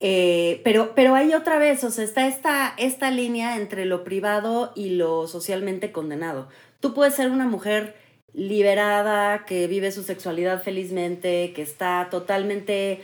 eh, 0.00 0.60
pero, 0.64 0.94
pero 0.94 1.14
hay 1.14 1.34
otra 1.34 1.58
vez, 1.58 1.82
o 1.84 1.90
sea, 1.90 2.04
está 2.04 2.26
esta, 2.26 2.74
esta 2.76 3.10
línea 3.10 3.56
entre 3.56 3.84
lo 3.84 4.04
privado 4.04 4.72
y 4.74 4.90
lo 4.90 5.26
socialmente 5.26 5.92
condenado. 5.92 6.48
Tú 6.80 6.94
puedes 6.94 7.14
ser 7.14 7.30
una 7.30 7.46
mujer 7.46 7.96
liberada, 8.32 9.44
que 9.44 9.66
vive 9.66 9.92
su 9.92 10.02
sexualidad 10.02 10.62
felizmente, 10.62 11.52
que 11.54 11.62
está 11.62 12.08
totalmente 12.10 13.02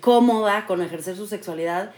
cómoda 0.00 0.66
con 0.66 0.82
ejercer 0.82 1.16
su 1.16 1.26
sexualidad 1.26 1.92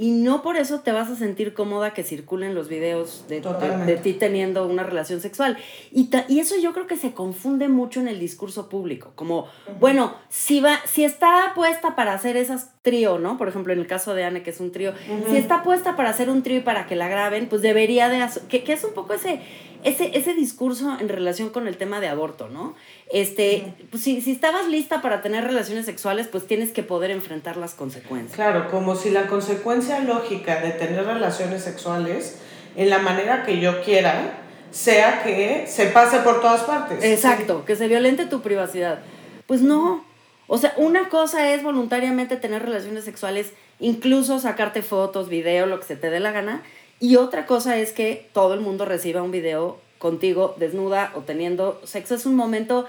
y 0.00 0.12
no 0.12 0.40
por 0.40 0.56
eso 0.56 0.80
te 0.80 0.92
vas 0.92 1.10
a 1.10 1.14
sentir 1.14 1.52
cómoda 1.52 1.92
que 1.92 2.04
circulen 2.04 2.54
los 2.54 2.70
videos 2.70 3.26
de, 3.28 3.42
de, 3.42 3.96
ti 3.98 4.14
teniendo 4.14 4.66
una 4.66 4.82
relación 4.82 5.20
sexual. 5.20 5.58
Y, 5.92 6.08
y, 6.28 6.40
eso 6.40 6.54
yo 6.58 6.72
creo 6.72 6.86
que 6.86 6.96
se 6.96 7.12
confunde 7.12 7.68
mucho 7.68 8.00
en 8.00 8.08
el 8.08 8.18
discurso 8.18 8.70
público. 8.70 9.12
Como, 9.14 9.46
bueno, 9.78 10.14
si, 10.30 10.60
va, 10.60 10.78
si 10.86 11.04
está 11.04 11.52
puesta 11.54 11.96
para 11.96 12.14
hacer 12.14 12.38
esas 12.38 12.70
trío, 12.80 13.18
¿no? 13.18 13.36
Por 13.36 13.48
ejemplo, 13.48 13.74
en 13.74 13.78
el 13.78 13.86
caso 13.86 14.14
de 14.14 14.24
Anne, 14.24 14.42
que 14.42 14.48
es 14.48 14.60
un 14.60 14.72
trío, 14.72 14.94
si 15.28 15.36
está 15.36 15.62
puesta 15.62 15.96
para 15.96 16.08
hacer 16.08 16.30
un 16.30 16.42
trío 16.42 16.56
y 16.56 16.62
para 16.62 16.86
que 16.86 16.96
la 16.96 17.08
graben, 17.08 17.50
pues 17.50 17.60
debería 17.60 18.08
de... 18.08 18.26
Que, 18.48 18.64
que 18.64 18.72
es 18.72 18.84
un 18.84 18.94
poco 18.94 19.12
ese 19.12 19.42
ese, 19.82 20.16
ese 20.16 20.34
discurso 20.34 20.96
en 21.00 21.08
relación 21.08 21.50
con 21.50 21.66
el 21.66 21.76
tema 21.76 22.00
de 22.00 22.08
aborto, 22.08 22.48
¿no? 22.48 22.74
Este, 23.10 23.74
pues 23.90 24.02
si, 24.02 24.20
si 24.20 24.32
estabas 24.32 24.68
lista 24.68 25.02
para 25.02 25.22
tener 25.22 25.44
relaciones 25.44 25.86
sexuales, 25.86 26.28
pues 26.28 26.46
tienes 26.46 26.70
que 26.70 26.82
poder 26.82 27.10
enfrentar 27.10 27.56
las 27.56 27.74
consecuencias. 27.74 28.34
Claro, 28.34 28.70
como 28.70 28.94
si 28.94 29.10
la 29.10 29.26
consecuencia 29.26 30.00
lógica 30.00 30.60
de 30.60 30.70
tener 30.70 31.04
relaciones 31.04 31.62
sexuales 31.62 32.38
en 32.76 32.90
la 32.90 32.98
manera 32.98 33.44
que 33.44 33.60
yo 33.60 33.82
quiera 33.82 34.40
sea 34.70 35.22
que 35.22 35.66
se 35.66 35.86
pase 35.86 36.18
por 36.20 36.40
todas 36.40 36.62
partes. 36.62 37.02
Exacto, 37.02 37.64
que 37.64 37.76
se 37.76 37.88
violente 37.88 38.26
tu 38.26 38.40
privacidad. 38.40 39.00
Pues 39.46 39.62
no. 39.62 40.04
O 40.46 40.58
sea, 40.58 40.74
una 40.76 41.08
cosa 41.08 41.52
es 41.54 41.62
voluntariamente 41.62 42.36
tener 42.36 42.62
relaciones 42.62 43.04
sexuales, 43.04 43.52
incluso 43.78 44.40
sacarte 44.40 44.82
fotos, 44.82 45.28
video, 45.28 45.66
lo 45.66 45.78
que 45.78 45.86
se 45.86 45.96
te 45.96 46.10
dé 46.10 46.20
la 46.20 46.32
gana, 46.32 46.62
y 47.00 47.16
otra 47.16 47.46
cosa 47.46 47.78
es 47.78 47.92
que 47.92 48.28
todo 48.34 48.52
el 48.52 48.60
mundo 48.60 48.84
reciba 48.84 49.22
un 49.22 49.30
video 49.30 49.80
contigo 49.98 50.54
desnuda 50.58 51.12
o 51.14 51.20
teniendo 51.20 51.80
sexo. 51.84 52.14
Es 52.14 52.26
un 52.26 52.36
momento, 52.36 52.86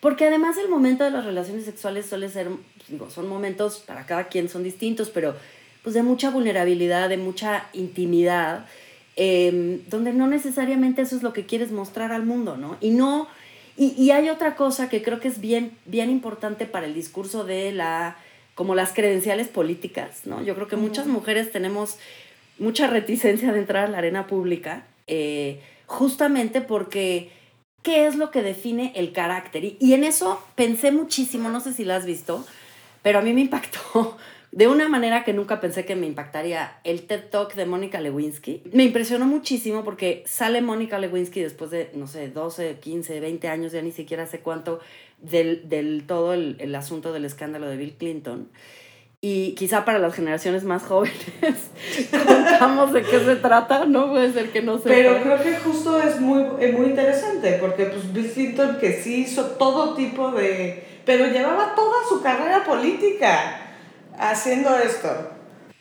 porque 0.00 0.26
además 0.26 0.56
el 0.56 0.68
momento 0.68 1.04
de 1.04 1.10
las 1.10 1.26
relaciones 1.26 1.66
sexuales 1.66 2.06
suele 2.06 2.30
ser, 2.30 2.48
digo, 2.88 3.10
son 3.10 3.28
momentos 3.28 3.84
para 3.86 4.06
cada 4.06 4.28
quien 4.28 4.48
son 4.48 4.62
distintos, 4.62 5.10
pero 5.10 5.34
pues 5.82 5.94
de 5.94 6.02
mucha 6.02 6.30
vulnerabilidad, 6.30 7.10
de 7.10 7.18
mucha 7.18 7.66
intimidad, 7.74 8.66
em, 9.16 9.80
donde 9.88 10.12
no 10.12 10.26
necesariamente 10.26 11.02
eso 11.02 11.16
es 11.16 11.22
lo 11.22 11.32
que 11.32 11.44
quieres 11.44 11.70
mostrar 11.70 12.12
al 12.12 12.24
mundo, 12.24 12.56
¿no? 12.56 12.78
Y 12.80 12.90
no, 12.90 13.28
y, 13.76 13.94
y 14.02 14.10
hay 14.10 14.30
otra 14.30 14.56
cosa 14.56 14.88
que 14.88 15.02
creo 15.02 15.20
que 15.20 15.28
es 15.28 15.40
bien, 15.40 15.72
bien 15.84 16.10
importante 16.10 16.66
para 16.66 16.86
el 16.86 16.94
discurso 16.94 17.44
de 17.44 17.72
la, 17.72 18.16
como 18.54 18.74
las 18.74 18.92
credenciales 18.92 19.48
políticas, 19.48 20.22
¿no? 20.26 20.42
Yo 20.42 20.54
creo 20.54 20.68
que 20.68 20.76
muchas 20.76 21.06
mujeres 21.06 21.50
tenemos 21.50 21.98
mucha 22.60 22.86
reticencia 22.86 23.52
de 23.52 23.58
entrar 23.58 23.86
a 23.86 23.88
la 23.88 23.98
arena 23.98 24.26
pública, 24.26 24.86
eh, 25.06 25.60
justamente 25.86 26.60
porque 26.60 27.30
¿qué 27.82 28.06
es 28.06 28.16
lo 28.16 28.30
que 28.30 28.42
define 28.42 28.92
el 28.94 29.12
carácter? 29.12 29.64
Y, 29.64 29.92
en 29.94 30.04
eso 30.04 30.40
pensé 30.54 30.92
muchísimo, 30.92 31.48
no 31.48 31.60
sé 31.60 31.72
si 31.72 31.84
lo 31.84 31.94
has 31.94 32.06
visto, 32.06 32.44
pero 33.02 33.18
a 33.18 33.22
mí 33.22 33.32
me 33.32 33.40
impactó 33.40 34.16
de 34.52 34.68
una 34.68 34.88
manera 34.88 35.24
que 35.24 35.32
nunca 35.32 35.60
pensé 35.60 35.84
que 35.84 35.96
me 35.96 36.06
impactaría 36.06 36.78
el 36.84 37.06
TED 37.06 37.30
Talk 37.30 37.54
de 37.54 37.66
Mónica 37.66 38.00
Lewinsky. 38.00 38.62
Me 38.72 38.84
impresionó 38.84 39.26
muchísimo 39.26 39.82
porque 39.82 40.22
sale 40.26 40.60
Mónica 40.60 40.98
Lewinsky 40.98 41.40
después 41.40 41.70
de, 41.70 41.90
no 41.94 42.06
sé, 42.06 42.28
12, 42.28 42.76
15, 42.80 43.20
20 43.20 43.48
años, 43.48 43.72
ya 43.72 43.80
ni 43.80 43.92
siquiera 43.92 44.26
sé 44.26 44.40
cuánto, 44.40 44.80
del, 45.18 45.68
del 45.68 46.04
todo 46.06 46.34
el, 46.34 46.56
el 46.58 46.74
asunto 46.74 47.12
del 47.12 47.24
escándalo 47.24 47.68
de 47.68 47.76
Bill 47.76 47.94
Clinton 47.94 48.48
y 49.22 49.54
quizá 49.54 49.84
para 49.84 49.98
las 49.98 50.14
generaciones 50.14 50.64
más 50.64 50.82
jóvenes 50.82 51.14
contamos 52.10 52.92
de 52.92 53.02
qué 53.02 53.20
se 53.20 53.36
trata, 53.36 53.84
no 53.84 54.10
puede 54.10 54.32
ser 54.32 54.50
que 54.50 54.62
no 54.62 54.78
se 54.78 54.88
Pero 54.88 55.20
creo 55.22 55.42
que 55.42 55.56
justo 55.56 56.00
es 56.02 56.20
muy, 56.20 56.42
muy 56.72 56.86
interesante, 56.86 57.58
porque 57.60 57.86
pues 57.86 58.10
Bill 58.12 58.30
Clinton 58.32 58.78
que 58.80 58.94
sí 58.94 59.22
hizo 59.22 59.44
todo 59.52 59.94
tipo 59.94 60.32
de... 60.32 60.84
pero 61.04 61.26
llevaba 61.26 61.74
toda 61.74 61.96
su 62.08 62.22
carrera 62.22 62.64
política 62.64 63.60
haciendo 64.18 64.78
esto. 64.78 65.08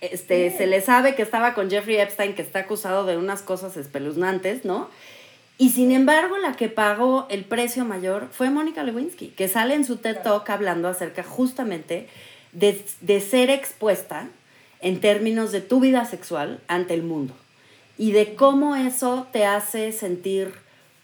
Este, 0.01 0.51
se 0.51 0.67
le 0.67 0.81
sabe 0.81 1.15
que 1.15 1.21
estaba 1.21 1.53
con 1.53 1.69
Jeffrey 1.69 1.97
Epstein, 1.97 2.33
que 2.33 2.41
está 2.41 2.59
acusado 2.59 3.05
de 3.05 3.15
unas 3.15 3.41
cosas 3.41 3.77
espeluznantes, 3.77 4.65
¿no? 4.65 4.89
Y 5.57 5.71
sin 5.71 5.91
embargo, 5.91 6.37
la 6.37 6.53
que 6.53 6.69
pagó 6.69 7.27
el 7.29 7.43
precio 7.43 7.83
mayor 7.83 8.29
fue 8.31 8.49
Mónica 8.49 8.83
Lewinsky, 8.83 9.27
que 9.29 9.49
sale 9.49 9.73
en 9.75 9.83
su 9.83 9.97
TED 9.97 10.19
Talk 10.23 10.49
hablando 10.49 10.87
acerca 10.87 11.21
justamente 11.23 12.07
de, 12.51 13.19
ser 13.21 13.49
expuesta 13.49 14.27
en 14.81 14.99
términos 14.99 15.51
de 15.51 15.61
tu 15.61 15.79
vida 15.79 16.05
sexual 16.05 16.59
ante 16.67 16.93
el 16.93 17.03
mundo 17.03 17.33
y 17.97 18.11
de 18.11 18.35
cómo 18.35 18.75
eso 18.75 19.27
te 19.31 19.45
hace 19.45 19.91
sentir 19.91 20.53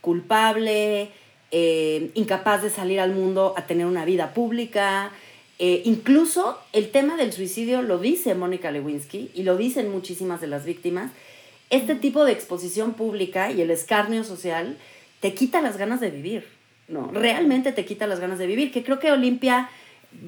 culpable, 0.01 1.11
eh, 1.51 2.11
incapaz 2.13 2.63
de 2.63 2.69
salir 2.69 2.99
al 2.99 3.13
mundo 3.13 3.53
a 3.57 3.67
tener 3.67 3.85
una 3.85 4.05
vida 4.05 4.33
pública. 4.33 5.11
Eh, 5.59 5.81
incluso 5.85 6.59
el 6.73 6.91
tema 6.91 7.17
del 7.17 7.33
suicidio 7.33 7.81
lo 7.81 7.97
dice 7.97 8.35
Mónica 8.35 8.71
Lewinsky 8.71 9.31
y 9.33 9.43
lo 9.43 9.57
dicen 9.57 9.91
muchísimas 9.91 10.41
de 10.41 10.47
las 10.47 10.65
víctimas. 10.65 11.11
Este 11.69 11.95
tipo 11.95 12.23
de 12.23 12.31
exposición 12.31 12.93
pública 12.93 13.51
y 13.51 13.61
el 13.61 13.71
escarnio 13.71 14.23
social 14.23 14.77
te 15.19 15.33
quita 15.33 15.61
las 15.61 15.77
ganas 15.77 15.99
de 15.99 16.11
vivir, 16.11 16.45
¿no? 16.87 17.09
Realmente 17.11 17.71
te 17.71 17.85
quita 17.85 18.05
las 18.07 18.19
ganas 18.19 18.37
de 18.37 18.47
vivir, 18.47 18.71
que 18.71 18.83
creo 18.83 18.99
que 18.99 19.11
Olimpia 19.11 19.69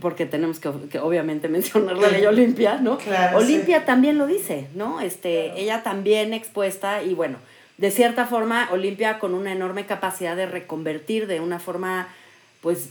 porque 0.01 0.25
tenemos 0.25 0.59
que, 0.59 0.69
obviamente 0.99 1.47
mencionar 1.49 1.97
la 1.97 2.09
ley 2.09 2.25
Olimpia, 2.25 2.79
¿no? 2.81 2.97
Claro, 2.97 3.37
Olimpia 3.37 3.85
también 3.85 4.17
lo 4.17 4.27
dice, 4.27 4.67
¿no? 4.75 5.01
Este, 5.01 5.59
Ella 5.59 5.83
también 5.83 6.33
expuesta 6.33 7.03
y 7.03 7.13
bueno, 7.13 7.37
de 7.77 7.91
cierta 7.91 8.25
forma, 8.25 8.69
Olimpia 8.71 9.19
con 9.19 9.33
una 9.33 9.51
enorme 9.51 9.85
capacidad 9.85 10.35
de 10.35 10.47
reconvertir 10.47 11.27
de 11.27 11.39
una 11.39 11.59
forma, 11.59 12.07
pues, 12.61 12.89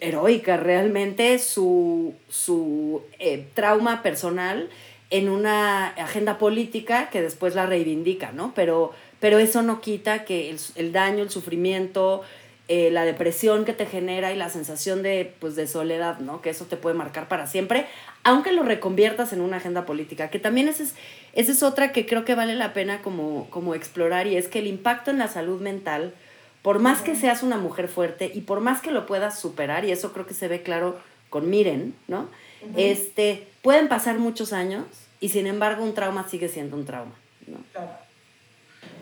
heroica 0.00 0.56
realmente 0.56 1.38
su, 1.38 2.14
su 2.28 3.02
eh, 3.18 3.46
trauma 3.54 4.02
personal 4.02 4.68
en 5.10 5.28
una 5.28 5.88
agenda 5.88 6.38
política 6.38 7.10
que 7.10 7.20
después 7.20 7.54
la 7.54 7.66
reivindica, 7.66 8.32
¿no? 8.32 8.52
Pero, 8.54 8.92
pero 9.20 9.38
eso 9.38 9.62
no 9.62 9.80
quita 9.82 10.24
que 10.24 10.50
el, 10.50 10.58
el 10.76 10.92
daño, 10.92 11.22
el 11.22 11.30
sufrimiento, 11.30 12.22
eh, 12.68 12.90
la 12.90 13.04
depresión 13.04 13.64
que 13.64 13.72
te 13.72 13.86
genera 13.86 14.32
y 14.32 14.36
la 14.36 14.48
sensación 14.48 15.02
de, 15.02 15.34
pues, 15.40 15.56
de 15.56 15.66
soledad, 15.66 16.20
¿no? 16.20 16.40
Que 16.40 16.50
eso 16.50 16.66
te 16.66 16.76
puede 16.76 16.94
marcar 16.94 17.28
para 17.28 17.46
siempre, 17.46 17.86
aunque 18.22 18.52
lo 18.52 18.62
reconviertas 18.62 19.32
en 19.32 19.40
una 19.40 19.56
agenda 19.56 19.84
política, 19.84 20.30
que 20.30 20.38
también 20.38 20.68
esa 20.68 20.84
es, 20.84 20.94
esa 21.32 21.52
es 21.52 21.62
otra 21.62 21.92
que 21.92 22.06
creo 22.06 22.24
que 22.24 22.34
vale 22.34 22.54
la 22.54 22.72
pena 22.72 23.02
como, 23.02 23.50
como 23.50 23.74
explorar 23.74 24.26
y 24.26 24.36
es 24.36 24.48
que 24.48 24.60
el 24.60 24.68
impacto 24.68 25.10
en 25.10 25.18
la 25.18 25.28
salud 25.28 25.60
mental, 25.60 26.14
por 26.62 26.78
más 26.78 27.02
que 27.02 27.16
seas 27.16 27.42
una 27.42 27.58
mujer 27.58 27.88
fuerte 27.88 28.30
y 28.32 28.42
por 28.42 28.60
más 28.60 28.80
que 28.80 28.92
lo 28.92 29.06
puedas 29.06 29.38
superar, 29.38 29.84
y 29.84 29.90
eso 29.90 30.12
creo 30.12 30.26
que 30.26 30.34
se 30.34 30.46
ve 30.46 30.62
claro 30.62 31.00
con 31.30 31.50
Miren, 31.50 31.94
¿no? 32.06 32.28
este, 32.76 33.48
pueden 33.62 33.88
pasar 33.88 34.18
muchos 34.18 34.52
años 34.52 34.84
y 35.20 35.30
sin 35.30 35.46
embargo 35.46 35.82
un 35.82 35.94
trauma 35.94 36.28
sigue 36.28 36.48
siendo 36.48 36.76
un 36.76 36.84
trauma, 36.84 37.14
¿no? 37.46 37.58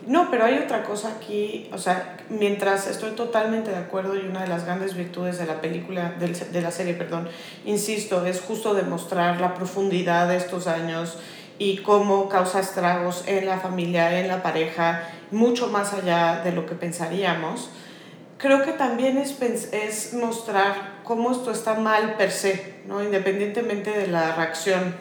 No, 0.07 0.31
pero 0.31 0.45
hay 0.45 0.57
otra 0.57 0.83
cosa 0.83 1.09
aquí, 1.09 1.69
o 1.71 1.77
sea, 1.77 2.17
mientras 2.29 2.87
estoy 2.87 3.11
totalmente 3.11 3.69
de 3.69 3.77
acuerdo 3.77 4.15
y 4.15 4.25
una 4.25 4.41
de 4.41 4.47
las 4.47 4.65
grandes 4.65 4.95
virtudes 4.95 5.37
de 5.37 5.45
la 5.45 5.61
película, 5.61 6.15
de 6.19 6.61
la 6.61 6.71
serie, 6.71 6.95
perdón, 6.95 7.29
insisto, 7.65 8.25
es 8.25 8.41
justo 8.41 8.73
demostrar 8.73 9.39
la 9.39 9.53
profundidad 9.53 10.27
de 10.27 10.37
estos 10.37 10.65
años 10.65 11.19
y 11.59 11.77
cómo 11.77 12.29
causa 12.29 12.59
estragos 12.59 13.23
en 13.27 13.45
la 13.45 13.59
familia, 13.59 14.19
en 14.19 14.27
la 14.27 14.41
pareja, 14.41 15.03
mucho 15.29 15.67
más 15.67 15.93
allá 15.93 16.41
de 16.43 16.51
lo 16.51 16.65
que 16.65 16.73
pensaríamos. 16.73 17.69
Creo 18.39 18.63
que 18.63 18.71
también 18.71 19.19
es, 19.19 19.39
es 19.71 20.15
mostrar 20.15 21.01
cómo 21.03 21.31
esto 21.31 21.51
está 21.51 21.75
mal 21.75 22.15
per 22.15 22.31
se, 22.31 22.81
¿no? 22.87 23.03
independientemente 23.03 23.91
de 23.91 24.07
la 24.07 24.33
reacción 24.35 24.95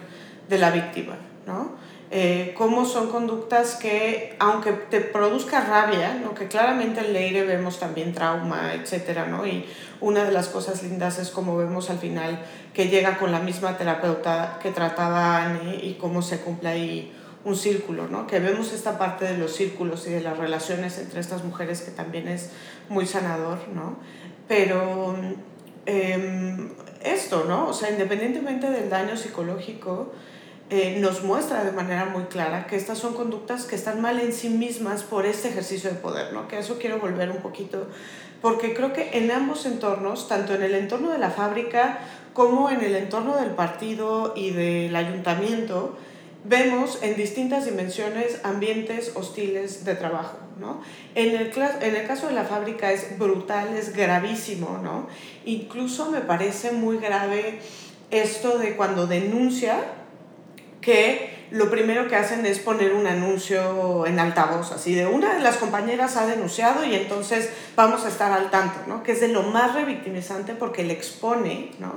de 0.51 0.59
la 0.59 0.71
víctima. 0.71 1.17
¿no? 1.47 1.73
Eh, 2.13 2.55
cómo 2.57 2.85
son 2.87 3.09
conductas 3.09 3.77
que, 3.77 4.35
aunque 4.41 4.73
te 4.73 5.01
produzca 5.01 5.61
rabia, 5.61 6.15
¿no? 6.15 6.35
que 6.35 6.49
claramente 6.49 7.01
en 7.01 7.13
Leire 7.13 7.45
vemos 7.45 7.79
también 7.79 8.13
trauma, 8.13 8.75
etcétera, 8.75 9.27
¿no? 9.27 9.47
Y 9.47 9.65
una 10.01 10.25
de 10.25 10.33
las 10.33 10.49
cosas 10.49 10.83
lindas 10.83 11.21
es 11.21 11.31
como 11.31 11.57
vemos 11.57 11.89
al 11.89 11.99
final 11.99 12.41
que 12.75 12.89
llega 12.89 13.17
con 13.17 13.31
la 13.31 13.39
misma 13.39 13.77
terapeuta 13.77 14.59
que 14.61 14.73
trataba 14.73 15.37
a 15.37 15.45
Annie 15.45 15.81
y 15.85 15.95
cómo 16.01 16.21
se 16.21 16.41
cumple 16.41 16.71
ahí 16.71 17.13
un 17.45 17.55
círculo, 17.55 18.09
¿no? 18.09 18.27
Que 18.27 18.41
vemos 18.41 18.73
esta 18.73 18.99
parte 18.99 19.25
de 19.25 19.39
los 19.39 19.55
círculos 19.55 20.07
y 20.09 20.11
de 20.11 20.21
las 20.21 20.37
relaciones 20.37 20.99
entre 20.99 21.21
estas 21.21 21.45
mujeres 21.45 21.81
que 21.83 21.93
también 21.93 22.27
es 22.27 22.51
muy 22.89 23.07
sanador, 23.07 23.59
¿no? 23.73 23.99
Pero 24.49 25.15
eh, 25.87 26.71
esto, 27.05 27.45
¿no? 27.47 27.69
O 27.69 27.73
sea, 27.73 27.89
independientemente 27.91 28.69
del 28.69 28.91
daño 28.91 29.17
psicológico, 29.17 30.13
eh, 30.71 30.99
nos 31.01 31.25
muestra 31.25 31.65
de 31.65 31.73
manera 31.73 32.05
muy 32.05 32.25
clara 32.25 32.69
que 32.69 32.77
estas 32.77 32.97
son 32.97 33.15
conductas 33.15 33.65
que 33.65 33.75
están 33.75 34.01
mal 34.01 34.21
en 34.21 34.33
sí 34.33 34.49
mismas 34.49 35.03
por 35.03 35.27
este 35.27 35.49
ejercicio 35.49 35.91
de 35.91 35.97
poder, 35.97 36.33
¿no? 36.33 36.47
Que 36.47 36.57
a 36.57 36.59
eso 36.61 36.79
quiero 36.79 37.01
volver 37.01 37.31
un 37.31 37.39
poquito, 37.39 37.89
porque 38.41 38.73
creo 38.73 38.93
que 38.93 39.19
en 39.19 39.33
ambos 39.33 39.67
entornos, 39.67 40.29
tanto 40.29 40.55
en 40.55 40.63
el 40.63 40.77
entorno 40.77 41.11
de 41.11 41.19
la 41.19 41.31
fábrica 41.31 41.99
como 42.35 42.71
en 42.71 42.83
el 42.83 42.95
entorno 42.95 43.37
del 43.37 43.51
partido 43.51 44.33
y 44.37 44.51
del 44.51 44.95
ayuntamiento, 44.95 45.97
vemos 46.45 47.01
en 47.03 47.17
distintas 47.17 47.65
dimensiones 47.65 48.41
ambientes 48.45 49.13
hostiles 49.17 49.85
de 49.85 49.97
trabajo, 49.97 50.39
¿no? 50.61 50.83
En 51.17 51.35
el, 51.35 51.53
en 51.81 51.97
el 51.97 52.07
caso 52.07 52.29
de 52.29 52.35
la 52.35 52.45
fábrica 52.45 52.93
es 52.93 53.19
brutal, 53.19 53.75
es 53.77 53.95
gravísimo, 53.95 54.79
¿no? 54.81 55.09
Incluso 55.45 56.13
me 56.13 56.21
parece 56.21 56.71
muy 56.71 56.99
grave 56.99 57.59
esto 58.13 58.59
de 58.59 58.77
cuando 58.77 59.09
denuncia 59.09 59.81
que 60.81 61.47
lo 61.51 61.71
primero 61.71 62.09
que 62.09 62.17
hacen 62.17 62.47
es 62.47 62.59
poner 62.59 62.93
un 62.95 63.07
anuncio 63.07 64.07
en 64.07 64.19
altavoz, 64.19 64.73
así 64.73 64.95
de 64.95 65.07
una 65.07 65.35
de 65.35 65.41
las 65.41 65.57
compañeras 65.57 66.17
ha 66.17 66.27
denunciado 66.27 66.85
y 66.85 66.95
entonces 66.95 67.51
vamos 67.77 68.05
a 68.05 68.09
estar 68.09 68.33
al 68.33 68.51
tanto, 68.51 68.81
¿no? 68.87 69.03
Que 69.03 69.13
es 69.13 69.21
de 69.21 69.29
lo 69.29 69.43
más 69.43 69.75
revictimizante 69.75 70.55
porque 70.55 70.85
le 70.85 70.93
expone, 70.93 71.73
¿no? 71.79 71.95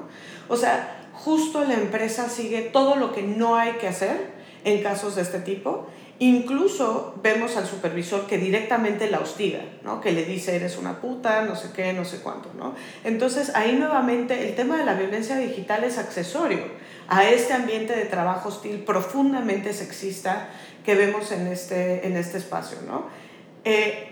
O 0.47 0.57
sea, 0.57 1.07
justo 1.13 1.63
la 1.63 1.75
empresa 1.75 2.29
sigue 2.29 2.61
todo 2.61 2.95
lo 2.95 3.13
que 3.13 3.21
no 3.21 3.55
hay 3.55 3.73
que 3.73 3.87
hacer 3.87 4.31
en 4.63 4.81
casos 4.81 5.15
de 5.15 5.21
este 5.21 5.39
tipo. 5.39 5.87
Incluso 6.19 7.15
vemos 7.23 7.57
al 7.57 7.65
supervisor 7.65 8.27
que 8.27 8.37
directamente 8.37 9.09
la 9.09 9.19
hostiga, 9.19 9.61
¿no? 9.83 9.99
que 9.99 10.11
le 10.11 10.23
dice 10.25 10.55
eres 10.55 10.77
una 10.77 11.01
puta, 11.01 11.43
no 11.43 11.55
sé 11.55 11.69
qué, 11.75 11.91
no 11.91 12.05
sé 12.05 12.19
cuánto. 12.19 12.49
¿no? 12.57 12.75
Entonces 13.03 13.55
ahí 13.55 13.73
nuevamente 13.73 14.47
el 14.47 14.55
tema 14.55 14.77
de 14.77 14.85
la 14.85 14.93
violencia 14.93 15.35
digital 15.37 15.83
es 15.83 15.97
accesorio 15.97 16.61
a 17.07 17.27
este 17.27 17.53
ambiente 17.53 17.95
de 17.95 18.05
trabajo 18.05 18.49
hostil 18.49 18.79
profundamente 18.79 19.73
sexista 19.73 20.49
que 20.85 20.95
vemos 20.95 21.31
en 21.31 21.47
este, 21.47 22.07
en 22.07 22.15
este 22.15 22.37
espacio, 22.37 22.77
¿no? 22.87 23.05
Eh, 23.63 24.09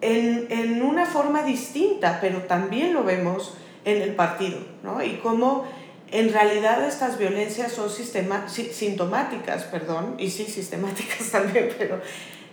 en, 0.00 0.46
en, 0.50 0.82
una 0.82 1.06
forma 1.06 1.42
distinta, 1.42 2.18
pero 2.20 2.42
también 2.42 2.92
lo 2.92 3.02
vemos 3.04 3.54
en 3.84 4.02
el 4.02 4.14
partido, 4.14 4.58
¿no? 4.82 5.02
Y 5.02 5.18
cómo 5.22 5.66
en 6.10 6.32
realidad 6.32 6.86
estas 6.86 7.18
violencias 7.18 7.72
son 7.72 7.90
sistema, 7.90 8.48
sintomáticas, 8.48 9.64
perdón, 9.64 10.14
y 10.18 10.30
sí, 10.30 10.44
sistemáticas 10.44 11.30
también, 11.32 11.70
pero 11.78 12.00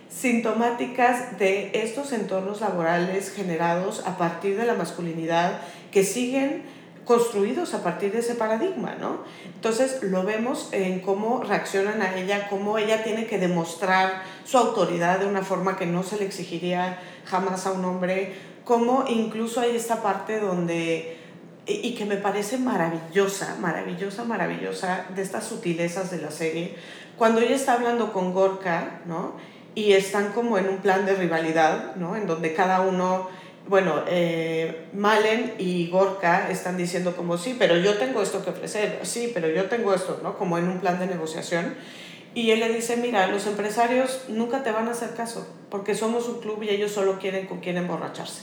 sintomáticas 0.08 1.38
de 1.38 1.70
estos 1.74 2.12
entornos 2.12 2.60
laborales 2.60 3.32
generados 3.32 4.02
a 4.06 4.16
partir 4.16 4.56
de 4.56 4.64
la 4.64 4.74
masculinidad 4.74 5.60
que 5.90 6.04
siguen 6.04 6.62
construidos 7.04 7.74
a 7.74 7.82
partir 7.82 8.12
de 8.12 8.20
ese 8.20 8.34
paradigma, 8.34 8.94
¿no? 8.98 9.18
Entonces 9.54 10.02
lo 10.02 10.22
vemos 10.22 10.68
en 10.72 11.00
cómo 11.00 11.42
reaccionan 11.42 12.00
a 12.02 12.16
ella, 12.16 12.48
cómo 12.48 12.78
ella 12.78 13.04
tiene 13.04 13.26
que 13.26 13.38
demostrar 13.38 14.22
su 14.44 14.56
autoridad 14.56 15.18
de 15.18 15.26
una 15.26 15.42
forma 15.42 15.76
que 15.76 15.86
no 15.86 16.02
se 16.02 16.16
le 16.16 16.24
exigiría 16.24 16.98
jamás 17.26 17.66
a 17.66 17.72
un 17.72 17.84
hombre, 17.84 18.34
cómo 18.64 19.04
incluso 19.08 19.60
hay 19.60 19.76
esta 19.76 20.02
parte 20.02 20.40
donde, 20.40 21.18
y 21.66 21.94
que 21.94 22.04
me 22.04 22.16
parece 22.16 22.58
maravillosa, 22.58 23.56
maravillosa, 23.60 24.24
maravillosa, 24.24 25.06
de 25.14 25.22
estas 25.22 25.44
sutilezas 25.44 26.10
de 26.10 26.20
la 26.20 26.30
serie, 26.30 26.76
cuando 27.16 27.40
ella 27.40 27.56
está 27.56 27.74
hablando 27.74 28.12
con 28.12 28.34
Gorka, 28.34 29.00
¿no? 29.06 29.34
Y 29.74 29.92
están 29.92 30.32
como 30.32 30.58
en 30.58 30.68
un 30.68 30.78
plan 30.78 31.06
de 31.06 31.14
rivalidad, 31.14 31.96
¿no? 31.96 32.16
En 32.16 32.26
donde 32.26 32.54
cada 32.54 32.82
uno 32.82 33.28
bueno, 33.66 34.02
eh, 34.06 34.88
Malen 34.92 35.54
y 35.58 35.88
Gorka 35.88 36.50
están 36.50 36.76
diciendo 36.76 37.16
como, 37.16 37.38
sí, 37.38 37.56
pero 37.58 37.78
yo 37.78 37.96
tengo 37.96 38.20
esto 38.20 38.44
que 38.44 38.50
ofrecer, 38.50 39.00
sí, 39.04 39.30
pero 39.32 39.48
yo 39.48 39.64
tengo 39.66 39.94
esto, 39.94 40.20
¿no? 40.22 40.36
Como 40.36 40.58
en 40.58 40.68
un 40.68 40.80
plan 40.80 40.98
de 40.98 41.06
negociación. 41.06 41.74
Y 42.34 42.50
él 42.50 42.60
le 42.60 42.68
dice, 42.68 42.96
mira, 42.98 43.26
los 43.28 43.46
empresarios 43.46 44.24
nunca 44.28 44.62
te 44.62 44.70
van 44.70 44.88
a 44.88 44.90
hacer 44.90 45.14
caso, 45.14 45.46
porque 45.70 45.94
somos 45.94 46.28
un 46.28 46.40
club 46.40 46.62
y 46.62 46.68
ellos 46.68 46.92
solo 46.92 47.18
quieren 47.18 47.46
con 47.46 47.60
quién 47.60 47.78
emborracharse. 47.78 48.42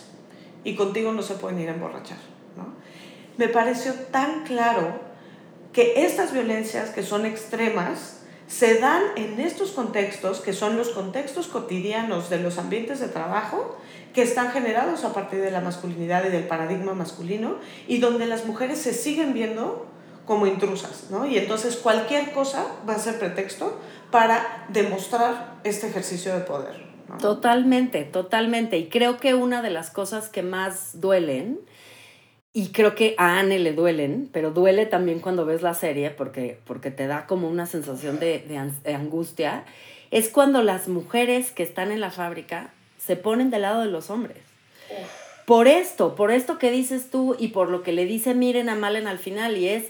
Y 0.64 0.76
contigo 0.76 1.12
no 1.12 1.22
se 1.22 1.36
pueden 1.36 1.60
ir 1.60 1.70
a 1.70 1.74
emborrachar. 1.74 2.18
Me 3.42 3.50
pareció 3.50 3.94
tan 4.12 4.44
claro 4.44 5.00
que 5.74 6.06
estas 6.06 6.32
violencias 6.32 6.92
que 6.92 7.02
son 7.02 7.26
extremas 7.26 8.20
se 8.46 8.78
dan 8.78 9.02
en 9.16 9.40
estos 9.40 9.72
contextos, 9.72 10.42
que 10.42 10.54
son 10.54 10.78
los 10.78 10.90
contextos 10.90 11.48
cotidianos 11.48 12.30
de 12.30 12.38
los 12.38 12.60
ambientes 12.60 13.00
de 13.00 13.08
trabajo, 13.08 13.80
que 14.14 14.22
están 14.22 14.52
generados 14.52 15.06
a 15.06 15.14
partir 15.14 15.42
de 15.42 15.50
la 15.50 15.60
masculinidad 15.60 16.24
y 16.24 16.30
del 16.30 16.44
paradigma 16.44 16.94
masculino 16.94 17.56
y 17.88 17.98
donde 17.98 18.28
las 18.28 18.46
mujeres 18.46 18.78
se 18.78 18.94
siguen 18.94 19.34
viendo 19.34 19.88
como 20.28 20.46
intrusas, 20.46 21.08
¿no? 21.10 21.26
Y 21.26 21.40
entonces 21.40 21.78
cualquier 21.78 22.34
cosa 22.34 22.68
va 22.88 22.94
a 22.94 23.00
ser 23.00 23.18
pretexto 23.18 23.76
para 24.12 24.68
demostrar 24.70 25.56
este 25.64 25.88
ejercicio 25.88 26.32
de 26.32 26.42
poder. 26.42 26.92
Totalmente, 27.20 28.04
totalmente. 28.04 28.78
Y 28.78 28.88
creo 28.90 29.18
que 29.18 29.34
una 29.34 29.64
de 29.64 29.72
las 29.72 29.90
cosas 29.90 30.30
que 30.30 30.44
más 30.44 31.02
duelen, 31.02 31.60
y 32.54 32.70
creo 32.70 32.96
que 32.96 33.16
a 33.18 33.40
Anne 33.40 33.60
le 33.60 33.74
duelen, 33.74 34.30
pero 34.32 34.52
duele 34.52 34.86
también 34.86 35.20
cuando 35.20 35.46
ves 35.46 35.62
la 35.62 35.74
serie 35.74 36.10
porque, 36.10 36.60
porque 36.66 36.92
te 36.92 37.08
da 37.08 37.26
como 37.26 37.50
una 37.50 37.66
sensación 37.66 38.20
de, 38.20 38.40
de 38.84 38.94
angustia, 38.94 39.64
es 40.12 40.30
cuando 40.30 40.62
las 40.62 40.90
mujeres 40.90 41.52
que 41.52 41.64
están 41.64 41.92
en 41.92 42.02
la 42.02 42.12
fábrica 42.12 42.74
se 42.98 43.16
ponen 43.16 43.50
del 43.50 43.62
lado 43.62 43.82
de 43.82 43.88
los 43.88 44.10
hombres. 44.10 44.38
Por 45.46 45.68
esto, 45.68 46.16
por 46.16 46.32
esto 46.32 46.60
que 46.60 46.72
dices 46.72 47.10
tú 47.10 47.36
y 47.40 47.50
por 47.50 47.70
lo 47.70 47.84
que 47.84 47.94
le 47.94 48.06
dice 48.06 48.34
Miren 48.34 48.70
a 48.70 48.76
Malen 48.76 49.08
al 49.08 49.20
final, 49.20 49.58
y 49.58 49.70
es, 49.70 49.86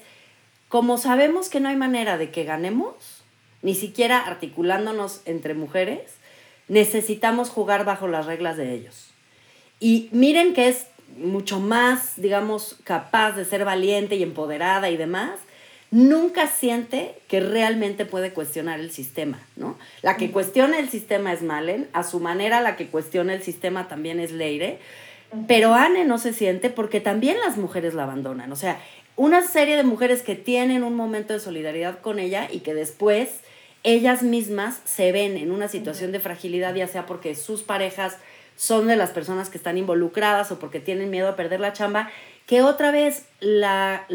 como 0.69 0.97
sabemos 0.97 1.49
que 1.49 1.59
no 1.59 1.69
hay 1.69 1.75
manera 1.75 2.17
de 2.17 2.31
que 2.31 2.43
ganemos, 2.43 3.23
ni 3.61 3.75
siquiera 3.75 4.19
articulándonos 4.19 5.21
entre 5.25 5.53
mujeres, 5.53 6.01
necesitamos 6.67 7.49
jugar 7.49 7.85
bajo 7.85 8.07
las 8.07 8.27
reglas 8.27 8.57
de 8.57 8.73
ellos. 8.73 9.09
Y 9.79 10.09
miren 10.11 10.53
que 10.53 10.67
es 10.67 10.85
mucho 11.17 11.59
más, 11.59 12.13
digamos, 12.17 12.77
capaz 12.83 13.33
de 13.33 13.45
ser 13.45 13.65
valiente 13.65 14.15
y 14.15 14.23
empoderada 14.23 14.89
y 14.89 14.97
demás, 14.97 15.39
nunca 15.91 16.47
siente 16.47 17.15
que 17.27 17.41
realmente 17.41 18.05
puede 18.05 18.31
cuestionar 18.31 18.79
el 18.79 18.91
sistema, 18.91 19.39
¿no? 19.57 19.77
La 20.01 20.17
que 20.17 20.31
cuestiona 20.31 20.79
el 20.79 20.89
sistema 20.89 21.33
es 21.33 21.41
Malen, 21.41 21.89
a 21.93 22.03
su 22.03 22.19
manera 22.19 22.61
la 22.61 22.77
que 22.77 22.87
cuestiona 22.87 23.33
el 23.33 23.43
sistema 23.43 23.87
también 23.87 24.19
es 24.19 24.31
Leire, 24.31 24.79
pero 25.47 25.73
Anne 25.73 26.05
no 26.05 26.17
se 26.17 26.33
siente 26.33 26.69
porque 26.69 27.01
también 27.01 27.37
las 27.45 27.57
mujeres 27.57 27.93
la 27.93 28.03
abandonan, 28.03 28.51
o 28.51 28.55
sea, 28.55 28.79
una 29.17 29.45
serie 29.45 29.75
de 29.75 29.83
mujeres 29.83 30.23
que 30.23 30.35
tienen 30.35 30.83
un 30.83 30.95
momento 30.95 31.33
de 31.33 31.39
solidaridad 31.39 31.99
con 31.99 32.19
ella 32.19 32.47
y 32.49 32.59
que 32.61 32.73
después 32.73 33.41
ellas 33.83 34.23
mismas 34.23 34.79
se 34.85 35.11
ven 35.11 35.37
en 35.37 35.51
una 35.51 35.67
situación 35.67 36.11
de 36.11 36.19
fragilidad, 36.19 36.73
ya 36.73 36.87
sea 36.87 37.05
porque 37.05 37.35
sus 37.35 37.63
parejas 37.63 38.17
son 38.61 38.85
de 38.85 38.95
las 38.95 39.09
personas 39.09 39.49
que 39.49 39.57
están 39.57 39.79
involucradas 39.79 40.51
o 40.51 40.59
porque 40.59 40.79
tienen 40.79 41.09
miedo 41.09 41.27
a 41.27 41.35
perder 41.35 41.59
la 41.59 41.73
chamba, 41.73 42.11
que 42.45 42.61
otra 42.61 42.91
vez 42.91 43.25
la, 43.39 44.05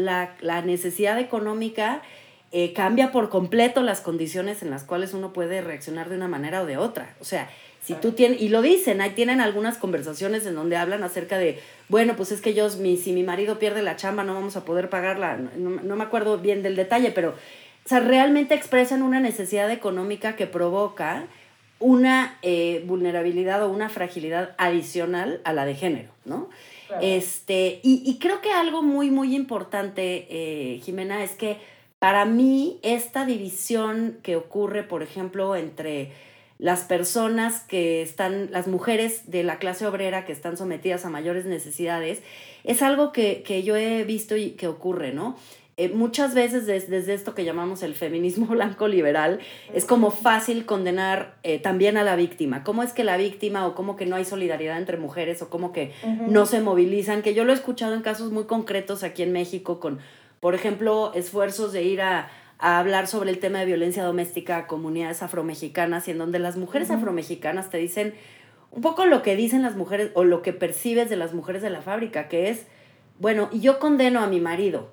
necesidad 0.63 1.19
económica 1.19 2.01
eh, 2.53 2.71
cambia 2.71 3.11
por 3.11 3.27
completo 3.27 3.81
las 3.81 3.99
condiciones 3.99 4.63
en 4.63 4.69
las 4.69 4.85
cuales 4.85 5.13
uno 5.13 5.33
puede 5.33 5.59
reaccionar 5.59 6.07
de 6.07 6.15
una 6.15 6.29
manera 6.29 6.61
o 6.61 6.65
de 6.65 6.77
otra. 6.77 7.13
O 7.19 7.25
sea, 7.25 7.49
si 7.83 7.93
tú 7.95 8.13
tienes, 8.13 8.41
y 8.41 8.47
lo 8.47 8.61
dicen, 8.61 9.01
ahí 9.01 9.09
tienen 9.09 9.41
algunas 9.41 9.77
conversaciones 9.77 10.45
en 10.45 10.55
donde 10.55 10.77
hablan 10.77 11.03
acerca 11.03 11.37
de, 11.37 11.61
bueno, 11.89 12.15
pues 12.15 12.31
es 12.31 12.39
que 12.39 12.53
yo, 12.53 12.69
mi, 12.77 12.95
si 12.95 13.11
mi 13.11 13.23
marido 13.23 13.59
pierde 13.59 13.81
la 13.81 13.97
chamba, 13.97 14.23
no 14.23 14.33
vamos 14.33 14.55
a 14.55 14.63
poder 14.63 14.89
pagarla, 14.89 15.35
no, 15.57 15.71
no 15.71 15.95
me 15.97 16.05
acuerdo 16.05 16.37
bien 16.37 16.63
del 16.63 16.77
detalle, 16.77 17.11
pero, 17.11 17.31
o 17.31 17.89
sea, 17.89 17.99
realmente 17.99 18.55
expresan 18.55 19.01
una 19.01 19.19
necesidad 19.19 19.69
económica 19.71 20.37
que 20.37 20.47
provoca 20.47 21.27
una 21.79 22.37
eh, 22.41 22.83
vulnerabilidad 22.85 23.63
o 23.63 23.69
una 23.69 23.89
fragilidad 23.89 24.55
adicional 24.57 25.41
a 25.43 25.53
la 25.53 25.65
de 25.65 25.75
género, 25.75 26.09
¿no? 26.25 26.49
Este, 27.01 27.81
y, 27.83 28.17
creo 28.19 28.39
que 28.39 28.51
algo 28.51 28.81
muy, 28.81 29.11
muy 29.11 29.35
importante, 29.35 30.25
eh, 30.29 30.79
Jimena, 30.79 31.21
es 31.21 31.31
que 31.31 31.57
para 31.99 32.23
mí 32.23 32.79
esta 32.81 33.25
división 33.25 34.19
que 34.23 34.37
ocurre, 34.37 34.83
por 34.83 35.03
ejemplo, 35.03 35.57
entre 35.57 36.13
las 36.59 36.83
personas 36.83 37.59
que 37.59 38.01
están, 38.01 38.51
las 38.51 38.67
mujeres 38.67 39.29
de 39.29 39.43
la 39.43 39.59
clase 39.59 39.85
obrera 39.85 40.25
que 40.25 40.31
están 40.31 40.55
sometidas 40.55 41.03
a 41.05 41.09
mayores 41.09 41.45
necesidades, 41.45 42.21
es 42.63 42.81
algo 42.81 43.11
que, 43.11 43.43
que 43.43 43.63
yo 43.63 43.75
he 43.75 44.03
visto 44.05 44.37
y 44.37 44.51
que 44.51 44.67
ocurre, 44.67 45.11
¿no? 45.11 45.35
Eh, 45.79 45.89
muchas 45.89 46.33
veces 46.33 46.65
desde, 46.65 47.13
esto 47.13 47.35
que 47.35 47.45
llamamos 47.45 47.83
el 47.83 47.93
feminismo 47.93 48.47
blanco 48.49 48.87
liberal, 48.87 49.39
es 49.75 49.85
como 49.85 50.09
fácil 50.09 50.65
condenar 50.65 51.35
eh, 51.43 51.59
también 51.59 51.97
a 51.97 52.03
la 52.03 52.15
víctima. 52.15 52.63
¿Cómo 52.63 52.81
es 52.81 52.93
que 52.93 53.03
la 53.03 53.15
víctima 53.15 53.67
o 53.67 53.75
cómo 53.75 53.95
que 53.95 54.07
no 54.07 54.15
hay 54.15 54.25
solidaridad 54.25 54.79
entre 54.79 54.97
mujeres 54.97 55.43
o 55.43 55.51
cómo 55.51 55.71
que 55.73 55.93
no 56.27 56.47
se 56.47 56.61
movilizan? 56.61 57.21
Que 57.21 57.35
yo 57.35 57.45
lo 57.45 57.51
he 57.51 57.55
escuchado 57.55 57.93
en 57.93 58.01
casos 58.01 58.31
muy 58.31 58.45
concretos 58.45 59.03
aquí 59.03 59.21
en 59.21 59.31
México 59.31 59.79
con, 59.79 59.99
por 60.39 60.55
ejemplo, 60.55 61.11
esfuerzos 61.13 61.73
de 61.73 61.83
ir 61.83 62.01
a, 62.01 62.31
hablar 62.59 63.05
sobre 63.05 63.29
el 63.29 63.37
tema 63.37 63.59
de 63.59 63.67
violencia 63.67 64.03
doméstica 64.03 64.57
a 64.57 64.65
comunidades 64.65 65.21
afromexicanas 65.21 66.07
y 66.07 66.11
en 66.11 66.17
donde 66.17 66.39
las 66.39 66.57
mujeres 66.57 66.89
afromexicanas 66.89 67.69
te 67.69 67.77
dicen 67.77 68.15
un 68.71 68.81
poco 68.81 69.05
lo 69.05 69.21
que 69.21 69.35
dicen 69.35 69.61
las 69.61 69.75
mujeres 69.75 70.09
o 70.15 70.23
lo 70.23 70.41
que 70.41 70.53
percibes 70.53 71.07
de 71.07 71.17
las 71.17 71.35
mujeres 71.35 71.61
de 71.61 71.69
la 71.69 71.83
fábrica, 71.83 72.27
que 72.27 72.49
es, 72.49 72.65
bueno, 73.19 73.47
y 73.51 73.59
yo 73.59 73.77
condeno 73.77 74.21
a 74.21 74.27
mi 74.27 74.39
marido, 74.39 74.89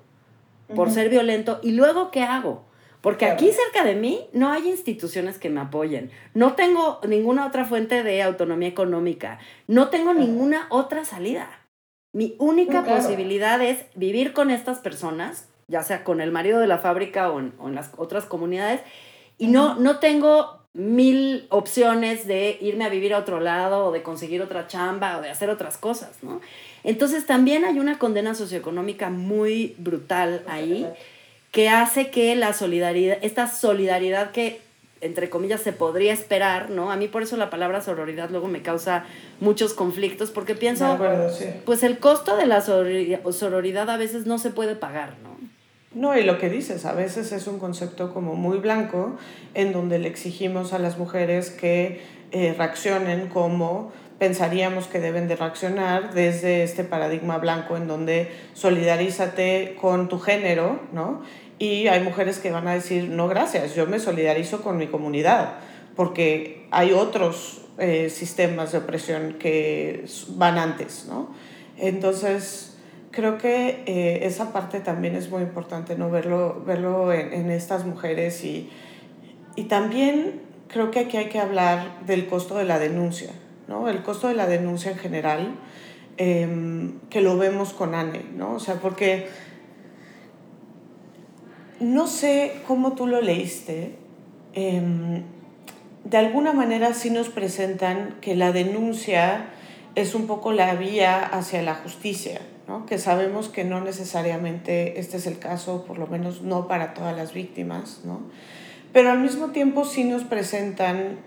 por 0.73 0.89
ser 0.91 1.09
violento 1.09 1.59
y 1.61 1.71
luego 1.71 2.11
¿qué 2.11 2.23
hago? 2.23 2.65
Porque 3.01 3.27
aquí 3.27 3.51
cerca 3.51 3.83
de 3.83 3.93
mí 3.93 4.27
no 4.33 4.51
hay 4.51 4.67
instituciones 4.67 5.37
que 5.37 5.51
me 5.51 5.61
apoyen. 5.61 6.09
No 6.33 6.53
tengo 6.53 6.99
ninguna 7.07 7.45
otra 7.45 7.63
fuente 7.63 8.01
de 8.01 8.23
autonomía 8.23 8.67
económica. 8.67 9.37
No 9.67 9.89
tengo 9.89 10.15
ninguna 10.15 10.65
otra 10.71 11.05
salida. 11.05 11.47
Mi 12.13 12.35
única 12.39 12.83
posibilidad 12.83 13.61
es 13.61 13.85
vivir 13.93 14.33
con 14.33 14.49
estas 14.49 14.79
personas, 14.79 15.49
ya 15.67 15.83
sea 15.83 16.03
con 16.03 16.19
el 16.19 16.31
marido 16.31 16.59
de 16.59 16.65
la 16.65 16.79
fábrica 16.79 17.29
o 17.29 17.39
en, 17.39 17.75
las 17.75 17.91
otras 17.97 18.25
comunidades, 18.25 18.81
y 19.37 19.49
no, 19.49 19.75
no 19.75 19.99
tengo 19.99 20.65
mil 20.73 21.45
opciones 21.49 22.25
de 22.25 22.57
irme 22.59 22.85
a 22.85 22.89
vivir 22.89 23.13
a 23.13 23.19
otro 23.19 23.39
lado 23.39 23.85
o 23.85 23.91
de 23.91 24.01
conseguir 24.01 24.41
otra 24.41 24.67
chamba 24.67 25.17
o 25.17 25.21
de 25.21 25.29
hacer 25.29 25.49
otras 25.49 25.77
cosas, 25.77 26.23
¿no? 26.23 26.41
Entonces 26.85 27.25
también 27.25 27.65
hay 27.65 27.79
una 27.79 27.97
condena 27.97 28.35
socioeconómica 28.35 29.09
muy 29.09 29.75
brutal 29.79 30.43
ahí 30.47 30.87
que 31.51 31.67
hace 31.69 32.11
que 32.11 32.35
la 32.35 32.53
solidaridad, 32.53 33.17
esta 33.21 33.47
solidaridad 33.47 34.31
que 34.31 34.61
entre 35.01 35.29
comillas 35.29 35.61
se 35.61 35.73
podría 35.73 36.13
esperar, 36.13 36.69
¿no? 36.69 36.91
A 36.91 36.95
mí 36.95 37.07
por 37.07 37.23
eso 37.23 37.37
la 37.37 37.49
palabra 37.49 37.81
sororidad 37.81 38.29
luego 38.29 38.47
me 38.47 38.61
causa 38.61 39.05
muchos 39.39 39.73
conflictos 39.73 40.31
porque 40.31 40.55
pienso, 40.55 40.97
pues 41.65 41.83
el 41.83 41.99
costo 41.99 42.37
de 42.37 42.45
la 42.45 42.61
sororidad 42.61 43.89
a 43.89 43.97
veces 43.97 44.25
no 44.25 44.37
se 44.37 44.51
puede 44.51 44.75
pagar, 44.75 45.15
¿no? 45.23 45.35
No, 45.93 46.17
y 46.17 46.23
lo 46.23 46.37
que 46.37 46.49
dices, 46.49 46.85
a 46.85 46.93
veces 46.93 47.31
es 47.31 47.47
un 47.47 47.57
concepto 47.57 48.13
como 48.13 48.35
muy 48.35 48.57
blanco 48.57 49.17
en 49.53 49.71
donde 49.71 49.97
le 49.97 50.09
exigimos 50.09 50.73
a 50.73 50.79
las 50.79 50.97
mujeres 50.97 51.51
que 51.51 52.01
eh, 52.31 52.53
reaccionen 52.57 53.29
como 53.29 53.93
pensaríamos 54.19 54.87
que 54.87 54.99
deben 54.99 55.27
de 55.27 55.35
reaccionar 55.35 56.13
desde 56.13 56.63
este 56.63 56.83
paradigma 56.83 57.37
blanco 57.37 57.75
en 57.77 57.87
donde 57.87 58.31
solidarízate 58.53 59.77
con 59.79 60.07
tu 60.07 60.19
género, 60.19 60.79
¿no? 60.93 61.21
Y 61.59 61.87
hay 61.87 62.01
mujeres 62.01 62.39
que 62.39 62.51
van 62.51 62.67
a 62.67 62.73
decir, 62.73 63.09
no, 63.09 63.27
gracias, 63.27 63.75
yo 63.75 63.87
me 63.87 63.99
solidarizo 63.99 64.61
con 64.61 64.77
mi 64.77 64.87
comunidad, 64.87 65.55
porque 65.95 66.67
hay 66.71 66.91
otros 66.91 67.61
eh, 67.77 68.09
sistemas 68.09 68.71
de 68.71 68.79
opresión 68.79 69.33
que 69.33 70.05
van 70.29 70.57
antes, 70.57 71.05
¿no? 71.07 71.33
Entonces, 71.77 72.77
creo 73.11 73.37
que 73.37 73.83
eh, 73.85 74.19
esa 74.23 74.53
parte 74.53 74.79
también 74.79 75.15
es 75.15 75.29
muy 75.29 75.41
importante, 75.41 75.97
¿no? 75.97 76.09
Verlo, 76.09 76.63
verlo 76.65 77.13
en, 77.13 77.33
en 77.33 77.51
estas 77.51 77.85
mujeres 77.85 78.43
y, 78.43 78.69
y 79.55 79.63
también 79.63 80.41
creo 80.67 80.91
que 80.91 80.99
aquí 80.99 81.17
hay 81.17 81.29
que 81.29 81.39
hablar 81.39 82.01
del 82.05 82.27
costo 82.27 82.57
de 82.57 82.65
la 82.65 82.79
denuncia, 82.79 83.31
¿no? 83.67 83.89
El 83.89 84.03
costo 84.03 84.27
de 84.27 84.35
la 84.35 84.47
denuncia 84.47 84.91
en 84.91 84.97
general, 84.97 85.55
em, 86.17 86.99
que 87.09 87.21
lo 87.21 87.37
vemos 87.37 87.73
con 87.73 87.95
Anne, 87.95 88.25
¿no? 88.35 88.53
O 88.53 88.59
sea, 88.59 88.75
porque 88.75 89.27
no 91.79 92.07
sé 92.07 92.61
cómo 92.67 92.93
tú 92.93 93.07
lo 93.07 93.21
leíste, 93.21 93.95
em, 94.53 95.23
de 96.05 96.17
alguna 96.17 96.53
manera 96.53 96.93
sí 96.93 97.09
nos 97.09 97.29
presentan 97.29 98.17
que 98.21 98.35
la 98.35 98.51
denuncia 98.51 99.47
es 99.95 100.13
un 100.13 100.27
poco 100.27 100.51
la 100.51 100.75
vía 100.75 101.19
hacia 101.19 101.61
la 101.63 101.73
justicia, 101.73 102.41
¿no? 102.67 102.85
que 102.85 102.97
sabemos 102.97 103.49
que 103.49 103.63
no 103.63 103.81
necesariamente 103.81 104.99
este 104.99 105.17
es 105.17 105.25
el 105.25 105.39
caso, 105.39 105.85
por 105.85 105.97
lo 105.97 106.07
menos 106.07 106.41
no 106.41 106.67
para 106.67 106.93
todas 106.93 107.17
las 107.17 107.33
víctimas, 107.33 108.01
¿no? 108.03 108.19
pero 108.93 109.11
al 109.11 109.19
mismo 109.19 109.47
tiempo 109.47 109.85
sí 109.85 110.03
nos 110.03 110.23
presentan 110.23 111.17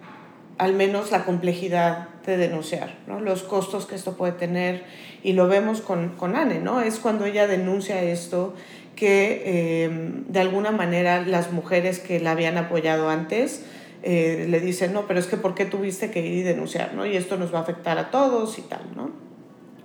al 0.59 0.75
menos 0.75 1.11
la 1.11 1.25
complejidad 1.25 2.09
de 2.27 2.37
denunciar, 2.37 2.97
¿no? 3.07 3.21
los 3.21 3.43
costos 3.43 3.87
que 3.87 3.95
esto 3.95 4.17
puede 4.17 4.33
tener, 4.33 4.85
y 5.23 5.33
lo 5.33 5.49
vemos 5.49 5.81
con, 5.81 6.11
con 6.11 6.37
Anne, 6.37 6.61
¿no? 6.61 6.81
es 6.81 6.99
cuando 6.99 7.25
ella 7.25 7.47
denuncia 7.47 8.03
esto 8.03 8.55
que 8.97 9.85
em, 9.85 10.25
de 10.27 10.41
alguna 10.41 10.73
manera 10.73 11.23
las 11.23 11.53
mujeres 11.53 12.01
que 12.01 12.19
la 12.19 12.33
habían 12.33 12.59
apoyado 12.59 13.09
antes 13.09 13.65
eh, 14.03 14.47
le 14.49 14.61
dicen, 14.61 14.93
no, 14.93 15.07
pero 15.07 15.21
es 15.21 15.27
que 15.27 15.37
¿por 15.37 15.55
qué 15.55 15.65
tuviste 15.65 16.11
que 16.11 16.21
ir 16.21 16.39
y 16.39 16.43
denunciar? 16.43 16.95
¿no? 16.95 17.07
Y 17.07 17.17
esto 17.17 17.37
nos 17.37 17.55
va 17.55 17.59
a 17.59 17.63
afectar 17.63 17.99
a 17.99 18.11
todos 18.11 18.59
y 18.59 18.63
tal. 18.63 18.81
¿no? 18.97 19.11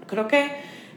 Creo 0.08 0.28
que 0.28 0.50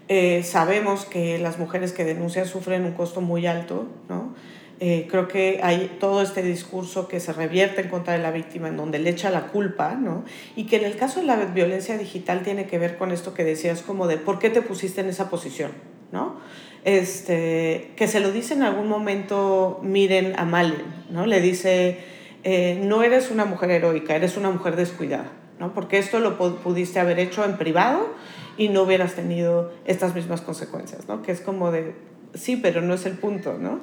eh, 0.09 0.43
sabemos 0.45 1.05
que 1.05 1.39
las 1.39 1.59
mujeres 1.59 1.93
que 1.93 2.05
denuncian 2.05 2.47
sufren 2.47 2.85
un 2.85 2.93
costo 2.93 3.21
muy 3.21 3.47
alto, 3.47 3.87
¿no? 4.09 4.35
Eh, 4.79 5.09
creo 5.11 5.27
que 5.27 5.61
hay 5.63 5.97
todo 5.99 6.21
este 6.21 6.43
discurso 6.43 7.09
que 7.09 7.19
se 7.19 7.33
revierte 7.33 7.81
en 7.81 7.89
contra 7.89 8.13
de 8.13 8.19
la 8.19 8.31
víctima, 8.31 8.69
en 8.69 8.77
donde 8.77 8.99
le 8.99 9.09
echa 9.09 9.31
la 9.31 9.47
culpa, 9.47 9.95
¿no? 9.95 10.25
Y 10.55 10.67
que 10.67 10.77
en 10.77 10.85
el 10.85 10.97
caso 10.97 11.21
de 11.21 11.27
la 11.27 11.37
violencia 11.37 11.97
digital 11.97 12.43
tiene 12.43 12.67
que 12.67 12.79
ver 12.79 12.99
con 12.99 13.11
esto 13.11 13.33
que 13.33 13.43
decías, 13.43 13.81
como 13.81 14.07
de 14.07 14.19
por 14.19 14.39
qué 14.39 14.51
te 14.51 14.61
pusiste 14.61 15.01
en 15.01 15.09
esa 15.09 15.31
posición, 15.31 15.71
¿no? 16.13 16.37
Este, 16.85 17.93
que 17.97 18.07
se 18.07 18.21
lo 18.21 18.33
dice 18.33 18.53
en 18.53 18.63
algún 18.63 18.87
momento, 18.87 19.81
miren 19.83 20.39
a 20.39 20.45
Malen, 20.45 20.85
¿no? 21.11 21.25
Le 21.25 21.41
dice, 21.41 21.99
eh, 22.45 22.79
no 22.83 23.03
eres 23.03 23.31
una 23.31 23.47
mujer 23.47 23.71
heroica, 23.71 24.15
eres 24.15 24.37
una 24.37 24.51
mujer 24.51 24.77
descuidada, 24.77 25.33
¿no? 25.59 25.73
Porque 25.73 25.97
esto 25.97 26.21
lo 26.21 26.37
pudiste 26.37 27.01
haber 27.01 27.19
hecho 27.19 27.47
en 27.47 27.57
privado 27.57 28.11
y 28.59 28.69
no 28.69 28.83
hubieras 28.83 29.15
tenido 29.15 29.73
estas 29.87 30.15
mismas 30.15 30.43
consecuencias, 30.43 31.09
¿no? 31.09 31.23
Que 31.23 31.33
es 31.33 31.41
como 31.41 31.73
de, 31.73 31.95
sí, 32.35 32.57
pero 32.57 32.83
no 32.83 32.93
es 32.93 33.07
el 33.07 33.15
punto, 33.15 33.57
¿no? 33.59 33.81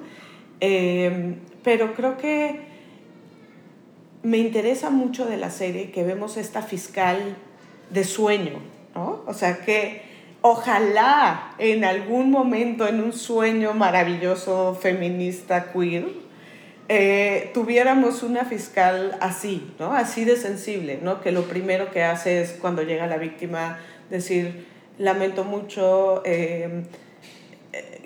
Em, 0.59 1.37
pero 1.63 1.93
creo 1.93 2.17
que 2.17 2.59
me 4.23 4.37
interesa 4.37 4.89
mucho 4.89 5.25
de 5.25 5.37
la 5.37 5.49
serie 5.49 5.91
que 5.91 6.03
vemos 6.03 6.37
esta 6.37 6.61
fiscal 6.61 7.35
de 7.89 8.03
sueño, 8.03 8.59
¿no? 8.95 9.21
O 9.27 9.33
sea, 9.33 9.59
que 9.59 10.01
ojalá 10.41 11.53
en 11.57 11.83
algún 11.83 12.31
momento, 12.31 12.87
en 12.87 13.01
un 13.01 13.13
sueño 13.13 13.73
maravilloso 13.73 14.75
feminista 14.75 15.71
queer, 15.71 16.05
eh, 16.89 17.51
tuviéramos 17.53 18.23
una 18.23 18.43
fiscal 18.45 19.17
así, 19.21 19.73
¿no? 19.79 19.93
Así 19.93 20.25
de 20.25 20.35
sensible, 20.35 20.99
¿no? 21.01 21.21
Que 21.21 21.31
lo 21.31 21.43
primero 21.43 21.91
que 21.91 22.03
hace 22.03 22.41
es 22.41 22.51
cuando 22.51 22.83
llega 22.83 23.07
la 23.07 23.17
víctima 23.17 23.79
decir, 24.09 24.65
lamento 24.97 25.43
mucho, 25.43 26.21
eh, 26.25 26.83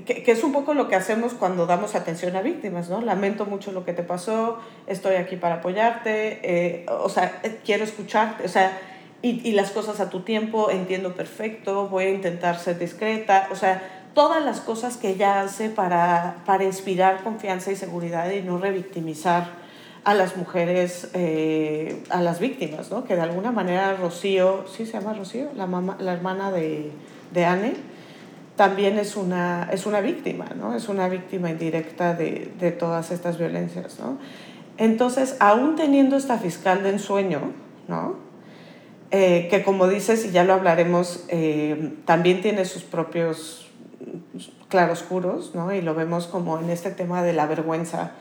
que, 0.05 0.24
que, 0.24 0.32
es 0.32 0.43
un 0.43 0.53
poco 0.53 0.74
lo 0.74 0.88
que 0.88 0.95
hacemos 0.95 1.34
cuando 1.34 1.65
damos 1.65 1.95
atención 1.95 2.36
a 2.36 2.41
víctimas, 2.41 2.89
¿no? 2.89 3.01
Lamento 3.01 3.45
mucho 3.45 3.72
lo 3.72 3.84
que 3.84 3.93
te 3.93 4.03
pasó, 4.03 4.59
estoy 4.88 5.15
aquí 5.15 5.36
para 5.36 5.55
apoyarte, 5.55 6.39
eh, 6.43 6.86
o 6.88 7.09
sea, 7.09 7.41
quiero 7.65 7.84
escucharte, 7.84 8.45
o 8.45 8.49
sea, 8.49 8.80
y, 9.22 9.47
y, 9.47 9.53
las 9.53 9.72
cosas 9.72 9.99
a 9.99 10.09
tu 10.09 10.22
tiempo, 10.22 10.70
entiendo 10.70 11.15
perfecto, 11.15 11.89
voy 11.89 12.05
a 12.05 12.09
intentar 12.11 12.59
ser 12.59 12.78
discreta, 12.78 13.49
o 13.51 13.55
sea, 13.55 13.82
todas 14.13 14.43
las 14.43 14.61
cosas 14.61 14.97
que 14.97 15.09
ella 15.09 15.41
hace 15.41 15.70
para, 15.70 16.38
para 16.45 16.63
inspirar 16.63 17.24
confianza 17.24 17.72
y 17.72 17.76
seguridad 17.76 18.32
y 18.32 18.41
no 18.41 18.57
revictimizar 18.57 19.49
a 20.03 20.13
las 20.13 20.38
mujeres, 20.38 21.09
eh, 21.13 22.01
a 22.09 22.22
las 22.22 22.39
víctimas, 22.39 22.89
¿no? 22.89 23.03
Que 23.03 23.15
de 23.15 23.22
alguna 23.22 23.51
manera 23.51 23.93
Rocío, 23.95 24.65
¿sí 24.68 24.86
se 24.86 24.93
llama 24.93 25.13
Rocío? 25.13 25.49
La, 25.55 25.68
mamá, 25.68 25.97
la 25.99 26.13
hermana 26.13 26.51
de, 26.51 26.91
de 27.32 27.45
Anne, 27.45 27.74
también 28.58 28.99
es 28.99 29.16
una, 29.16 29.70
es 29.72 29.86
una 29.86 30.01
víctima, 30.01 30.47
¿no? 30.58 30.76
Es 30.76 30.89
una 30.89 31.08
víctima 31.08 31.49
indirecta 31.49 32.14
de, 32.14 32.51
de 32.60 32.72
todas 32.72 33.12
estas 33.12 33.38
violencias, 33.38 33.99
¿no? 33.99 34.18
Entonces, 34.78 35.38
aún 35.39 35.76
teniendo 35.76 36.18
esta 36.18 36.38
fiscal 36.38 36.84
de 36.84 36.89
ensueño, 36.89 37.53
¿no? 37.88 38.18
Eh, 39.12 39.47
que 39.49 39.64
como 39.64 39.88
dices, 39.88 40.26
y 40.26 40.32
ya 40.32 40.43
lo 40.43 40.53
hablaremos, 40.53 41.24
eh, 41.30 41.93
también 42.05 42.41
tiene 42.41 42.66
sus 42.66 42.84
propios 42.84 43.70
claroscuros, 44.68 45.55
¿no? 45.55 45.74
Y 45.74 45.82
lo 45.82 45.95
vemos 45.95 46.28
como 46.28 46.60
en 46.60 46.70
este 46.70 46.91
tema 46.91 47.24
de 47.24 47.34
la 47.34 47.45
vergüenza 47.45 48.12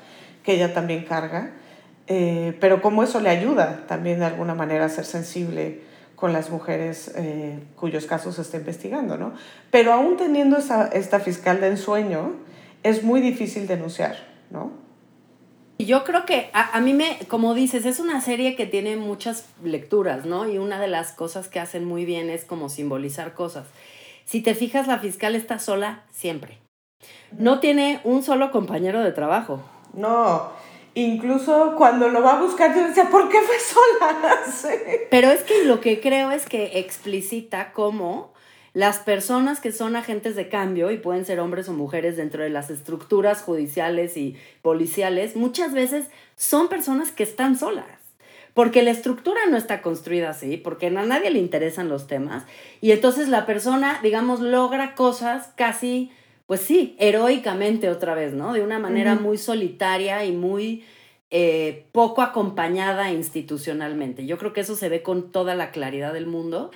que 0.45 0.53
ella 0.53 0.73
también 0.75 1.05
carga. 1.05 1.53
Eh, 2.07 2.57
pero 2.61 2.83
cómo 2.83 3.03
eso 3.03 3.21
le 3.21 3.31
ayuda 3.31 3.85
también 3.89 4.21
de 4.21 4.27
alguna 4.27 4.55
manera 4.55 4.85
a 4.85 4.89
ser 4.89 5.05
sensible 5.05 5.81
con 6.17 6.33
las 6.33 6.51
mujeres 6.51 7.13
eh, 7.15 7.61
cuyos 7.77 8.07
casos 8.07 8.37
se 8.37 8.43
está 8.43 8.57
investigando, 8.57 9.17
¿no? 9.17 9.35
Pero 9.71 9.93
aún 9.93 10.17
teniendo 10.17 10.57
esa, 10.57 10.89
esta 10.89 11.21
fiscal 11.21 11.61
de 11.61 11.69
ensueño, 11.69 12.33
es 12.83 13.05
muy 13.05 13.21
difícil 13.21 13.67
denunciar, 13.67 14.17
¿no? 14.51 14.71
Yo 15.79 16.05
creo 16.05 16.25
que 16.25 16.49
a, 16.55 16.75
a, 16.75 16.81
mí 16.81 16.95
me, 16.95 17.19
como 17.29 17.53
dices, 17.53 17.85
es 17.85 18.01
una 18.01 18.23
serie 18.23 18.57
que 18.57 18.65
tiene 18.65 18.97
muchas 18.97 19.45
lecturas, 19.63 20.25
¿no? 20.25 20.49
Y 20.49 20.57
una 20.57 20.81
de 20.81 20.89
las 20.89 21.13
cosas 21.13 21.49
que 21.49 21.61
hacen 21.61 21.85
muy 21.85 22.07
bien 22.07 22.31
es 22.31 22.47
como 22.47 22.71
simbolizar 22.71 23.35
cosas. 23.35 23.67
Si 24.25 24.41
te 24.41 24.55
fijas, 24.55 24.87
la 24.87 24.99
fiscal 24.99 25.35
está 25.35 25.59
sola 25.59 26.05
siempre. 26.11 26.59
No 27.39 27.61
tiene 27.61 28.01
un 28.05 28.23
solo 28.23 28.51
compañero 28.51 29.01
de 29.01 29.13
trabajo. 29.13 29.63
No, 29.93 30.51
Incluso 30.99 31.75
cuando 31.77 32.09
lo 32.09 32.23
va 32.23 32.39
a 32.39 32.41
buscar, 32.41 32.75
yo 32.75 32.89
decía, 32.89 33.11
¿por 33.11 33.29
qué 33.29 33.39
fue 33.43 33.57
sola? 33.61 34.41
sí. 34.51 34.69
Pero 35.11 35.31
es 35.31 35.43
que 35.43 35.65
lo 35.65 35.79
que 35.79 36.01
creo 36.01 36.31
es 36.31 36.47
que 36.47 36.79
explicita 36.79 37.75
cómo 37.75 38.33
las 38.73 39.01
personas 39.01 39.61
que 39.61 39.73
son 39.73 39.95
agentes 39.95 40.37
de 40.37 40.49
cambio, 40.49 40.91
y 40.91 40.97
pueden 40.97 41.27
ser 41.27 41.39
hombres 41.39 41.69
o 41.69 41.75
mujeres 41.75 42.17
dentro 42.17 42.43
de 42.43 42.49
las 42.49 42.71
estructuras 42.71 43.43
judiciales 43.43 44.17
y 44.17 44.39
policiales, 44.63 45.37
muchas 45.37 45.75
veces 45.75 46.07
son 46.35 46.69
personas 46.69 47.13
que 47.13 47.25
están 47.25 47.59
solas. 47.59 47.85
Porque 48.55 48.83
la 48.83 48.91
estructura 48.91 49.41
no 49.51 49.59
está 49.59 49.83
construida 49.83 50.31
así, 50.31 50.57
porque 50.57 50.87
a 50.87 50.91
nadie 50.91 51.31
le 51.31 51.41
interesan 51.41 51.91
los 51.91 52.07
temas. 52.07 52.45
Y 52.81 52.93
entonces 52.93 53.29
la 53.29 53.45
persona, 53.45 54.01
digamos, 54.03 54.41
logra 54.41 54.95
cosas 54.95 55.51
casi 55.57 56.11
pues 56.47 56.61
sí, 56.61 56.97
heroicamente 56.99 57.89
otra 57.91 58.15
vez, 58.15 58.33
¿no? 58.33 58.53
De 58.53 58.63
una 58.63 58.79
manera 58.79 59.15
uh 59.15 59.17
-huh. 59.17 59.23
muy 59.23 59.39
solitaria 59.39 60.25
y 60.25 60.33
muy 60.33 60.85
eh, 61.31 61.87
poco 61.93 62.23
acompañada 62.23 63.11
institucionalmente. 63.11 64.27
Yo 64.27 64.39
creo 64.39 64.53
que 64.53 64.61
eso 64.61 64.77
se 64.77 64.89
ve 64.89 65.03
con 65.03 65.33
toda 65.33 65.55
la 65.57 65.71
claridad 65.73 66.13
del 66.13 66.27
mundo. 66.27 66.71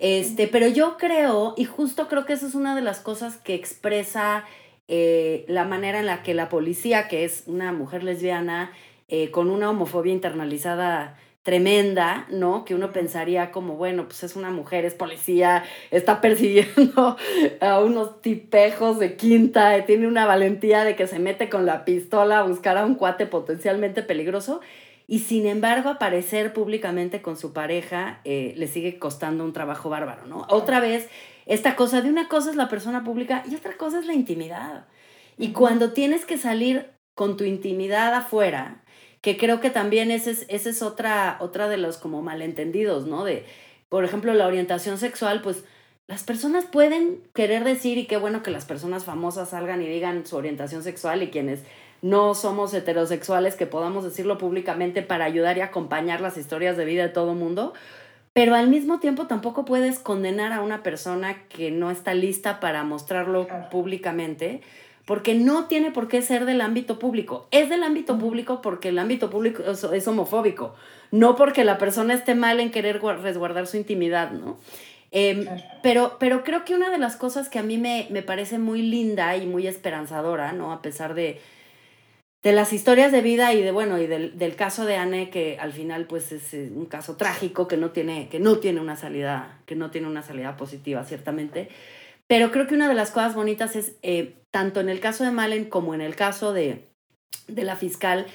Este, 0.00 0.48
pero 0.48 0.66
yo 0.66 0.96
creo, 0.98 1.54
y 1.56 1.64
justo 1.64 2.08
creo 2.08 2.26
que 2.26 2.32
eso 2.32 2.46
es 2.46 2.56
una 2.56 2.74
de 2.74 2.82
las 2.82 2.98
cosas 3.00 3.36
que 3.36 3.54
expresa 3.54 4.44
eh, 4.88 5.44
la 5.48 5.64
manera 5.64 6.00
en 6.00 6.06
la 6.06 6.22
que 6.22 6.34
la 6.34 6.48
policía, 6.48 7.06
que 7.08 7.24
es 7.24 7.44
una 7.46 7.72
mujer 7.72 8.02
lesbiana, 8.02 8.72
eh, 9.08 9.30
con 9.30 9.48
una 9.48 9.70
homofobia 9.70 10.12
internalizada 10.12 11.16
tremenda, 11.44 12.26
¿no? 12.30 12.64
Que 12.64 12.74
uno 12.74 12.90
pensaría 12.90 13.52
como, 13.52 13.76
bueno, 13.76 14.06
pues 14.06 14.24
es 14.24 14.34
una 14.34 14.50
mujer, 14.50 14.86
es 14.86 14.94
policía, 14.94 15.62
está 15.90 16.22
persiguiendo 16.22 17.16
a 17.60 17.80
unos 17.80 18.22
tipejos 18.22 18.98
de 18.98 19.16
quinta, 19.16 19.84
tiene 19.84 20.08
una 20.08 20.24
valentía 20.26 20.84
de 20.84 20.96
que 20.96 21.06
se 21.06 21.18
mete 21.18 21.50
con 21.50 21.66
la 21.66 21.84
pistola 21.84 22.40
a 22.40 22.42
buscar 22.44 22.78
a 22.78 22.86
un 22.86 22.94
cuate 22.94 23.26
potencialmente 23.26 24.02
peligroso 24.02 24.62
y 25.06 25.18
sin 25.18 25.46
embargo 25.46 25.90
aparecer 25.90 26.54
públicamente 26.54 27.20
con 27.20 27.36
su 27.36 27.52
pareja 27.52 28.20
eh, 28.24 28.54
le 28.56 28.66
sigue 28.66 28.98
costando 28.98 29.44
un 29.44 29.52
trabajo 29.52 29.90
bárbaro, 29.90 30.26
¿no? 30.26 30.46
Otra 30.48 30.80
vez, 30.80 31.10
esta 31.44 31.76
cosa 31.76 32.00
de 32.00 32.08
una 32.08 32.26
cosa 32.26 32.48
es 32.48 32.56
la 32.56 32.70
persona 32.70 33.04
pública 33.04 33.44
y 33.50 33.54
otra 33.54 33.76
cosa 33.76 33.98
es 33.98 34.06
la 34.06 34.14
intimidad. 34.14 34.86
Y 35.36 35.52
cuando 35.52 35.92
tienes 35.92 36.24
que 36.24 36.38
salir 36.38 36.90
con 37.14 37.36
tu 37.36 37.44
intimidad 37.44 38.14
afuera, 38.14 38.83
que 39.24 39.38
creo 39.38 39.58
que 39.58 39.70
también 39.70 40.10
ese 40.10 40.32
es, 40.32 40.44
ese 40.48 40.68
es 40.68 40.82
otra, 40.82 41.38
otra 41.40 41.66
de 41.70 41.78
los 41.78 41.96
como 41.96 42.20
malentendidos, 42.20 43.06
¿no? 43.06 43.24
De, 43.24 43.46
por 43.88 44.04
ejemplo, 44.04 44.34
la 44.34 44.46
orientación 44.46 44.98
sexual, 44.98 45.40
pues 45.40 45.64
las 46.06 46.24
personas 46.24 46.66
pueden 46.66 47.22
querer 47.32 47.64
decir, 47.64 47.96
y 47.96 48.04
qué 48.04 48.18
bueno 48.18 48.42
que 48.42 48.50
las 48.50 48.66
personas 48.66 49.06
famosas 49.06 49.48
salgan 49.48 49.80
y 49.80 49.86
digan 49.86 50.26
su 50.26 50.36
orientación 50.36 50.82
sexual 50.82 51.22
y 51.22 51.30
quienes 51.30 51.60
no 52.02 52.34
somos 52.34 52.74
heterosexuales, 52.74 53.56
que 53.56 53.64
podamos 53.64 54.04
decirlo 54.04 54.36
públicamente 54.36 55.00
para 55.00 55.24
ayudar 55.24 55.56
y 55.56 55.62
acompañar 55.62 56.20
las 56.20 56.36
historias 56.36 56.76
de 56.76 56.84
vida 56.84 57.04
de 57.04 57.08
todo 57.08 57.32
mundo, 57.32 57.72
pero 58.34 58.54
al 58.54 58.68
mismo 58.68 59.00
tiempo 59.00 59.26
tampoco 59.26 59.64
puedes 59.64 59.98
condenar 59.98 60.52
a 60.52 60.60
una 60.60 60.82
persona 60.82 61.44
que 61.48 61.70
no 61.70 61.90
está 61.90 62.12
lista 62.12 62.60
para 62.60 62.84
mostrarlo 62.84 63.48
públicamente 63.70 64.60
porque 65.04 65.34
no 65.34 65.66
tiene 65.66 65.90
por 65.90 66.08
qué 66.08 66.22
ser 66.22 66.46
del 66.46 66.60
ámbito 66.60 66.98
público. 66.98 67.46
Es 67.50 67.68
del 67.68 67.82
ámbito 67.82 68.18
público 68.18 68.62
porque 68.62 68.88
el 68.88 68.98
ámbito 68.98 69.30
público 69.30 69.62
es, 69.62 69.84
es 69.84 70.08
homofóbico, 70.08 70.74
no 71.10 71.36
porque 71.36 71.64
la 71.64 71.78
persona 71.78 72.14
esté 72.14 72.34
mal 72.34 72.60
en 72.60 72.70
querer 72.70 73.00
resguardar 73.00 73.66
su 73.66 73.76
intimidad, 73.76 74.30
¿no? 74.30 74.58
Eh, 75.16 75.42
claro. 75.42 75.62
pero, 75.82 76.16
pero 76.18 76.42
creo 76.42 76.64
que 76.64 76.74
una 76.74 76.90
de 76.90 76.98
las 76.98 77.14
cosas 77.16 77.48
que 77.48 77.60
a 77.60 77.62
mí 77.62 77.78
me, 77.78 78.08
me 78.10 78.22
parece 78.22 78.58
muy 78.58 78.82
linda 78.82 79.36
y 79.36 79.46
muy 79.46 79.66
esperanzadora, 79.68 80.52
¿no? 80.52 80.72
A 80.72 80.82
pesar 80.82 81.14
de, 81.14 81.40
de 82.42 82.52
las 82.52 82.72
historias 82.72 83.12
de 83.12 83.22
vida 83.22 83.52
y 83.54 83.62
de, 83.62 83.70
bueno, 83.70 83.98
y 83.98 84.06
del, 84.06 84.36
del 84.38 84.56
caso 84.56 84.84
de 84.86 84.96
Anne, 84.96 85.30
que 85.30 85.56
al 85.60 85.72
final 85.72 86.06
pues 86.06 86.32
es 86.32 86.52
un 86.52 86.86
caso 86.86 87.16
trágico 87.16 87.68
que 87.68 87.76
no 87.76 87.90
tiene, 87.90 88.28
que 88.28 88.40
no 88.40 88.58
tiene 88.58 88.80
una 88.80 88.96
salida, 88.96 89.60
que 89.66 89.76
no 89.76 89.90
tiene 89.90 90.08
una 90.08 90.22
salida 90.22 90.56
positiva, 90.56 91.04
ciertamente. 91.04 91.68
Pero 92.26 92.50
creo 92.50 92.66
que 92.66 92.74
una 92.74 92.88
de 92.88 92.94
las 92.94 93.10
cosas 93.10 93.34
bonitas 93.34 93.76
es, 93.76 93.96
eh, 94.02 94.34
tanto 94.54 94.78
en 94.78 94.88
el 94.88 95.00
caso 95.00 95.24
de 95.24 95.32
Malen 95.32 95.64
como 95.64 95.94
en 95.94 96.00
el 96.00 96.14
caso 96.14 96.52
de, 96.52 96.84
de 97.48 97.64
la 97.64 97.74
fiscal, 97.74 98.26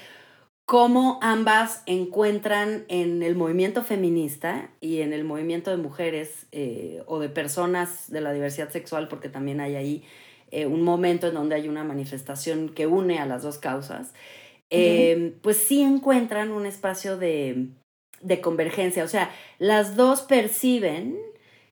cómo 0.66 1.18
ambas 1.22 1.82
encuentran 1.86 2.84
en 2.88 3.22
el 3.22 3.36
movimiento 3.36 3.82
feminista 3.82 4.68
y 4.82 5.00
en 5.00 5.14
el 5.14 5.24
movimiento 5.24 5.70
de 5.70 5.78
mujeres 5.78 6.46
eh, 6.52 7.02
o 7.06 7.20
de 7.20 7.30
personas 7.30 8.10
de 8.10 8.20
la 8.20 8.34
diversidad 8.34 8.68
sexual, 8.68 9.08
porque 9.08 9.30
también 9.30 9.62
hay 9.62 9.76
ahí 9.76 10.04
eh, 10.50 10.66
un 10.66 10.82
momento 10.82 11.26
en 11.28 11.32
donde 11.34 11.54
hay 11.54 11.70
una 11.70 11.84
manifestación 11.84 12.68
que 12.68 12.86
une 12.86 13.18
a 13.18 13.24
las 13.24 13.42
dos 13.42 13.56
causas, 13.56 14.12
eh, 14.68 15.16
uh 15.16 15.20
-huh. 15.22 15.40
pues 15.40 15.56
sí 15.56 15.80
encuentran 15.80 16.52
un 16.52 16.66
espacio 16.66 17.16
de, 17.16 17.68
de 18.20 18.40
convergencia. 18.42 19.04
O 19.04 19.08
sea, 19.08 19.30
las 19.58 19.96
dos 19.96 20.20
perciben 20.20 21.16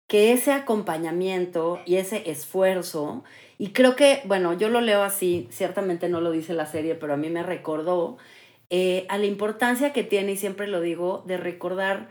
que 0.09 0.33
ese 0.33 0.53
acompañamiento 0.53 1.81
y 1.85 1.97
ese 1.97 2.31
esfuerzo, 2.31 3.25
y 3.59 3.71
creo 3.71 3.97
que, 3.97 4.23
bueno, 4.25 4.55
yo 4.55 4.69
lo 4.69 4.81
leo 4.81 5.03
así, 5.03 5.49
ciertamente 5.51 6.09
no 6.09 6.21
lo 6.21 6.31
dice 6.31 6.55
la 6.55 6.67
serie, 6.67 6.95
pero 6.95 7.15
a 7.15 7.17
mí 7.17 7.29
me 7.29 7.43
recordó 7.43 8.17
eh, 8.71 9.05
a 9.09 9.19
la 9.19 9.27
importancia 9.27 9.93
que 9.93 10.05
tiene, 10.05 10.33
y 10.33 10.37
siempre 10.37 10.69
lo 10.69 10.81
digo, 10.81 11.25
de 11.27 11.37
recordar 11.37 12.09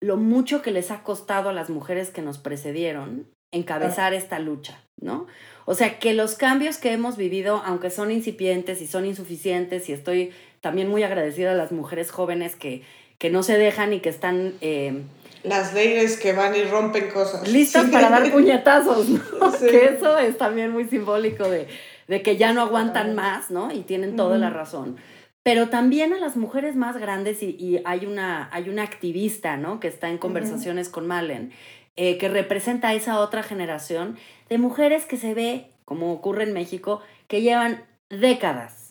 lo 0.00 0.16
mucho 0.16 0.62
que 0.62 0.70
les 0.70 0.92
ha 0.92 1.02
costado 1.02 1.48
a 1.48 1.52
las 1.52 1.68
mujeres 1.68 2.10
que 2.10 2.22
nos 2.22 2.38
precedieron 2.38 3.26
encabezar 3.50 4.12
ah. 4.12 4.16
esta 4.16 4.38
lucha, 4.38 4.80
¿no? 5.00 5.26
O 5.64 5.74
sea, 5.74 5.98
que 5.98 6.14
los 6.14 6.34
cambios 6.34 6.76
que 6.78 6.92
hemos 6.92 7.16
vivido, 7.16 7.62
aunque 7.64 7.90
son 7.90 8.12
incipientes 8.12 8.80
y 8.80 8.86
son 8.86 9.04
insuficientes, 9.04 9.88
y 9.88 9.92
estoy 9.92 10.32
también 10.60 10.88
muy 10.88 11.02
agradecida 11.02 11.52
a 11.52 11.56
las 11.56 11.72
mujeres 11.72 12.12
jóvenes 12.12 12.54
que, 12.54 12.82
que 13.18 13.30
no 13.30 13.42
se 13.42 13.58
dejan 13.58 13.92
y 13.92 13.98
que 14.00 14.10
están... 14.10 14.54
Eh, 14.60 15.02
las 15.44 15.74
leyes 15.74 16.18
que 16.18 16.32
van 16.32 16.56
y 16.56 16.64
rompen 16.64 17.10
cosas. 17.10 17.46
Listas 17.46 17.84
sí. 17.86 17.90
para 17.90 18.08
dar 18.08 18.30
puñetazos, 18.32 19.08
¿no? 19.08 19.52
Sí. 19.58 19.66
Que 19.66 19.84
eso 19.86 20.18
es 20.18 20.36
también 20.36 20.72
muy 20.72 20.86
simbólico 20.86 21.48
de, 21.48 21.68
de 22.08 22.22
que 22.22 22.36
ya 22.36 22.52
no 22.52 22.62
aguantan 22.62 23.14
más, 23.14 23.50
¿no? 23.50 23.70
Y 23.70 23.80
tienen 23.80 24.16
toda 24.16 24.36
uh 24.36 24.38
-huh. 24.38 24.40
la 24.40 24.50
razón. 24.50 24.96
Pero 25.42 25.68
también 25.68 26.14
a 26.14 26.18
las 26.18 26.36
mujeres 26.36 26.74
más 26.74 26.96
grandes, 26.96 27.42
y, 27.42 27.50
y, 27.58 27.82
hay, 27.84 28.06
una, 28.06 28.48
hay 28.52 28.70
una 28.70 28.82
activista, 28.82 29.58
¿no? 29.58 29.78
Que 29.78 29.88
está 29.88 30.08
en 30.08 30.18
conversaciones 30.18 30.88
uh 30.88 30.90
-huh. 30.90 30.94
con 30.94 31.06
Malen, 31.06 31.52
eh, 31.96 32.16
que 32.16 32.28
representa 32.28 32.88
a 32.88 32.94
esa 32.94 33.20
otra 33.20 33.42
generación 33.42 34.16
de 34.48 34.58
mujeres 34.58 35.04
que 35.04 35.18
se 35.18 35.34
ve, 35.34 35.68
como 35.84 36.12
ocurre 36.12 36.44
en 36.44 36.54
México, 36.54 37.02
que 37.28 37.42
llevan 37.42 37.84
décadas 38.08 38.84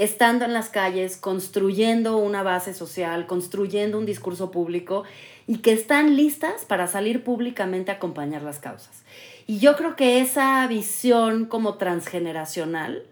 estando 0.00 0.46
en 0.46 0.54
las 0.54 0.70
calles, 0.70 1.18
construyendo 1.18 2.16
una 2.16 2.42
base 2.42 2.72
social, 2.72 3.26
construyendo 3.26 3.98
un 3.98 4.06
discurso 4.06 4.50
público 4.50 5.04
y 5.50 5.56
que 5.56 5.72
están 5.72 6.14
listas 6.14 6.64
para 6.64 6.86
salir 6.86 7.24
públicamente 7.24 7.90
a 7.90 7.94
acompañar 7.94 8.42
las 8.42 8.60
causas. 8.60 9.02
Y 9.48 9.58
yo 9.58 9.74
creo 9.74 9.96
que 9.96 10.20
esa 10.20 10.64
visión 10.68 11.46
como 11.46 11.74
transgeneracional, 11.74 13.02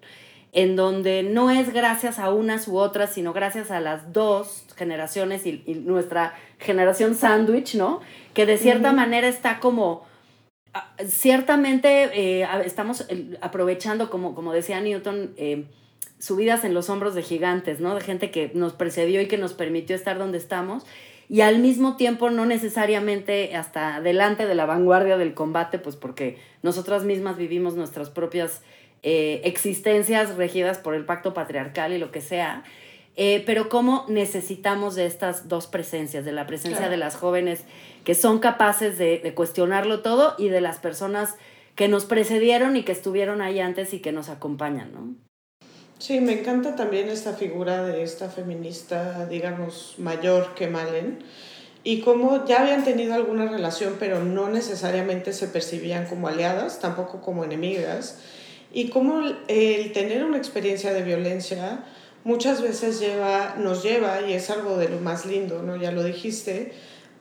en 0.52 0.76
donde 0.76 1.24
no 1.24 1.50
es 1.50 1.72
gracias 1.72 2.20
a 2.20 2.32
unas 2.32 2.68
u 2.68 2.76
otras, 2.76 3.12
sino 3.12 3.32
gracias 3.32 3.72
a 3.72 3.80
las 3.80 4.12
dos 4.12 4.66
generaciones 4.76 5.46
y, 5.46 5.64
nuestra 5.84 6.36
generación 6.60 7.16
sándwich, 7.16 7.74
¿no? 7.74 8.02
Que 8.34 8.46
de 8.46 8.56
cierta 8.56 8.92
manera 8.92 9.26
está 9.26 9.58
como, 9.58 10.06
ah, 10.74 10.92
ciertamente 11.08 11.88
eh, 12.14 12.46
estamos 12.64 13.04
eh, 13.08 13.36
aprovechando, 13.40 14.10
como, 14.10 14.36
como 14.36 14.52
decía 14.52 14.80
Newton, 14.80 15.34
eh, 15.38 15.64
subidas 16.20 16.62
en 16.62 16.72
los 16.72 16.88
hombros 16.88 17.16
de 17.16 17.24
gigantes, 17.24 17.80
¿no? 17.80 17.96
De 17.96 18.00
gente 18.00 18.30
que 18.30 18.52
nos 18.54 18.74
precedió 18.74 19.20
y 19.20 19.26
que 19.26 19.38
nos 19.38 19.54
permitió 19.54 19.96
estar 19.96 20.18
donde 20.18 20.38
estamos 20.38 20.86
y 21.28 21.42
al 21.42 21.58
mismo 21.58 21.96
tiempo 21.96 22.30
no 22.30 22.46
necesariamente 22.46 23.54
hasta 23.54 24.00
delante 24.00 24.46
de 24.46 24.54
la 24.54 24.66
vanguardia 24.66 25.18
del 25.18 25.34
combate, 25.34 25.78
pues 25.78 25.96
porque 25.96 26.38
nosotras 26.62 27.04
mismas 27.04 27.36
vivimos 27.36 27.74
nuestras 27.74 28.08
propias 28.08 28.62
eh, 29.02 29.42
existencias 29.44 30.36
regidas 30.36 30.78
por 30.78 30.94
el 30.94 31.04
pacto 31.04 31.34
patriarcal 31.34 31.92
y 31.92 31.98
lo 31.98 32.10
que 32.10 32.20
sea, 32.20 32.64
eh, 33.16 33.42
pero 33.46 33.68
cómo 33.68 34.06
necesitamos 34.08 34.94
de 34.94 35.06
estas 35.06 35.48
dos 35.48 35.66
presencias, 35.66 36.24
de 36.24 36.32
la 36.32 36.46
presencia 36.46 36.88
de 36.88 36.96
las 36.96 37.16
jóvenes 37.16 37.64
que 38.04 38.14
son 38.14 38.38
capaces 38.38 38.96
de, 38.96 39.18
de 39.18 39.34
cuestionarlo 39.34 40.00
todo 40.00 40.34
y 40.38 40.48
de 40.48 40.60
las 40.60 40.78
personas 40.78 41.36
que 41.74 41.88
nos 41.88 42.06
precedieron 42.06 42.76
y 42.76 42.84
que 42.84 42.92
estuvieron 42.92 43.42
ahí 43.42 43.60
antes 43.60 43.92
y 43.92 44.00
que 44.00 44.12
nos 44.12 44.30
acompañan, 44.30 44.92
¿no? 44.92 45.27
Sí, 45.98 46.20
me 46.20 46.32
encanta 46.32 46.76
también 46.76 47.08
esta 47.08 47.32
figura 47.32 47.82
de 47.84 48.04
esta 48.04 48.28
feminista, 48.30 49.26
digamos, 49.26 49.94
mayor 49.98 50.54
que 50.54 50.68
Malen, 50.68 51.18
y 51.82 52.02
cómo 52.02 52.46
ya 52.46 52.60
habían 52.60 52.84
tenido 52.84 53.14
alguna 53.14 53.50
relación, 53.50 53.96
pero 53.98 54.22
no 54.22 54.48
necesariamente 54.48 55.32
se 55.32 55.48
percibían 55.48 56.06
como 56.06 56.28
aliadas, 56.28 56.78
tampoco 56.78 57.20
como 57.20 57.42
enemigas, 57.42 58.20
y 58.72 58.90
cómo 58.90 59.22
el 59.48 59.92
tener 59.92 60.24
una 60.24 60.38
experiencia 60.38 60.92
de 60.92 61.02
violencia 61.02 61.84
muchas 62.22 62.62
veces 62.62 63.02
nos 63.58 63.82
lleva, 63.82 64.20
y 64.22 64.34
es 64.34 64.50
algo 64.50 64.76
de 64.76 64.88
lo 64.88 65.00
más 65.00 65.26
lindo, 65.26 65.64
¿no? 65.64 65.74
ya 65.74 65.90
lo 65.90 66.04
dijiste, 66.04 66.72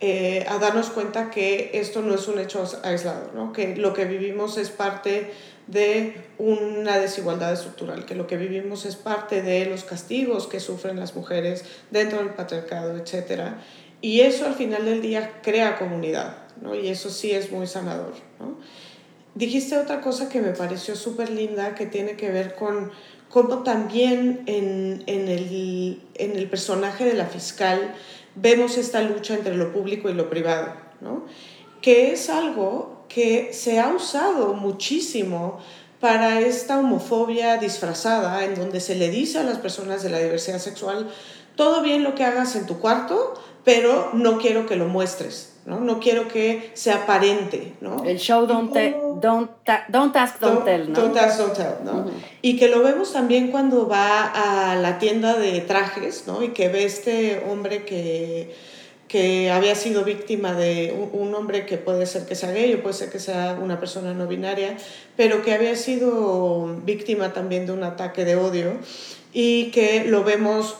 eh, 0.02 0.46
a 0.48 0.60
darnos 0.60 0.92
cuenta 0.92 1.32
que 1.32 1.72
esto 1.74 2.04
no 2.04 2.14
es 2.14 2.28
un 2.28 2.38
hecho 2.38 2.64
aislado, 2.84 3.32
¿no? 3.34 3.54
que 3.54 3.76
lo 3.76 3.94
que 3.96 4.06
vivimos 4.06 4.60
es 4.60 4.70
parte 4.70 5.32
de 5.68 6.16
una 6.38 6.98
desigualdad 6.98 7.54
estructural, 7.54 8.06
que 8.06 8.16
lo 8.16 8.26
que 8.26 8.38
vivimos 8.38 8.86
es 8.86 8.96
parte 8.96 9.42
de 9.42 9.66
los 9.66 9.84
castigos 9.84 10.48
que 10.48 10.60
sufren 10.60 11.00
las 11.00 11.16
mujeres 11.16 11.66
dentro 11.92 12.20
del 12.20 12.30
patriarcado, 12.30 12.98
etc. 12.98 13.56
Y 14.02 14.22
eso 14.22 14.46
al 14.46 14.56
final 14.56 14.86
del 14.86 15.02
día 15.02 15.40
crea 15.44 15.78
comunidad, 15.78 16.38
¿no? 16.62 16.74
y 16.74 16.88
eso 16.88 17.10
sí 17.10 17.32
es 17.32 17.52
muy 17.52 17.68
sanador. 17.68 18.14
¿no? 18.40 18.58
Dijiste 19.36 19.78
otra 19.78 20.02
cosa 20.02 20.30
que 20.30 20.42
me 20.42 20.52
pareció 20.52 20.96
súper 20.96 21.30
linda, 21.30 21.76
que 21.76 21.86
tiene 21.86 22.16
que 22.16 22.32
ver 22.32 22.56
con 22.56 22.92
cómo 23.30 23.64
también 23.64 24.44
en, 24.46 25.04
en, 25.08 25.28
el, 25.28 26.02
en 26.16 26.38
el 26.38 26.50
personaje 26.50 27.04
de 27.04 27.14
la 27.14 27.26
fiscal 27.26 27.94
vemos 28.36 28.78
esta 28.78 29.02
lucha 29.02 29.34
entre 29.34 29.56
lo 29.56 29.74
público 29.74 30.10
y 30.10 30.14
lo 30.14 30.30
privado, 30.30 30.74
¿no? 31.02 31.26
que 31.82 32.12
es 32.12 32.30
algo 32.30 32.97
que 33.08 33.54
se 33.54 33.80
ha 33.80 33.90
usado 33.90 34.54
muchísimo 34.54 35.60
para 36.00 36.42
esta 36.42 36.80
homofobia 36.80 37.58
disfrazada, 37.58 38.44
en 38.46 38.56
donde 38.56 38.80
se 38.80 38.96
le 38.96 39.10
dice 39.10 39.40
a 39.40 39.44
las 39.44 39.58
personas 39.58 40.04
de 40.04 40.10
la 40.10 40.20
diversidad 40.20 40.60
sexual, 40.60 41.10
todo 41.56 41.82
bien 41.82 42.04
lo 42.04 42.14
que 42.14 42.24
hagas 42.24 42.56
en 42.56 42.68
tu 42.68 42.80
cuarto, 42.80 43.34
pero 43.64 44.12
no 44.14 44.38
quiero 44.38 44.68
que 44.68 44.76
lo 44.76 44.86
muestres, 44.86 45.56
¿no? 45.66 45.80
No 45.80 46.00
quiero 46.00 46.28
que 46.28 46.72
se 46.76 46.92
aparente, 46.92 47.74
¿no? 47.82 48.04
El 48.06 48.20
show 48.20 48.46
don't, 48.46 48.72
don't, 49.20 49.52
don't 49.90 50.16
ask, 50.16 50.40
don't, 50.40 50.64
tell, 50.64 50.92
¿no? 50.92 51.02
Don't 51.02 51.18
ask, 51.18 51.40
don't 51.40 51.54
tell, 51.54 51.84
¿no? 51.84 52.06
Y 52.42 52.58
que 52.58 52.70
lo 52.70 52.84
vemos 52.84 53.12
también 53.12 53.50
cuando 53.50 53.88
va 53.88 54.72
a 54.72 54.76
la 54.76 55.00
tienda 55.00 55.36
de 55.36 55.60
trajes, 55.62 56.26
¿no? 56.28 56.44
Y 56.44 56.50
que 56.50 56.70
ve 56.70 56.86
este 56.86 57.44
hombre 57.50 57.84
que 57.84 58.56
que 59.08 59.52
había 59.52 59.76
sido 59.76 60.04
víctima 60.04 60.54
de 60.54 61.10
un, 61.14 61.34
hombre 61.34 61.66
que 61.66 61.78
puede 61.78 62.06
ser 62.06 62.26
que 62.26 62.36
sea 62.36 62.52
gay 62.52 62.74
o 62.74 62.82
puede 62.82 62.94
ser 62.94 63.10
que 63.10 63.20
sea 63.20 63.58
una 63.62 63.80
persona 63.80 64.14
no 64.14 64.28
binaria, 64.28 64.76
pero 65.16 65.44
que 65.44 65.54
había 65.54 65.76
sido 65.76 66.76
víctima 66.84 67.34
también 67.34 67.66
de 67.66 67.72
un 67.72 67.84
ataque 67.84 68.26
de 68.26 68.36
odio 68.36 68.74
y 69.34 69.72
que 69.72 70.06
lo 70.06 70.24
vemos 70.24 70.76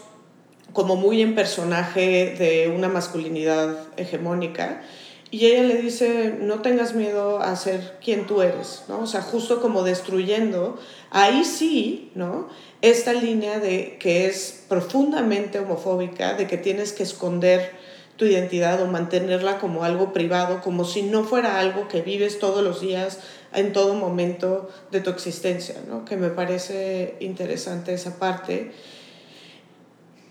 como 0.74 0.96
muy 0.96 1.22
en 1.22 1.36
personaje 1.36 2.36
de 2.38 2.74
una 2.76 2.90
masculinidad 2.90 3.78
hegemónica. 3.98 4.82
Y 5.30 5.48
ella 5.48 5.64
le 5.64 5.82
dice, 5.82 6.36
no 6.40 6.62
tengas 6.62 6.96
miedo 6.96 7.40
a 7.40 7.56
ser 7.56 7.98
quien 8.04 8.28
tú 8.28 8.42
eres, 8.42 8.84
¿no? 8.88 9.02
O 9.02 9.08
sea, 9.08 9.22
justo 9.22 9.62
como 9.62 9.84
destruyendo, 9.84 10.80
ahí 11.10 11.44
sí, 11.44 12.12
¿no? 12.16 12.48
Esta 12.82 13.12
línea 13.12 13.60
de 13.60 13.98
que 14.00 14.28
es 14.28 14.64
profundamente 14.70 15.60
homofóbica, 15.60 16.36
de 16.36 16.48
que 16.48 16.58
tienes 16.58 16.94
que 16.94 17.04
esconder 17.04 17.87
tu 18.18 18.26
identidad 18.26 18.82
o 18.82 18.88
mantenerla 18.88 19.60
como 19.60 19.84
algo 19.84 20.12
privado, 20.12 20.62
como 20.62 20.84
si 20.84 21.04
no 21.04 21.24
fuera 21.24 21.60
algo 21.60 21.88
que 21.88 22.02
vives 22.02 22.40
todos 22.40 22.64
los 22.64 22.82
días, 22.82 23.20
en 23.54 23.74
todo 23.74 23.94
momento 23.94 24.70
de 24.92 25.02
tu 25.02 25.10
existencia, 25.10 25.76
¿no? 25.88 26.04
que 26.04 26.18
me 26.18 26.30
parece 26.30 27.16
interesante 27.20 27.94
esa 27.94 28.20
parte. 28.20 28.72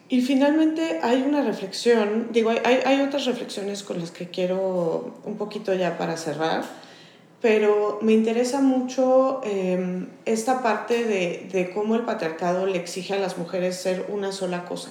Y 0.09 0.21
finalmente 0.21 1.01
hay 1.03 1.23
una 1.23 1.43
reflexión, 1.43 2.29
digo, 2.31 2.51
hay, 2.51 2.81
hay 2.85 3.01
otras 3.01 3.25
reflexiones 3.25 3.83
con 3.83 4.01
las 4.01 4.11
que 4.11 4.29
quiero 4.29 5.15
un 5.25 5.37
poquito 5.37 5.75
ya 5.75 5.99
para 5.99 6.17
cerrar, 6.17 6.65
pero 7.41 7.99
me 8.03 8.13
interesa 8.13 8.61
mucho 8.61 9.41
em, 9.45 10.09
esta 10.25 10.63
parte 10.63 11.05
de, 11.05 11.49
de 11.53 11.71
cómo 11.71 11.97
el 11.97 12.03
patriarcado 12.03 12.67
le 12.67 12.79
exige 12.79 13.15
a 13.15 13.19
las 13.19 13.39
mujeres 13.39 13.77
ser 13.77 14.07
una 14.09 14.33
sola 14.33 14.65
cosa. 14.65 14.91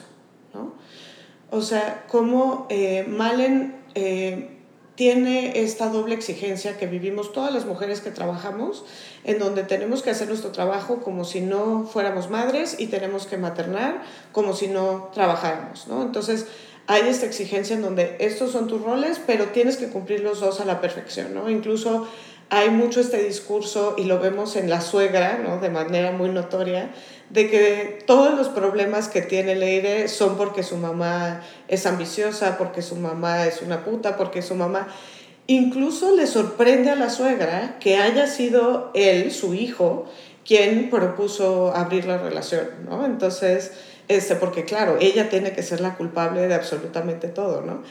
O 1.51 1.61
sea, 1.61 2.05
cómo 2.07 2.67
eh, 2.69 3.05
Malen 3.07 3.75
eh, 3.93 4.49
tiene 4.95 5.61
esta 5.61 5.89
doble 5.89 6.15
exigencia 6.15 6.77
que 6.77 6.87
vivimos 6.87 7.33
todas 7.33 7.53
las 7.53 7.65
mujeres 7.65 8.01
que 8.01 8.11
trabajamos, 8.11 8.85
en 9.23 9.39
donde 9.39 9.63
tenemos 9.63 10.01
que 10.01 10.09
hacer 10.09 10.27
nuestro 10.29 10.51
trabajo 10.51 11.01
como 11.01 11.25
si 11.25 11.41
no 11.41 11.85
fuéramos 11.85 12.29
madres 12.29 12.77
y 12.79 12.87
tenemos 12.87 13.27
que 13.27 13.37
maternar 13.37 14.01
como 14.31 14.53
si 14.53 14.67
no 14.67 15.09
trabajáramos, 15.13 15.87
¿no? 15.87 16.01
Entonces, 16.01 16.47
hay 16.87 17.09
esta 17.09 17.25
exigencia 17.25 17.75
en 17.75 17.81
donde 17.81 18.15
estos 18.19 18.51
son 18.51 18.67
tus 18.67 18.81
roles, 18.81 19.19
pero 19.25 19.47
tienes 19.47 19.77
que 19.77 19.89
cumplir 19.89 20.21
los 20.21 20.39
dos 20.39 20.61
a 20.61 20.65
la 20.65 20.79
perfección, 20.81 21.33
¿no? 21.33 21.49
Incluso 21.49 22.07
hay 22.49 22.69
mucho 22.69 23.01
este 23.01 23.23
discurso, 23.23 23.95
y 23.97 24.03
lo 24.03 24.19
vemos 24.19 24.55
en 24.55 24.69
la 24.69 24.79
suegra, 24.79 25.39
¿no? 25.43 25.59
De 25.59 25.69
manera 25.69 26.11
muy 26.11 26.29
notoria, 26.29 26.91
de 27.29 27.49
que 27.49 27.99
todos 28.05 28.37
los 28.37 28.49
problemas 28.49 29.07
que 29.07 29.21
tiene 29.21 29.55
Leire 29.55 30.07
son 30.07 30.37
porque 30.37 30.63
su 30.63 30.77
mamá 30.77 31.41
es 31.67 31.85
ambiciosa, 31.85 32.57
porque 32.57 32.81
su 32.81 32.95
mamá 32.95 33.45
es 33.45 33.61
una 33.61 33.83
puta, 33.83 34.17
porque 34.17 34.41
su 34.41 34.55
mamá... 34.55 34.87
Incluso 35.47 36.15
le 36.15 36.25
sorprende 36.25 36.89
a 36.89 36.95
la 36.95 37.09
suegra 37.09 37.77
que 37.79 37.97
haya 37.97 38.25
sido 38.25 38.91
él, 38.95 39.31
su 39.31 39.53
hijo, 39.53 40.05
quien 40.45 40.89
propuso 40.89 41.75
abrir 41.75 42.05
la 42.05 42.17
relación, 42.17 42.67
¿no? 42.87 43.05
Entonces, 43.05 43.71
este, 44.07 44.35
porque 44.35 44.65
claro, 44.65 44.97
ella 44.99 45.29
tiene 45.29 45.53
que 45.53 45.63
ser 45.63 45.81
la 45.81 45.95
culpable 45.95 46.47
de 46.47 46.53
absolutamente 46.53 47.27
todo, 47.27 47.61
¿no? 47.61 47.83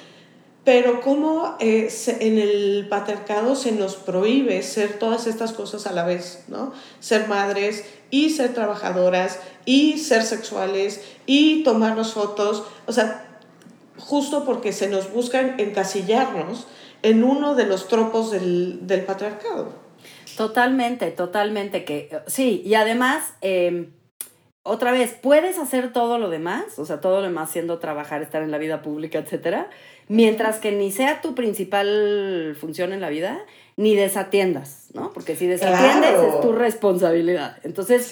Pero 0.64 1.02
cómo 1.02 1.56
eh, 1.60 1.92
en 2.20 2.38
el 2.38 2.86
patriarcado 2.88 3.54
se 3.54 3.72
nos 3.72 3.96
prohíbe 3.96 4.62
ser 4.62 4.98
todas 4.98 5.26
estas 5.26 5.52
cosas 5.52 5.86
a 5.86 5.92
la 5.92 6.04
vez, 6.04 6.44
¿no? 6.48 6.72
Ser 7.00 7.28
madres 7.28 7.84
y 8.14 8.30
ser 8.30 8.54
trabajadoras 8.54 9.40
y 9.64 9.98
ser 9.98 10.22
sexuales 10.22 11.02
y 11.26 11.64
tomarnos 11.64 12.12
fotos, 12.12 12.62
o 12.86 12.92
sea, 12.92 13.40
justo 13.98 14.44
porque 14.44 14.72
se 14.72 14.88
nos 14.88 15.12
buscan 15.12 15.56
encasillarnos 15.58 16.68
en 17.02 17.24
uno 17.24 17.56
de 17.56 17.66
los 17.66 17.88
tropos 17.88 18.30
del, 18.30 18.86
del 18.86 19.02
patriarcado. 19.02 19.72
Totalmente, 20.36 21.10
totalmente 21.10 21.84
que 21.84 22.08
sí, 22.28 22.62
y 22.64 22.74
además... 22.74 23.34
Em, 23.40 23.92
otra 24.66 24.92
vez, 24.92 25.14
puedes 25.20 25.58
hacer 25.58 25.92
todo 25.92 26.16
lo 26.16 26.30
demás, 26.30 26.78
o 26.78 26.86
sea, 26.86 26.98
todo 26.98 27.16
lo 27.16 27.22
demás 27.24 27.50
siendo 27.50 27.80
trabajar, 27.80 28.22
estar 28.22 28.42
en 28.42 28.50
la 28.50 28.56
vida 28.56 28.80
pública, 28.80 29.18
etcétera, 29.18 29.68
mientras 30.08 30.56
que 30.56 30.72
ni 30.72 30.90
sea 30.90 31.20
tu 31.20 31.34
principal 31.34 32.56
función 32.58 32.94
en 32.94 33.02
la 33.02 33.10
vida, 33.10 33.44
ni 33.76 33.96
desatiendas, 33.96 34.88
¿no? 34.94 35.12
Porque 35.12 35.34
si 35.36 35.46
desatiendes 35.46 36.14
es 36.14 36.40
tu 36.40 36.52
responsabilidad. 36.52 37.56
Entonces, 37.64 38.08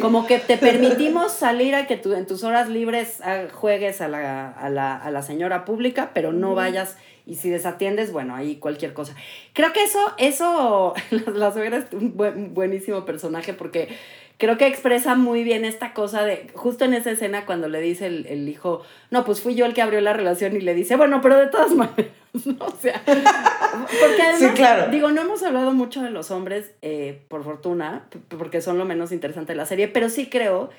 como 0.00 0.26
que 0.26 0.38
te 0.38 0.56
permitimos 0.56 1.32
salir 1.32 1.74
a 1.74 1.86
que 1.86 1.96
tú 1.96 2.14
en 2.14 2.26
tus 2.26 2.42
horas 2.42 2.68
libres 2.68 3.20
ah, 3.22 3.44
juegues 3.52 4.00
a 4.00 4.08
la, 4.08 4.50
a, 4.50 4.68
la, 4.70 4.96
a 4.96 5.10
la 5.10 5.22
señora 5.22 5.64
pública, 5.64 6.10
pero 6.14 6.32
no 6.32 6.54
vayas 6.54 6.96
y 7.26 7.36
si 7.36 7.48
desatiendes, 7.48 8.12
bueno, 8.12 8.34
ahí 8.34 8.56
cualquier 8.56 8.92
cosa. 8.92 9.14
Creo 9.54 9.72
que 9.72 9.82
eso, 9.82 9.98
eso, 10.18 10.94
la, 11.34 11.52
suegra 11.52 11.78
es 11.78 11.86
un 11.92 12.52
buenísimo 12.52 13.04
personaje 13.04 13.54
porque 13.54 13.88
creo 14.36 14.58
que 14.58 14.66
expresa 14.66 15.14
muy 15.14 15.42
bien 15.42 15.64
esta 15.64 15.94
cosa 15.94 16.24
de, 16.24 16.48
justo 16.54 16.84
en 16.84 16.92
esa 16.92 17.10
escena 17.10 17.46
cuando 17.46 17.68
le 17.68 17.80
dice 17.80 18.06
el, 18.06 18.48
hijo, 18.48 18.82
no, 19.10 19.24
pues 19.24 19.40
fui 19.40 19.54
yo 19.54 19.64
el 19.64 19.74
que 19.74 19.82
abrió 19.82 20.00
la 20.00 20.12
relación 20.12 20.54
y 20.56 20.60
le 20.60 20.74
dice, 20.74 20.96
bueno, 20.96 21.20
pero 21.22 21.38
de 21.38 21.46
todas 21.46 21.70
maneras, 21.74 22.12
¿no? 22.44 22.66
O 22.66 22.76
sea, 22.80 23.00
porque 23.04 24.22
además, 24.22 24.54
claro. 24.54 24.90
digo, 24.90 25.10
no 25.10 25.22
hemos 25.22 25.42
hablado 25.42 25.72
mucho 25.72 26.02
de 26.02 26.10
los 26.10 26.30
hombres, 26.30 26.72
eh, 26.82 27.24
por 27.28 27.44
fortuna, 27.44 28.08
porque 28.28 28.60
son 28.60 28.76
lo 28.76 28.84
menos 28.84 29.12
interesante 29.12 29.52
de 29.52 29.56
la 29.56 29.66
serie, 29.66 29.88
pero 29.88 30.08
sí 30.08 30.28
creo 30.28 30.70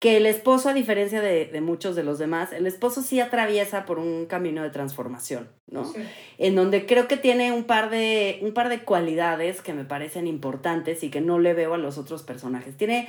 que 0.00 0.18
el 0.18 0.26
esposo, 0.26 0.68
a 0.68 0.74
diferencia 0.74 1.22
de, 1.22 1.58
muchos 1.62 1.96
de 1.96 2.02
los 2.02 2.18
demás, 2.18 2.52
el 2.52 2.66
esposo 2.66 3.02
sí 3.02 3.20
atraviesa 3.20 3.86
por 3.86 3.98
un 3.98 4.26
camino 4.26 4.62
de 4.62 4.68
transformación, 4.68 5.48
¿no? 5.68 5.90
En 6.36 6.54
donde 6.54 6.84
creo 6.84 7.08
que 7.08 7.16
tiene 7.16 7.52
un 7.52 7.64
par, 7.64 7.88
de, 7.88 8.38
un 8.42 8.52
par 8.52 8.68
de 8.68 8.80
cualidades 8.80 9.62
que 9.62 9.72
me 9.72 9.86
parecen 9.86 10.26
importantes 10.26 11.02
y 11.02 11.08
que 11.08 11.22
no 11.22 11.38
le 11.38 11.54
veo 11.54 11.72
a 11.72 11.78
los 11.78 11.96
otros 11.96 12.22
personajes. 12.24 12.76
Tiene 12.76 13.08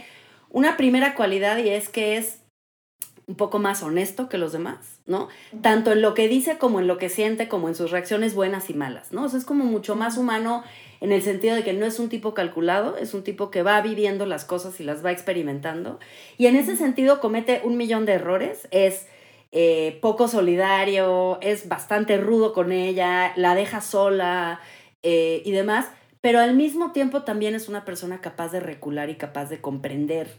una 0.49 0.77
primera 0.77 1.13
cualidad 1.13 1.57
y 1.57 1.69
es 1.69 1.89
que 1.89 2.15
es 2.15 2.39
un 3.27 3.35
poco 3.35 3.59
más 3.59 3.83
honesto 3.83 4.29
que 4.29 4.37
los 4.37 4.53
demás, 4.53 4.77
¿no? 5.05 5.27
Tanto 5.61 5.91
en 5.91 6.01
lo 6.01 6.13
que 6.13 6.29
dice 6.29 6.57
como 6.57 6.79
en 6.79 6.87
lo 6.87 6.97
que 6.97 7.09
siente, 7.09 7.49
como 7.49 7.67
en 7.67 7.75
sus 7.75 7.91
reacciones 7.91 8.33
buenas 8.33 8.69
y 8.69 8.73
malas, 8.73 9.11
¿no? 9.11 9.25
O 9.25 9.29
sea, 9.29 9.37
es 9.37 9.45
como 9.45 9.65
mucho 9.65 9.97
más 9.97 10.17
humano 10.17 10.63
en 11.01 11.11
el 11.11 11.21
sentido 11.21 11.55
de 11.55 11.63
que 11.63 11.73
no 11.73 11.85
es 11.85 11.99
un 11.99 12.07
tipo 12.07 12.33
calculado, 12.33 12.95
es 12.95 13.13
un 13.13 13.23
tipo 13.23 13.51
que 13.51 13.63
va 13.63 13.81
viviendo 13.81 14.25
las 14.25 14.45
cosas 14.45 14.79
y 14.79 14.83
las 14.83 15.05
va 15.05 15.11
experimentando. 15.11 15.99
Y 16.37 16.45
en 16.45 16.55
ese 16.55 16.77
sentido 16.77 17.19
comete 17.19 17.61
un 17.65 17.75
millón 17.75 18.05
de 18.05 18.13
errores, 18.13 18.69
es 18.71 19.07
eh, 19.51 19.99
poco 20.01 20.29
solidario, 20.29 21.37
es 21.41 21.67
bastante 21.67 22.17
rudo 22.17 22.53
con 22.53 22.71
ella, 22.71 23.33
la 23.35 23.55
deja 23.55 23.81
sola 23.81 24.61
eh, 25.03 25.41
y 25.43 25.51
demás, 25.51 25.87
pero 26.21 26.39
al 26.39 26.55
mismo 26.55 26.93
tiempo 26.93 27.23
también 27.23 27.55
es 27.55 27.67
una 27.67 27.83
persona 27.83 28.21
capaz 28.21 28.53
de 28.53 28.61
recular 28.61 29.09
y 29.09 29.15
capaz 29.15 29.49
de 29.49 29.59
comprender 29.59 30.29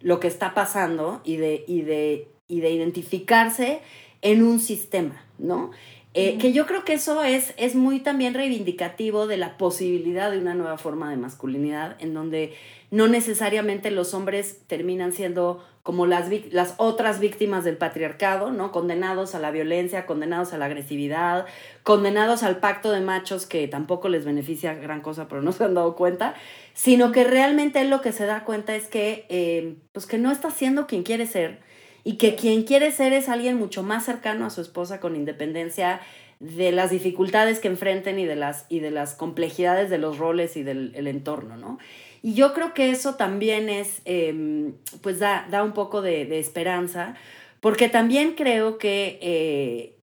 lo 0.00 0.20
que 0.20 0.28
está 0.28 0.54
pasando 0.54 1.20
y 1.24 1.36
de, 1.36 1.64
y 1.66 1.82
de, 1.82 2.28
y 2.46 2.60
de 2.60 2.70
identificarse 2.70 3.80
en 4.22 4.42
un 4.42 4.60
sistema, 4.60 5.24
¿no? 5.38 5.70
Eh, 6.14 6.38
que 6.38 6.52
yo 6.52 6.66
creo 6.66 6.84
que 6.84 6.94
eso 6.94 7.22
es, 7.22 7.54
es 7.58 7.74
muy 7.76 8.00
también 8.00 8.34
reivindicativo 8.34 9.26
de 9.26 9.36
la 9.36 9.56
posibilidad 9.56 10.30
de 10.32 10.38
una 10.38 10.54
nueva 10.54 10.78
forma 10.78 11.10
de 11.10 11.16
masculinidad, 11.16 11.96
en 12.00 12.14
donde 12.14 12.54
no 12.90 13.06
necesariamente 13.06 13.90
los 13.90 14.14
hombres 14.14 14.62
terminan 14.66 15.12
siendo 15.12 15.64
como 15.88 16.04
las, 16.04 16.26
las 16.50 16.74
otras 16.76 17.18
víctimas 17.18 17.64
del 17.64 17.78
patriarcado, 17.78 18.50
¿no? 18.50 18.72
Condenados 18.72 19.34
a 19.34 19.38
la 19.38 19.50
violencia, 19.50 20.04
condenados 20.04 20.52
a 20.52 20.58
la 20.58 20.66
agresividad, 20.66 21.46
condenados 21.82 22.42
al 22.42 22.58
pacto 22.58 22.90
de 22.90 23.00
machos 23.00 23.46
que 23.46 23.66
tampoco 23.68 24.10
les 24.10 24.26
beneficia 24.26 24.74
gran 24.74 25.00
cosa, 25.00 25.28
pero 25.28 25.40
no 25.40 25.50
se 25.52 25.64
han 25.64 25.72
dado 25.72 25.96
cuenta, 25.96 26.34
sino 26.74 27.10
que 27.10 27.24
realmente 27.24 27.82
lo 27.84 28.02
que 28.02 28.12
se 28.12 28.26
da 28.26 28.44
cuenta 28.44 28.76
es 28.76 28.86
que, 28.86 29.24
eh, 29.30 29.76
pues 29.92 30.04
que 30.04 30.18
no 30.18 30.30
está 30.30 30.50
siendo 30.50 30.86
quien 30.86 31.04
quiere 31.04 31.24
ser, 31.24 31.60
y 32.04 32.18
que 32.18 32.34
quien 32.34 32.64
quiere 32.64 32.92
ser 32.92 33.14
es 33.14 33.30
alguien 33.30 33.56
mucho 33.56 33.82
más 33.82 34.04
cercano 34.04 34.44
a 34.44 34.50
su 34.50 34.60
esposa 34.60 35.00
con 35.00 35.16
independencia 35.16 36.02
de 36.38 36.70
las 36.70 36.90
dificultades 36.90 37.60
que 37.60 37.68
enfrenten 37.68 38.18
y 38.18 38.26
de 38.26 38.36
las, 38.36 38.66
y 38.68 38.80
de 38.80 38.90
las 38.90 39.14
complejidades 39.14 39.88
de 39.88 39.96
los 39.96 40.18
roles 40.18 40.58
y 40.58 40.62
del 40.62 41.06
entorno, 41.06 41.56
¿no? 41.56 41.78
Y 42.22 42.34
yo 42.34 42.52
creo 42.54 42.74
que 42.74 42.90
eso 42.90 43.14
también 43.14 43.68
es, 43.68 44.02
em, 44.04 44.74
pues 45.02 45.18
da, 45.18 45.46
da, 45.50 45.62
un 45.62 45.72
poco 45.72 46.02
de, 46.02 46.38
esperanza, 46.38 47.14
porque 47.60 47.88
también 47.88 48.34
creo 48.34 48.78
que 48.78 49.18
eh, 49.22 49.94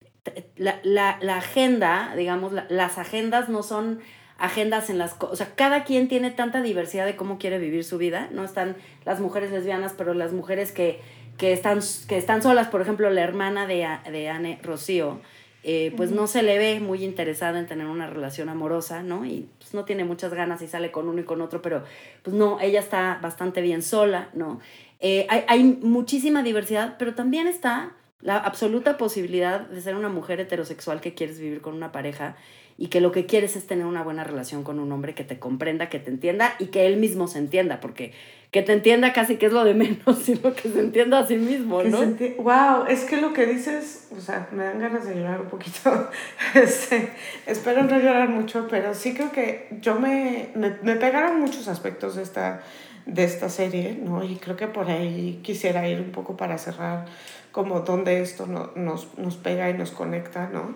la, 0.56 0.80
la, 0.84 1.18
la, 1.22 1.38
agenda, 1.38 2.14
digamos, 2.16 2.54
las 2.70 2.98
agendas 2.98 3.50
no 3.50 3.64
son 3.64 4.00
agendas 4.38 4.90
en 4.90 4.98
las 4.98 5.16
o 5.20 5.36
sea, 5.36 5.56
cada 5.56 5.86
quien 5.86 6.08
tiene 6.10 6.30
tanta 6.30 6.62
diversidad 6.62 7.06
de 7.06 7.16
cómo 7.16 7.38
quiere 7.38 7.58
vivir 7.60 7.84
su 7.84 7.98
vida, 7.98 8.30
no 8.32 8.44
están 8.44 8.76
las 9.06 9.20
mujeres 9.20 9.52
lesbianas, 9.52 9.94
pero 9.98 10.14
las 10.14 10.34
mujeres 10.34 10.72
que 10.72 11.00
que 11.38 11.54
están, 11.54 11.80
que 12.08 12.18
están 12.18 12.42
solas, 12.42 12.68
por 12.68 12.82
ejemplo, 12.82 13.10
la 13.10 13.22
hermana 13.22 13.68
de, 13.68 13.88
de 14.10 14.30
Anne 14.30 14.60
Rocío, 14.64 15.20
eh, 15.68 15.92
pues 15.98 16.12
no 16.12 16.28
se 16.28 16.44
le 16.44 16.60
ve 16.60 16.80
muy 16.80 17.04
interesada 17.04 17.58
en 17.58 17.66
tener 17.66 17.88
una 17.88 18.06
relación 18.06 18.50
amorosa, 18.50 19.02
¿no? 19.02 19.26
Y 19.26 19.50
pues 19.58 19.74
no 19.74 19.84
tiene 19.84 20.04
muchas 20.04 20.32
ganas 20.32 20.62
y 20.62 20.68
sale 20.68 20.92
con 20.92 21.10
uno 21.10 21.20
y 21.22 21.24
con 21.24 21.42
otro, 21.42 21.64
pero 21.64 21.84
pues 22.22 22.36
no, 22.36 22.60
ella 22.62 22.80
está 22.80 23.18
bastante 23.20 23.62
bien 23.62 23.82
sola, 23.82 24.30
¿no? 24.36 24.60
Eh, 25.00 25.26
hay, 25.28 25.44
hay 25.48 25.64
muchísima 25.64 26.44
diversidad, 26.44 26.98
pero 27.00 27.16
también 27.16 27.48
está 27.48 27.94
la 28.22 28.38
absoluta 28.38 28.98
posibilidad 28.98 29.62
de 29.62 29.82
ser 29.82 29.96
una 29.96 30.10
mujer 30.10 30.40
heterosexual 30.40 31.02
que 31.02 31.16
quieres 31.16 31.40
vivir 31.40 31.62
con 31.62 31.74
una 31.74 31.92
pareja 31.92 32.36
y 32.78 32.88
que 32.88 33.00
lo 33.00 33.12
que 33.12 33.26
quieres 33.26 33.56
es 33.56 33.68
tener 33.68 33.86
una 33.86 34.04
buena 34.04 34.24
relación 34.24 34.64
con 34.64 34.80
un 34.80 34.92
hombre 34.92 35.14
que 35.14 35.24
te 35.24 35.40
comprenda, 35.40 35.88
que 35.88 36.00
te 36.00 36.10
entienda 36.10 36.56
y 36.60 36.68
que 36.68 36.86
él 36.86 36.98
mismo 36.98 37.28
se 37.28 37.40
entienda, 37.40 37.80
porque 37.80 38.12
que 38.52 38.62
te 38.62 38.74
entienda 38.74 39.12
casi 39.12 39.38
que 39.38 39.48
es 39.48 39.54
lo 39.54 39.64
de 39.64 39.74
menos, 39.74 40.20
sino 40.24 40.54
que 40.54 40.70
se 40.70 40.80
entienda 40.80 41.20
a 41.20 41.28
sí 41.28 41.36
mismo, 41.36 41.84
¿no? 41.84 42.00
Wow, 42.38 42.86
es 42.88 43.04
que 43.04 43.18
lo 43.18 43.34
que 43.34 43.46
dices, 43.46 44.08
o 44.16 44.22
sea, 44.22 44.48
me 44.52 44.64
dan 44.64 44.80
ganas 44.80 45.06
de 45.06 45.16
llorar 45.16 45.42
un 45.42 45.48
poquito. 45.48 46.10
Este, 46.54 47.10
espero 47.46 47.84
no 47.84 48.00
llorar 48.00 48.30
mucho, 48.30 48.68
pero 48.70 48.94
sí 48.94 49.14
creo 49.14 49.32
que 49.32 49.68
yo 49.82 50.00
me, 50.00 50.50
me, 50.56 50.78
me, 50.84 50.96
pegaron 50.96 51.40
muchos 51.42 51.68
aspectos 51.68 52.16
de 52.16 52.24
esta, 52.24 52.62
de 53.06 53.26
esta 53.26 53.50
serie, 53.50 54.00
¿no? 54.02 54.24
Y 54.24 54.38
creo 54.38 54.56
que 54.56 54.68
por 54.68 54.90
ahí 54.90 55.42
quisiera 55.44 55.88
ir 55.90 56.00
un 56.00 56.12
poco 56.12 56.38
para 56.38 56.58
cerrar 56.58 57.06
como 57.52 57.82
donde 57.82 58.22
esto 58.22 58.48
no, 58.48 58.72
nos, 58.76 59.18
nos 59.18 59.36
pega 59.36 59.70
y 59.70 59.74
nos 59.74 59.92
conecta, 59.92 60.50
¿no? 60.50 60.76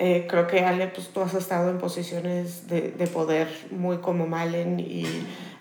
Eh, 0.00 0.26
creo 0.28 0.46
que 0.46 0.60
Ale, 0.60 0.86
pues 0.86 1.08
tú 1.08 1.20
has 1.22 1.34
estado 1.34 1.70
en 1.70 1.78
posiciones 1.78 2.68
de, 2.68 2.92
de, 2.92 3.06
poder 3.08 3.48
muy 3.72 3.98
como 3.98 4.28
Malen 4.28 4.78
y 4.78 5.04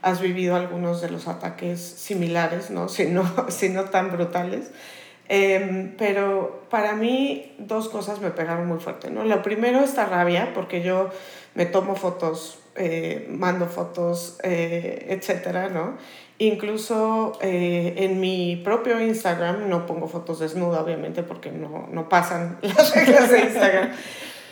has 0.04 0.22
vivido 0.22 0.56
algunos 0.56 1.02
de 1.02 1.10
los 1.10 1.28
ataques 1.28 1.82
similares, 1.82 2.70
¿no? 2.70 2.88
Si 2.88 3.08
no, 3.08 3.24
si 3.50 3.70
no 3.70 3.86
tan 3.86 4.12
brutales. 4.12 4.72
Eh, 5.30 5.94
pero 5.98 6.62
para 6.70 6.94
mí 6.94 7.56
dos 7.58 7.90
cosas 7.90 8.22
me 8.22 8.32
pegaron 8.32 8.68
muy 8.68 8.80
fuerte, 8.80 9.10
¿no? 9.10 9.24
Lo 9.24 9.42
primero, 9.42 9.80
esta 9.80 10.06
rabia, 10.06 10.52
porque 10.54 10.84
yo 10.84 11.10
me 11.56 11.66
tomo 11.66 11.96
fotos, 11.96 12.60
eh, 12.76 13.28
mando 13.32 13.66
fotos, 13.66 14.38
eh, 14.44 15.08
etcétera, 15.10 15.70
¿no? 15.70 15.98
Incluso 16.40 17.40
eh, 17.42 17.96
en 17.98 18.20
mi 18.20 18.62
propio 18.64 19.02
Instagram, 19.02 19.68
no 19.68 19.88
pongo 19.88 20.08
fotos 20.08 20.38
desnuda, 20.38 20.82
obviamente, 20.82 21.24
porque 21.24 21.52
no, 21.52 21.90
no 21.92 22.10
pasan 22.10 22.60
las 22.62 22.94
reglas 22.94 23.32
de 23.32 23.40
Instagram. 23.40 23.92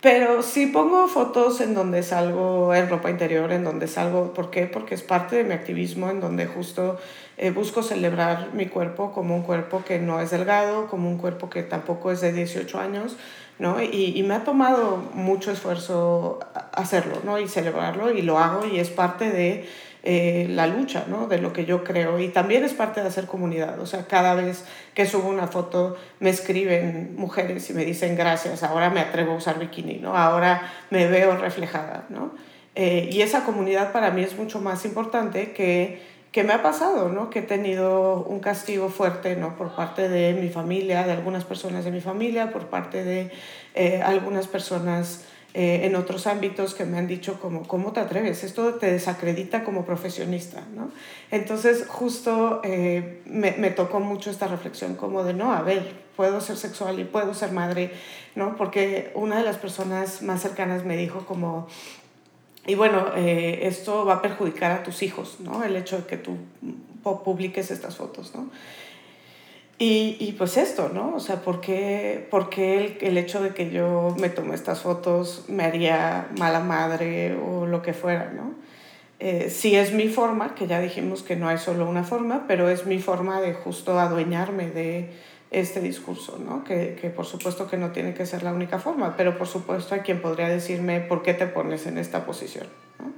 Pero 0.02 0.42
sí 0.42 0.66
pongo 0.66 1.08
fotos 1.08 1.60
en 1.60 1.74
donde 1.74 2.02
salgo 2.02 2.74
en 2.74 2.88
ropa 2.88 3.10
interior, 3.10 3.50
en 3.52 3.64
donde 3.64 3.88
salgo, 3.88 4.34
¿por 4.34 4.50
qué? 4.50 4.66
Porque 4.66 4.94
es 4.94 5.02
parte 5.02 5.36
de 5.36 5.44
mi 5.44 5.54
activismo, 5.54 6.10
en 6.10 6.20
donde 6.20 6.46
justo 6.46 6.98
eh, 7.38 7.50
busco 7.50 7.82
celebrar 7.82 8.50
mi 8.52 8.66
cuerpo 8.66 9.12
como 9.12 9.34
un 9.34 9.42
cuerpo 9.42 9.84
que 9.84 9.98
no 9.98 10.20
es 10.20 10.30
delgado, 10.30 10.86
como 10.88 11.08
un 11.08 11.18
cuerpo 11.18 11.50
que 11.50 11.62
tampoco 11.62 12.10
es 12.10 12.20
de 12.20 12.32
18 12.32 12.78
años, 12.78 13.16
¿no? 13.58 13.82
Y, 13.82 14.12
y 14.16 14.22
me 14.22 14.34
ha 14.34 14.44
tomado 14.44 15.02
mucho 15.14 15.50
esfuerzo 15.50 16.40
hacerlo, 16.72 17.16
¿no? 17.24 17.38
Y 17.38 17.48
celebrarlo, 17.48 18.10
y 18.12 18.22
lo 18.22 18.38
hago, 18.38 18.66
y 18.66 18.78
es 18.78 18.90
parte 18.90 19.30
de 19.30 19.66
eh, 20.08 20.46
la 20.48 20.68
lucha, 20.68 21.04
¿no? 21.08 21.26
De 21.26 21.38
lo 21.38 21.52
que 21.52 21.64
yo 21.64 21.82
creo. 21.82 22.20
Y 22.20 22.28
también 22.28 22.62
es 22.62 22.72
parte 22.72 23.00
de 23.00 23.08
hacer 23.08 23.26
comunidad. 23.26 23.80
O 23.80 23.86
sea, 23.86 24.06
cada 24.06 24.36
vez 24.36 24.64
que 24.94 25.04
subo 25.04 25.28
una 25.28 25.48
foto 25.48 25.96
me 26.20 26.30
escriben 26.30 27.16
mujeres 27.16 27.68
y 27.70 27.74
me 27.74 27.84
dicen 27.84 28.14
gracias, 28.14 28.62
ahora 28.62 28.88
me 28.88 29.00
atrevo 29.00 29.32
a 29.32 29.36
usar 29.38 29.58
bikini, 29.58 29.98
¿no? 29.98 30.16
Ahora 30.16 30.70
me 30.90 31.08
veo 31.08 31.36
reflejada, 31.36 32.06
¿no? 32.08 32.30
Eh, 32.76 33.08
y 33.10 33.22
esa 33.22 33.42
comunidad 33.44 33.90
para 33.90 34.12
mí 34.12 34.22
es 34.22 34.38
mucho 34.38 34.60
más 34.60 34.84
importante 34.84 35.50
que, 35.50 36.00
que 36.30 36.44
me 36.44 36.52
ha 36.52 36.62
pasado, 36.62 37.08
¿no? 37.08 37.28
Que 37.28 37.40
he 37.40 37.42
tenido 37.42 38.22
un 38.22 38.38
castigo 38.38 38.90
fuerte, 38.90 39.34
¿no? 39.34 39.56
Por 39.56 39.74
parte 39.74 40.08
de 40.08 40.34
mi 40.34 40.50
familia, 40.50 41.02
de 41.02 41.10
algunas 41.10 41.44
personas 41.44 41.84
de 41.84 41.90
mi 41.90 42.00
familia, 42.00 42.52
por 42.52 42.68
parte 42.68 43.02
de 43.02 43.32
eh, 43.74 44.02
algunas 44.04 44.46
personas 44.46 45.24
eh, 45.58 45.86
en 45.86 45.96
otros 45.96 46.26
ámbitos 46.26 46.74
que 46.74 46.84
me 46.84 46.98
han 46.98 47.06
dicho 47.06 47.40
como, 47.40 47.66
¿cómo 47.66 47.92
te 47.92 48.00
atreves? 48.00 48.44
Esto 48.44 48.74
te 48.74 48.92
desacredita 48.92 49.64
como 49.64 49.86
profesionista, 49.86 50.62
¿no? 50.74 50.90
Entonces, 51.30 51.86
justo 51.88 52.60
eh, 52.62 53.22
me, 53.24 53.52
me, 53.52 53.70
tocó 53.70 54.00
mucho 54.00 54.30
esta 54.30 54.48
reflexión 54.48 54.96
como 54.96 55.24
de, 55.24 55.32
no, 55.32 55.54
a 55.54 55.62
ver, 55.62 55.94
puedo 56.14 56.42
ser 56.42 56.58
sexual 56.58 57.00
y 57.00 57.04
puedo 57.04 57.32
ser 57.32 57.52
madre, 57.52 57.90
¿no? 58.34 58.54
Porque 58.56 59.12
una 59.14 59.38
de 59.38 59.44
las 59.44 59.56
personas 59.56 60.20
más 60.20 60.42
cercanas 60.42 60.84
me 60.84 60.94
dijo 60.94 61.24
como, 61.24 61.68
y 62.66 62.74
bueno, 62.74 63.06
eh, 63.16 63.60
esto 63.62 64.04
va 64.04 64.16
a 64.16 64.20
perjudicar 64.20 64.72
a 64.72 64.82
tus 64.82 65.02
hijos, 65.02 65.36
¿no? 65.40 65.64
El 65.64 65.74
hecho 65.76 65.96
de 65.96 66.04
que 66.04 66.18
tú 66.18 66.36
publiques 67.24 67.70
estas 67.70 67.96
fotos, 67.96 68.34
¿no? 68.34 68.50
Y, 69.78 70.16
y, 70.20 70.32
pues 70.32 70.56
esto, 70.56 70.90
¿no? 70.94 71.14
O 71.14 71.20
sea, 71.20 71.42
¿por 71.42 71.60
qué, 71.60 72.26
por 72.30 72.48
qué 72.48 72.78
el, 72.78 72.98
el, 73.02 73.18
hecho 73.18 73.42
de 73.42 73.50
que 73.50 73.70
yo 73.70 74.16
me 74.18 74.30
tome 74.30 74.54
estas 74.54 74.80
fotos 74.80 75.44
me 75.48 75.64
haría 75.64 76.28
mala 76.38 76.60
madre 76.60 77.36
o 77.36 77.66
lo 77.66 77.82
que 77.82 77.92
fuera, 77.92 78.32
¿no? 78.34 78.54
Eh, 79.18 79.50
sí 79.50 79.76
es 79.76 79.92
mi 79.92 80.08
forma, 80.08 80.54
que 80.54 80.66
ya 80.66 80.80
dijimos 80.80 81.22
que 81.22 81.36
no 81.36 81.48
hay 81.48 81.58
solo 81.58 81.88
una 81.88 82.04
forma, 82.04 82.44
pero 82.48 82.70
es 82.70 82.86
mi 82.86 82.98
forma 83.00 83.42
de 83.42 83.52
justo 83.52 83.98
adueñarme 83.98 84.70
de 84.70 85.10
este 85.50 85.80
discurso, 85.80 86.38
¿no? 86.38 86.64
Que, 86.64 86.98
que 87.00 87.10
por 87.10 87.26
supuesto 87.26 87.68
que 87.68 87.76
no 87.76 87.92
tiene 87.92 88.14
que 88.14 88.24
ser 88.24 88.42
la 88.42 88.54
única 88.54 88.78
forma, 88.78 89.14
pero 89.16 89.36
por 89.36 89.46
supuesto 89.46 89.94
hay 89.94 90.00
quien 90.00 90.22
podría 90.22 90.48
decirme, 90.48 91.00
¿por 91.00 91.22
qué 91.22 91.34
te 91.34 91.46
pones 91.46 91.86
en 91.86 91.98
esta 91.98 92.24
posición? 92.24 92.66
¿no? 92.98 93.12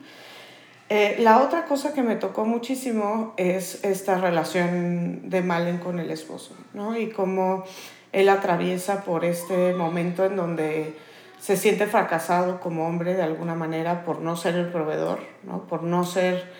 Eh, 0.91 1.17
la 1.19 1.43
otra 1.43 1.67
cosa 1.67 1.93
que 1.93 2.03
me 2.03 2.17
tocó 2.17 2.47
muchísimo 2.47 3.35
es 3.37 3.85
esta 3.85 4.17
relación 4.17 5.29
de 5.29 5.43
Malen 5.43 5.79
con 5.79 5.99
el 5.99 6.11
esposo, 6.11 6.55
¿no? 6.73 6.97
Y 6.97 7.11
cómo 7.11 7.65
él 8.13 8.29
atraviesa 8.31 9.05
por 9.05 9.27
este 9.27 9.75
momento 9.75 10.25
en 10.25 10.37
donde 10.37 10.97
se 11.39 11.59
siente 11.59 11.87
fracasado 11.87 12.59
como 12.61 12.87
hombre 12.87 13.15
de 13.15 13.23
alguna 13.23 13.55
manera 13.55 14.03
por 14.05 14.21
no 14.21 14.35
ser 14.37 14.55
el 14.55 14.69
proveedor, 14.69 15.21
¿no? 15.45 15.67
Por 15.67 15.83
no 15.83 16.05
ser 16.05 16.51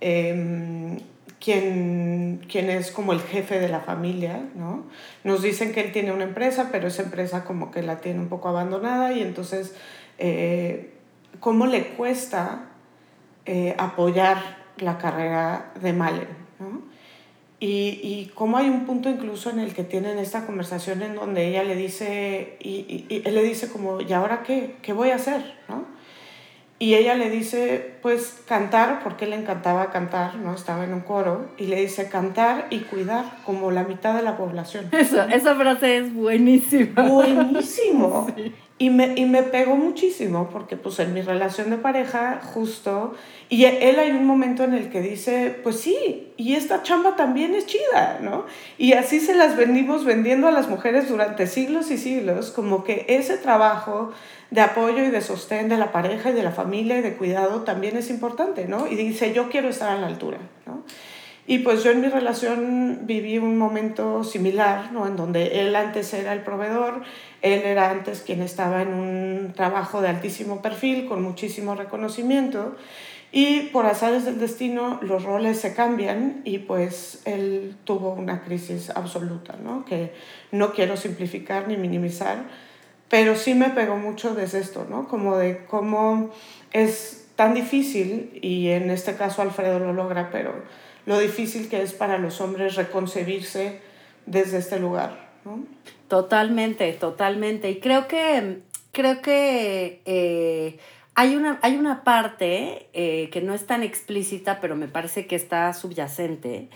em, 0.00 0.98
quien, 1.40 2.44
quien 2.50 2.70
es 2.70 2.90
como 2.90 3.12
el 3.12 3.20
jefe 3.20 3.60
de 3.60 3.68
la 3.68 3.80
familia, 3.80 4.48
¿no? 4.56 4.84
Nos 5.22 5.42
dicen 5.42 5.72
que 5.72 5.80
él 5.80 5.92
tiene 5.92 6.10
una 6.12 6.24
empresa, 6.24 6.70
pero 6.72 6.88
esa 6.88 7.02
empresa 7.02 7.44
como 7.44 7.70
que 7.70 7.82
la 7.82 7.98
tiene 7.98 8.18
un 8.18 8.28
poco 8.28 8.48
abandonada 8.48 9.12
y 9.12 9.22
entonces, 9.22 9.76
eh, 10.18 10.92
¿cómo 11.38 11.66
le 11.66 11.88
cuesta 11.90 12.72
eh, 13.46 13.74
apoyar 13.78 14.38
la 14.78 14.98
carrera 14.98 15.72
de 15.80 15.92
Malen, 15.92 16.28
¿no? 16.58 16.82
Y, 17.58 18.00
y 18.02 18.32
cómo 18.34 18.58
hay 18.58 18.68
un 18.68 18.84
punto 18.84 19.08
incluso 19.08 19.48
en 19.48 19.60
el 19.60 19.72
que 19.72 19.82
tienen 19.82 20.18
esta 20.18 20.44
conversación 20.44 21.02
en 21.02 21.14
donde 21.14 21.48
ella 21.48 21.64
le 21.64 21.74
dice, 21.74 22.58
y, 22.60 23.06
y, 23.08 23.22
él 23.24 23.34
le 23.34 23.42
dice 23.42 23.70
como, 23.70 24.02
¿y 24.02 24.12
ahora 24.12 24.42
qué? 24.42 24.76
¿Qué 24.82 24.92
voy 24.92 25.10
a 25.10 25.14
hacer? 25.14 25.54
¿no? 25.68 25.86
Y 26.78 26.94
ella 26.94 27.14
le 27.14 27.30
dice, 27.30 27.94
pues 28.02 28.42
cantar, 28.46 29.02
porque 29.02 29.26
le 29.26 29.36
encantaba 29.36 29.90
cantar, 29.90 30.34
¿no? 30.34 30.54
Estaba 30.54 30.84
en 30.84 30.92
un 30.92 31.00
coro, 31.00 31.46
y 31.56 31.68
le 31.68 31.80
dice 31.80 32.10
cantar 32.10 32.66
y 32.68 32.80
cuidar, 32.80 33.38
como 33.46 33.70
la 33.70 33.84
mitad 33.84 34.14
de 34.14 34.22
la 34.22 34.36
población. 34.36 34.88
Eso, 34.92 35.22
esa 35.22 35.54
frase 35.54 35.96
es 35.96 36.12
buenísima. 36.12 37.08
Buenísimo. 37.08 38.26
Y 38.78 38.90
me, 38.90 39.14
y 39.16 39.24
me 39.24 39.42
pegó 39.42 39.74
muchísimo, 39.74 40.50
porque 40.52 40.76
pues 40.76 40.98
en 40.98 41.14
mi 41.14 41.22
relación 41.22 41.70
de 41.70 41.78
pareja, 41.78 42.42
justo, 42.42 43.14
y 43.48 43.64
él 43.64 43.98
hay 43.98 44.10
un 44.10 44.26
momento 44.26 44.64
en 44.64 44.74
el 44.74 44.90
que 44.90 45.00
dice, 45.00 45.58
pues 45.62 45.80
sí, 45.80 46.32
y 46.36 46.56
esta 46.56 46.82
chamba 46.82 47.16
también 47.16 47.54
es 47.54 47.64
chida, 47.64 48.18
¿no? 48.20 48.44
Y 48.76 48.92
así 48.92 49.20
se 49.20 49.34
las 49.34 49.56
venimos 49.56 50.04
vendiendo 50.04 50.46
a 50.46 50.50
las 50.50 50.68
mujeres 50.68 51.08
durante 51.08 51.46
siglos 51.46 51.90
y 51.90 51.96
siglos, 51.96 52.50
como 52.50 52.84
que 52.84 53.06
ese 53.08 53.38
trabajo 53.38 54.12
de 54.50 54.60
apoyo 54.60 55.04
y 55.04 55.10
de 55.10 55.20
sostén 55.22 55.68
de 55.68 55.78
la 55.78 55.92
pareja 55.92 56.30
y 56.30 56.32
de 56.34 56.42
la 56.42 56.52
familia 56.52 56.98
y 56.98 57.02
de 57.02 57.14
cuidado 57.14 57.62
también 57.62 57.96
es 57.96 58.10
importante, 58.10 58.66
¿no? 58.66 58.86
Y 58.86 58.94
dice, 58.96 59.32
yo 59.32 59.48
quiero 59.48 59.68
estar 59.68 59.90
a 59.90 59.98
la 59.98 60.06
altura, 60.06 60.38
¿no? 60.66 60.82
Y 61.48 61.58
pues 61.58 61.84
yo 61.84 61.92
en 61.92 62.00
mi 62.00 62.08
relación 62.08 63.00
viví 63.02 63.38
un 63.38 63.56
momento 63.56 64.24
similar, 64.24 64.90
¿no? 64.92 65.06
En 65.06 65.14
donde 65.14 65.60
él 65.60 65.76
antes 65.76 66.12
era 66.12 66.32
el 66.32 66.40
proveedor, 66.40 67.02
él 67.40 67.62
era 67.64 67.90
antes 67.90 68.20
quien 68.20 68.42
estaba 68.42 68.82
en 68.82 68.88
un 68.88 69.52
trabajo 69.54 70.00
de 70.00 70.08
altísimo 70.08 70.60
perfil, 70.60 71.06
con 71.06 71.22
muchísimo 71.22 71.76
reconocimiento, 71.76 72.74
y 73.30 73.68
por 73.72 73.86
azares 73.86 74.24
del 74.24 74.40
destino 74.40 74.98
los 75.02 75.22
roles 75.22 75.60
se 75.60 75.74
cambian 75.74 76.40
y 76.44 76.58
pues 76.58 77.22
él 77.26 77.76
tuvo 77.84 78.12
una 78.12 78.42
crisis 78.42 78.90
absoluta, 78.90 79.54
¿no? 79.62 79.84
Que 79.84 80.14
no 80.50 80.72
quiero 80.72 80.96
simplificar 80.96 81.68
ni 81.68 81.76
minimizar, 81.76 82.38
pero 83.08 83.36
sí 83.36 83.54
me 83.54 83.70
pegó 83.70 83.96
mucho 83.96 84.34
desde 84.34 84.58
esto, 84.58 84.84
¿no? 84.90 85.06
Como 85.06 85.36
de 85.36 85.64
cómo 85.66 86.30
es 86.72 87.28
tan 87.36 87.54
difícil, 87.54 88.36
y 88.42 88.70
en 88.70 88.90
este 88.90 89.14
caso 89.14 89.42
Alfredo 89.42 89.78
lo 89.78 89.92
logra, 89.92 90.30
pero 90.32 90.52
lo 91.06 91.18
difícil 91.18 91.68
que 91.68 91.82
es 91.82 91.92
para 91.92 92.18
los 92.18 92.40
hombres 92.40 92.74
reconcebirse 92.74 93.80
desde 94.26 94.58
este 94.58 94.78
lugar, 94.78 95.30
¿no? 95.44 95.64
Totalmente, 96.08 96.92
totalmente. 96.92 97.70
Y 97.70 97.80
creo 97.80 98.06
que, 98.06 98.58
creo 98.92 99.22
que 99.22 100.02
eh, 100.04 100.78
hay, 101.14 101.36
una, 101.36 101.58
hay 101.62 101.76
una 101.76 102.04
parte 102.04 102.88
eh, 102.92 103.30
que 103.32 103.40
no 103.40 103.54
es 103.54 103.66
tan 103.66 103.82
explícita, 103.82 104.60
pero 104.60 104.76
me 104.76 104.88
parece 104.88 105.26
que 105.26 105.36
está 105.36 105.72
subyacente, 105.72 106.68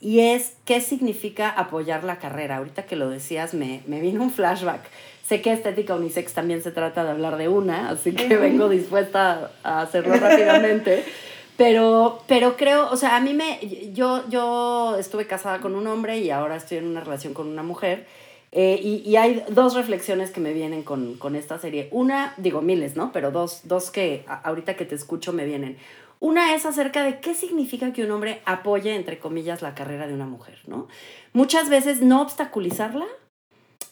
y 0.00 0.20
es 0.20 0.52
qué 0.64 0.80
significa 0.80 1.50
apoyar 1.50 2.04
la 2.04 2.18
carrera. 2.18 2.58
Ahorita 2.58 2.84
que 2.84 2.94
lo 2.94 3.10
decías, 3.10 3.52
me, 3.52 3.82
me 3.86 4.00
vino 4.00 4.22
un 4.22 4.30
flashback. 4.30 4.82
Sé 5.26 5.42
que 5.42 5.52
Estética 5.52 5.94
Unisex 5.94 6.32
también 6.32 6.62
se 6.62 6.70
trata 6.70 7.04
de 7.04 7.10
hablar 7.10 7.36
de 7.36 7.48
una, 7.48 7.90
así 7.90 8.12
que 8.12 8.36
vengo 8.36 8.68
dispuesta 8.68 9.50
a 9.62 9.82
hacerlo 9.82 10.14
rápidamente. 10.14 11.04
Pero, 11.58 12.22
pero 12.28 12.56
creo, 12.56 12.88
o 12.88 12.96
sea, 12.96 13.16
a 13.16 13.20
mí 13.20 13.34
me, 13.34 13.58
yo, 13.92 14.22
yo 14.30 14.94
estuve 14.96 15.26
casada 15.26 15.60
con 15.60 15.74
un 15.74 15.88
hombre 15.88 16.18
y 16.18 16.30
ahora 16.30 16.54
estoy 16.54 16.78
en 16.78 16.86
una 16.86 17.00
relación 17.00 17.34
con 17.34 17.48
una 17.48 17.64
mujer. 17.64 18.06
Eh, 18.52 18.80
y, 18.80 19.02
y, 19.04 19.16
hay 19.16 19.42
dos 19.48 19.74
reflexiones 19.74 20.30
que 20.30 20.40
me 20.40 20.52
vienen 20.52 20.84
con, 20.84 21.18
con, 21.18 21.34
esta 21.34 21.58
serie. 21.58 21.88
Una, 21.90 22.32
digo 22.36 22.62
miles, 22.62 22.94
¿no? 22.94 23.10
Pero 23.10 23.32
dos, 23.32 23.62
dos 23.64 23.90
que 23.90 24.24
ahorita 24.44 24.76
que 24.76 24.84
te 24.84 24.94
escucho 24.94 25.32
me 25.32 25.46
vienen. 25.46 25.76
Una 26.20 26.54
es 26.54 26.64
acerca 26.64 27.02
de 27.02 27.18
qué 27.18 27.34
significa 27.34 27.92
que 27.92 28.04
un 28.04 28.12
hombre 28.12 28.40
apoye, 28.44 28.94
entre 28.94 29.18
comillas, 29.18 29.60
la 29.60 29.74
carrera 29.74 30.06
de 30.06 30.14
una 30.14 30.26
mujer, 30.26 30.60
¿no? 30.68 30.86
Muchas 31.32 31.68
veces 31.68 32.02
no 32.02 32.22
obstaculizarla, 32.22 33.06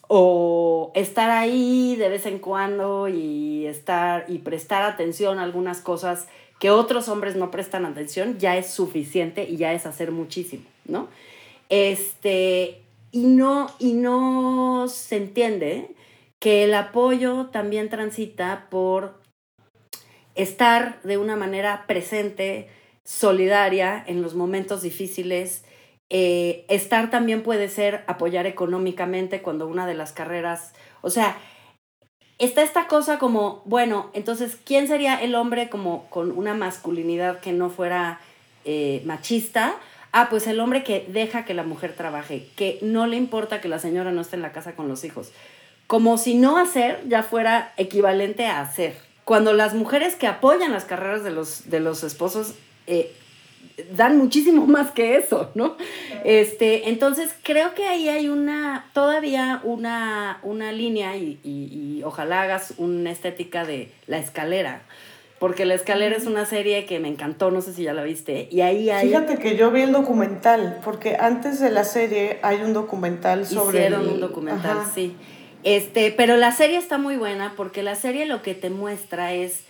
o 0.08 0.92
estar 0.94 1.30
ahí 1.30 1.96
de 1.96 2.08
vez 2.08 2.26
en 2.26 2.38
cuando 2.38 3.08
y 3.08 3.66
estar 3.66 4.24
y 4.28 4.38
prestar 4.38 4.84
atención 4.84 5.40
a 5.40 5.42
algunas 5.42 5.80
cosas 5.80 6.28
que 6.58 6.70
otros 6.70 7.08
hombres 7.08 7.36
no 7.36 7.50
prestan 7.50 7.84
atención 7.84 8.38
ya 8.38 8.56
es 8.56 8.70
suficiente 8.70 9.44
y 9.48 9.56
ya 9.56 9.72
es 9.72 9.86
hacer 9.86 10.12
muchísimo, 10.12 10.64
¿no? 10.86 11.08
Este, 11.68 12.82
y 13.12 13.24
no, 13.24 13.68
y 13.78 13.92
no 13.92 14.86
se 14.88 15.16
entiende 15.16 15.90
que 16.38 16.64
el 16.64 16.74
apoyo 16.74 17.46
también 17.46 17.88
transita 17.88 18.66
por 18.70 19.20
estar 20.34 21.00
de 21.02 21.18
una 21.18 21.36
manera 21.36 21.84
presente, 21.86 22.68
solidaria 23.04 24.02
en 24.06 24.20
los 24.20 24.34
momentos 24.34 24.82
difíciles, 24.82 25.64
eh, 26.10 26.64
estar 26.68 27.10
también 27.10 27.42
puede 27.42 27.68
ser 27.68 28.04
apoyar 28.06 28.46
económicamente 28.46 29.42
cuando 29.42 29.66
una 29.66 29.86
de 29.86 29.94
las 29.94 30.12
carreras, 30.12 30.72
o 31.02 31.10
sea, 31.10 31.36
está 32.38 32.62
esta 32.62 32.86
cosa 32.86 33.18
como, 33.18 33.62
bueno, 33.64 34.10
entonces, 34.12 34.56
¿quién 34.64 34.88
sería 34.88 35.22
el 35.22 35.34
hombre 35.34 35.68
como 35.68 36.06
con 36.10 36.32
una 36.32 36.54
masculinidad 36.54 37.40
que 37.40 37.52
no 37.52 37.70
fuera 37.70 38.20
eh, 38.64 39.02
machista? 39.04 39.74
Ah, 40.12 40.28
pues 40.30 40.46
el 40.46 40.60
hombre 40.60 40.82
que 40.82 41.06
deja 41.08 41.44
que 41.44 41.54
la 41.54 41.62
mujer 41.62 41.94
trabaje, 41.94 42.48
que 42.56 42.78
no 42.82 43.06
le 43.06 43.16
importa 43.16 43.60
que 43.60 43.68
la 43.68 43.78
señora 43.78 44.12
no 44.12 44.20
esté 44.20 44.36
en 44.36 44.42
la 44.42 44.52
casa 44.52 44.74
con 44.74 44.88
los 44.88 45.04
hijos. 45.04 45.30
Como 45.86 46.18
si 46.18 46.34
no 46.34 46.58
hacer 46.58 47.02
ya 47.08 47.22
fuera 47.22 47.72
equivalente 47.76 48.46
a 48.46 48.60
hacer. 48.60 48.96
Cuando 49.24 49.52
las 49.52 49.74
mujeres 49.74 50.14
que 50.14 50.26
apoyan 50.26 50.72
las 50.72 50.84
carreras 50.84 51.22
de 51.22 51.30
los, 51.30 51.68
de 51.70 51.80
los 51.80 52.02
esposos 52.02 52.54
eh, 52.86 53.12
dan 53.92 54.18
muchísimo 54.18 54.66
más 54.66 54.90
que 54.90 55.16
eso, 55.16 55.50
¿no? 55.54 55.76
Este, 56.24 56.88
entonces 56.88 57.34
creo 57.42 57.74
que 57.74 57.86
ahí 57.86 58.08
hay 58.08 58.28
una, 58.28 58.90
todavía 58.92 59.60
una, 59.64 60.40
una 60.42 60.72
línea 60.72 61.16
y, 61.16 61.38
y, 61.42 62.02
ojalá 62.04 62.42
hagas 62.42 62.74
una 62.78 63.10
estética 63.10 63.64
de 63.64 63.90
la 64.06 64.18
escalera. 64.18 64.82
Porque 65.38 65.66
La 65.66 65.74
Escalera 65.74 66.16
es 66.16 66.24
una 66.24 66.46
serie 66.46 66.86
que 66.86 66.98
me 66.98 67.08
encantó, 67.08 67.50
no 67.50 67.60
sé 67.60 67.74
si 67.74 67.82
ya 67.82 67.92
la 67.92 68.02
viste, 68.02 68.48
y 68.50 68.62
ahí 68.62 68.88
hay... 68.88 69.08
Fíjate 69.08 69.36
que 69.36 69.54
yo 69.54 69.70
vi 69.70 69.82
el 69.82 69.92
documental, 69.92 70.80
porque 70.82 71.18
antes 71.20 71.60
de 71.60 71.70
la 71.70 71.84
serie 71.84 72.38
hay 72.40 72.62
un 72.62 72.72
documental 72.72 73.44
sobre... 73.44 73.80
Hicieron 73.80 74.08
un 74.08 74.20
documental, 74.20 74.78
sí. 74.94 75.14
Este, 75.62 76.10
pero 76.10 76.36
la 76.36 76.52
serie 76.52 76.78
está 76.78 76.96
muy 76.96 77.16
buena 77.16 77.52
porque 77.56 77.82
la 77.82 77.96
serie 77.96 78.24
lo 78.24 78.40
que 78.40 78.54
te 78.54 78.70
muestra 78.70 79.34
es 79.34 79.64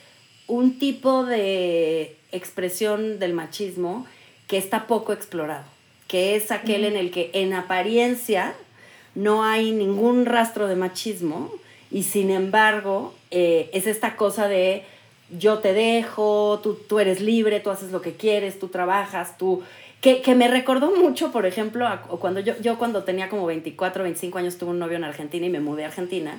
un 0.47 0.79
tipo 0.79 1.25
de 1.25 2.17
expresión 2.37 3.19
del 3.19 3.33
machismo 3.33 4.07
que 4.47 4.59
está 4.59 4.87
poco 4.87 5.13
explorado, 5.13 5.65
que 6.09 6.37
es 6.37 6.51
aquel 6.51 6.85
en 6.85 6.97
el 6.97 7.11
que 7.11 7.31
en 7.33 7.53
apariencia 7.55 8.55
no 9.15 9.45
hay 9.45 9.73
ningún 9.73 10.27
rastro 10.27 10.69
de 10.69 10.77
machismo 10.77 11.53
y 11.91 12.05
sin 12.05 12.31
embargo 12.31 13.15
eh, 13.31 13.71
es 13.73 13.87
esta 13.87 14.17
cosa 14.17 14.49
de 14.49 14.85
yo 15.37 15.59
te 15.59 15.73
dejo, 15.73 16.61
tú, 16.63 16.75
tú 16.75 17.01
eres 17.01 17.21
libre, 17.21 17.61
tú 17.61 17.71
haces 17.71 17.91
lo 17.91 18.01
que 18.01 18.15
quieres, 18.15 18.59
tú 18.59 18.69
trabajas, 18.69 19.37
tú... 19.39 19.63
Que, 20.03 20.21
que 20.21 20.35
me 20.37 20.47
recordó 20.47 20.95
mucho, 20.95 21.33
por 21.33 21.47
ejemplo, 21.47 21.89
cuando 22.21 22.39
yo, 22.39 22.53
yo 22.61 22.79
cuando 22.79 23.03
tenía 23.03 23.29
como 23.29 23.47
24, 23.47 24.05
25 24.05 24.39
años 24.39 24.59
tuve 24.59 24.71
un 24.71 24.79
novio 24.79 24.99
en 24.99 25.05
Argentina 25.05 25.47
y 25.47 25.51
me 25.51 25.59
mudé 25.59 25.85
a 25.85 25.89
Argentina 25.89 26.39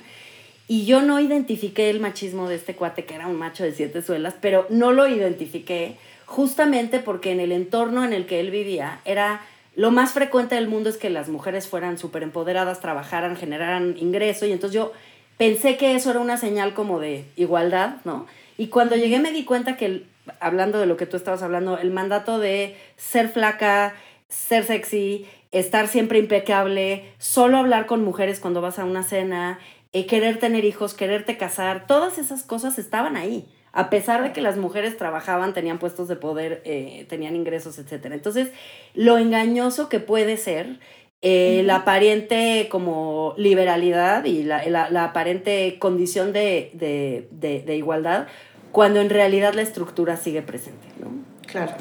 y 0.67 0.85
yo 0.85 1.01
no 1.01 1.19
identifiqué 1.19 1.89
el 1.89 1.99
machismo 1.99 2.49
de 2.49 2.55
este 2.55 2.75
cuate 2.75 3.05
que 3.05 3.15
era 3.15 3.27
un 3.27 3.37
macho 3.37 3.63
de 3.63 3.71
siete 3.71 4.01
suelas, 4.01 4.35
pero 4.39 4.65
no 4.69 4.91
lo 4.91 5.07
identifiqué 5.07 5.95
justamente 6.25 6.99
porque 6.99 7.31
en 7.31 7.39
el 7.39 7.51
entorno 7.51 8.03
en 8.03 8.13
el 8.13 8.25
que 8.25 8.39
él 8.39 8.51
vivía 8.51 8.99
era 9.05 9.41
lo 9.75 9.91
más 9.91 10.11
frecuente 10.11 10.55
del 10.55 10.67
mundo 10.67 10.89
es 10.89 10.97
que 10.97 11.11
las 11.11 11.29
mujeres 11.29 11.67
fueran 11.67 11.99
súper 11.99 12.23
empoderadas, 12.23 12.81
trabajaran, 12.81 13.37
generaran 13.37 13.95
ingreso 13.97 14.45
y 14.47 14.51
entonces 14.51 14.75
yo 14.75 14.91
pensé 15.37 15.77
que 15.77 15.95
eso 15.95 16.09
era 16.09 16.19
una 16.19 16.37
señal 16.37 16.73
como 16.73 16.99
de 16.99 17.25
igualdad, 17.35 17.97
¿no? 18.03 18.25
Y 18.57 18.67
cuando 18.67 18.95
llegué 18.95 19.19
me 19.19 19.31
di 19.31 19.45
cuenta 19.45 19.77
que, 19.77 20.03
hablando 20.39 20.79
de 20.79 20.87
lo 20.87 20.97
que 20.97 21.05
tú 21.05 21.15
estabas 21.15 21.43
hablando, 21.43 21.77
el 21.77 21.91
mandato 21.91 22.39
de 22.39 22.75
ser 22.95 23.29
flaca, 23.29 23.93
ser 24.29 24.63
sexy, 24.63 25.27
estar 25.51 25.87
siempre 25.87 26.17
impecable, 26.17 27.05
solo 27.19 27.57
hablar 27.57 27.85
con 27.85 28.03
mujeres 28.03 28.39
cuando 28.39 28.61
vas 28.61 28.79
a 28.79 28.85
una 28.85 29.03
cena, 29.03 29.59
eh, 29.93 30.05
querer 30.05 30.39
tener 30.39 30.65
hijos, 30.65 30.93
quererte 30.93 31.37
casar, 31.37 31.87
todas 31.87 32.17
esas 32.17 32.43
cosas 32.43 32.77
estaban 32.79 33.15
ahí. 33.15 33.47
A 33.71 33.89
pesar 33.89 34.23
de 34.23 34.33
que 34.33 34.41
las 34.41 34.57
mujeres 34.57 34.97
trabajaban, 34.97 35.53
tenían 35.53 35.77
puestos 35.77 36.07
de 36.07 36.15
poder, 36.15 36.61
eh, 36.65 37.05
tenían 37.09 37.35
ingresos, 37.35 37.77
etc. 37.77 38.07
Entonces, 38.11 38.49
lo 38.93 39.17
engañoso 39.17 39.87
que 39.87 39.99
puede 39.99 40.37
ser 40.37 40.79
eh, 41.21 41.63
la 41.65 41.77
aparente 41.77 42.67
como 42.69 43.33
liberalidad 43.37 44.25
y 44.25 44.43
la, 44.43 44.67
la, 44.67 45.03
aparente 45.03 45.77
condición 45.79 46.31
de, 46.31 46.69
de, 46.73 47.27
de, 47.31 47.61
de, 47.61 47.75
igualdad, 47.75 48.27
cuando 48.71 49.01
en 49.01 49.09
realidad 49.09 49.53
la 49.55 49.63
estructura 49.63 50.15
sigue 50.17 50.43
presente, 50.43 50.87
¿no? 50.99 51.09
Claro. 51.47 51.73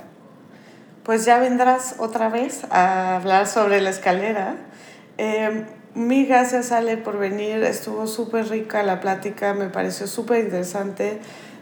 Pues 1.02 1.24
ya 1.26 1.38
vendrás 1.38 1.96
otra 1.98 2.30
vez 2.30 2.64
a 2.70 3.16
hablar 3.16 3.46
sobre 3.46 3.80
la 3.82 3.90
escalera. 3.90 4.56
Eh, 5.18 5.66
mil 5.96 6.26
gracias, 6.26 6.70
Ale, 6.70 6.96
por 6.96 7.18
venir. 7.18 7.64
Estuvo 7.64 8.06
súper 8.06 8.48
rica 8.48 8.82
la 8.82 9.00
plática, 9.00 9.54
me 9.54 9.68
pareció 9.68 10.06
súper 10.06 10.44
interesante. 10.44 11.18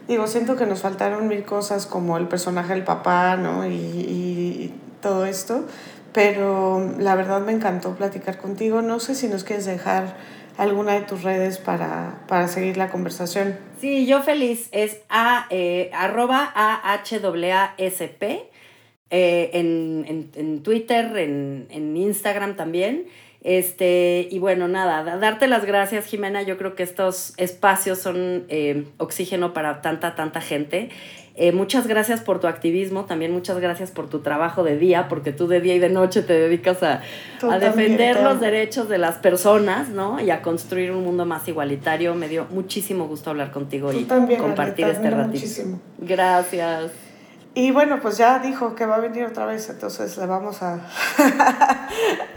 Digo, 0.08 0.26
siento 0.26 0.56
que 0.56 0.66
nos 0.66 0.82
faltaron 0.82 1.28
mil 1.28 1.44
cosas 1.44 1.86
como 1.86 2.18
el 2.18 2.28
personaje 2.28 2.74
del 2.74 2.84
papá, 2.84 3.36
¿no? 3.36 3.66
Y, 3.66 3.72
y 3.74 4.74
todo 5.00 5.24
esto, 5.24 5.64
pero 6.12 6.94
la 6.98 7.14
verdad 7.14 7.40
me 7.40 7.52
encantó 7.52 7.94
platicar 7.94 8.38
contigo. 8.38 8.82
No 8.82 9.00
sé 9.00 9.14
si 9.14 9.28
nos 9.28 9.44
quieres 9.44 9.64
dejar 9.64 10.16
alguna 10.56 10.92
de 10.94 11.02
tus 11.02 11.22
redes 11.22 11.58
para, 11.58 12.20
para 12.28 12.48
seguir 12.48 12.76
la 12.76 12.90
conversación. 12.90 13.56
Sí, 13.80 14.06
yo 14.06 14.22
feliz. 14.22 14.68
Es 14.72 14.98
a, 15.08 15.46
eh, 15.50 15.90
arroba 15.92 16.52
AHASP 16.54 18.22
eh, 19.10 19.50
en, 19.52 20.04
en, 20.08 20.30
en, 20.34 20.62
Twitter, 20.62 21.16
en, 21.16 21.66
en 21.70 21.96
Instagram 21.96 22.56
también. 22.56 23.06
Este, 23.44 24.26
y 24.30 24.38
bueno, 24.38 24.68
nada, 24.68 25.18
darte 25.18 25.46
las 25.46 25.66
gracias, 25.66 26.06
Jimena. 26.06 26.42
Yo 26.42 26.56
creo 26.56 26.74
que 26.74 26.82
estos 26.82 27.34
espacios 27.36 27.98
son 27.98 28.44
eh, 28.48 28.86
oxígeno 28.96 29.52
para 29.52 29.82
tanta, 29.82 30.14
tanta 30.14 30.40
gente. 30.40 30.88
Eh, 31.36 31.52
muchas 31.52 31.86
gracias 31.86 32.20
por 32.20 32.40
tu 32.40 32.46
activismo, 32.46 33.04
también 33.04 33.32
muchas 33.32 33.58
gracias 33.58 33.90
por 33.90 34.08
tu 34.08 34.20
trabajo 34.20 34.62
de 34.62 34.78
día, 34.78 35.08
porque 35.08 35.32
tú 35.32 35.48
de 35.48 35.60
día 35.60 35.74
y 35.74 35.78
de 35.80 35.90
noche 35.90 36.22
te 36.22 36.32
dedicas 36.32 36.82
a, 36.84 37.02
a 37.42 37.58
defender 37.58 38.22
los 38.22 38.40
derechos 38.40 38.88
de 38.88 38.98
las 38.98 39.16
personas, 39.16 39.88
¿no? 39.88 40.20
Y 40.20 40.30
a 40.30 40.40
construir 40.40 40.92
un 40.92 41.04
mundo 41.04 41.26
más 41.26 41.46
igualitario. 41.46 42.14
Me 42.14 42.28
dio 42.28 42.46
muchísimo 42.50 43.08
gusto 43.08 43.30
hablar 43.30 43.50
contigo 43.50 43.92
y 43.92 44.04
compartir 44.04 44.86
este 44.86 45.10
ratito. 45.10 45.28
Muchísimo. 45.28 45.80
Gracias. 45.98 47.03
Y 47.56 47.70
bueno, 47.70 48.00
pues 48.00 48.18
ya 48.18 48.40
dijo 48.40 48.74
que 48.74 48.84
va 48.84 48.96
a 48.96 48.98
venir 48.98 49.26
otra 49.26 49.46
vez, 49.46 49.70
entonces 49.70 50.16
le 50.16 50.26
vamos 50.26 50.60
a, 50.60 50.80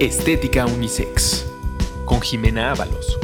Estética 0.00 0.64
Unisex 0.64 1.44
con 2.06 2.22
Jimena 2.22 2.70
Ábalos. 2.70 3.18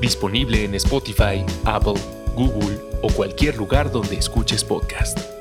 Disponible 0.00 0.64
en 0.64 0.74
Spotify, 0.74 1.46
Apple, 1.64 1.94
Google 2.34 2.76
o 3.02 3.12
cualquier 3.12 3.56
lugar 3.56 3.92
donde 3.92 4.16
escuches 4.16 4.64
podcast. 4.64 5.37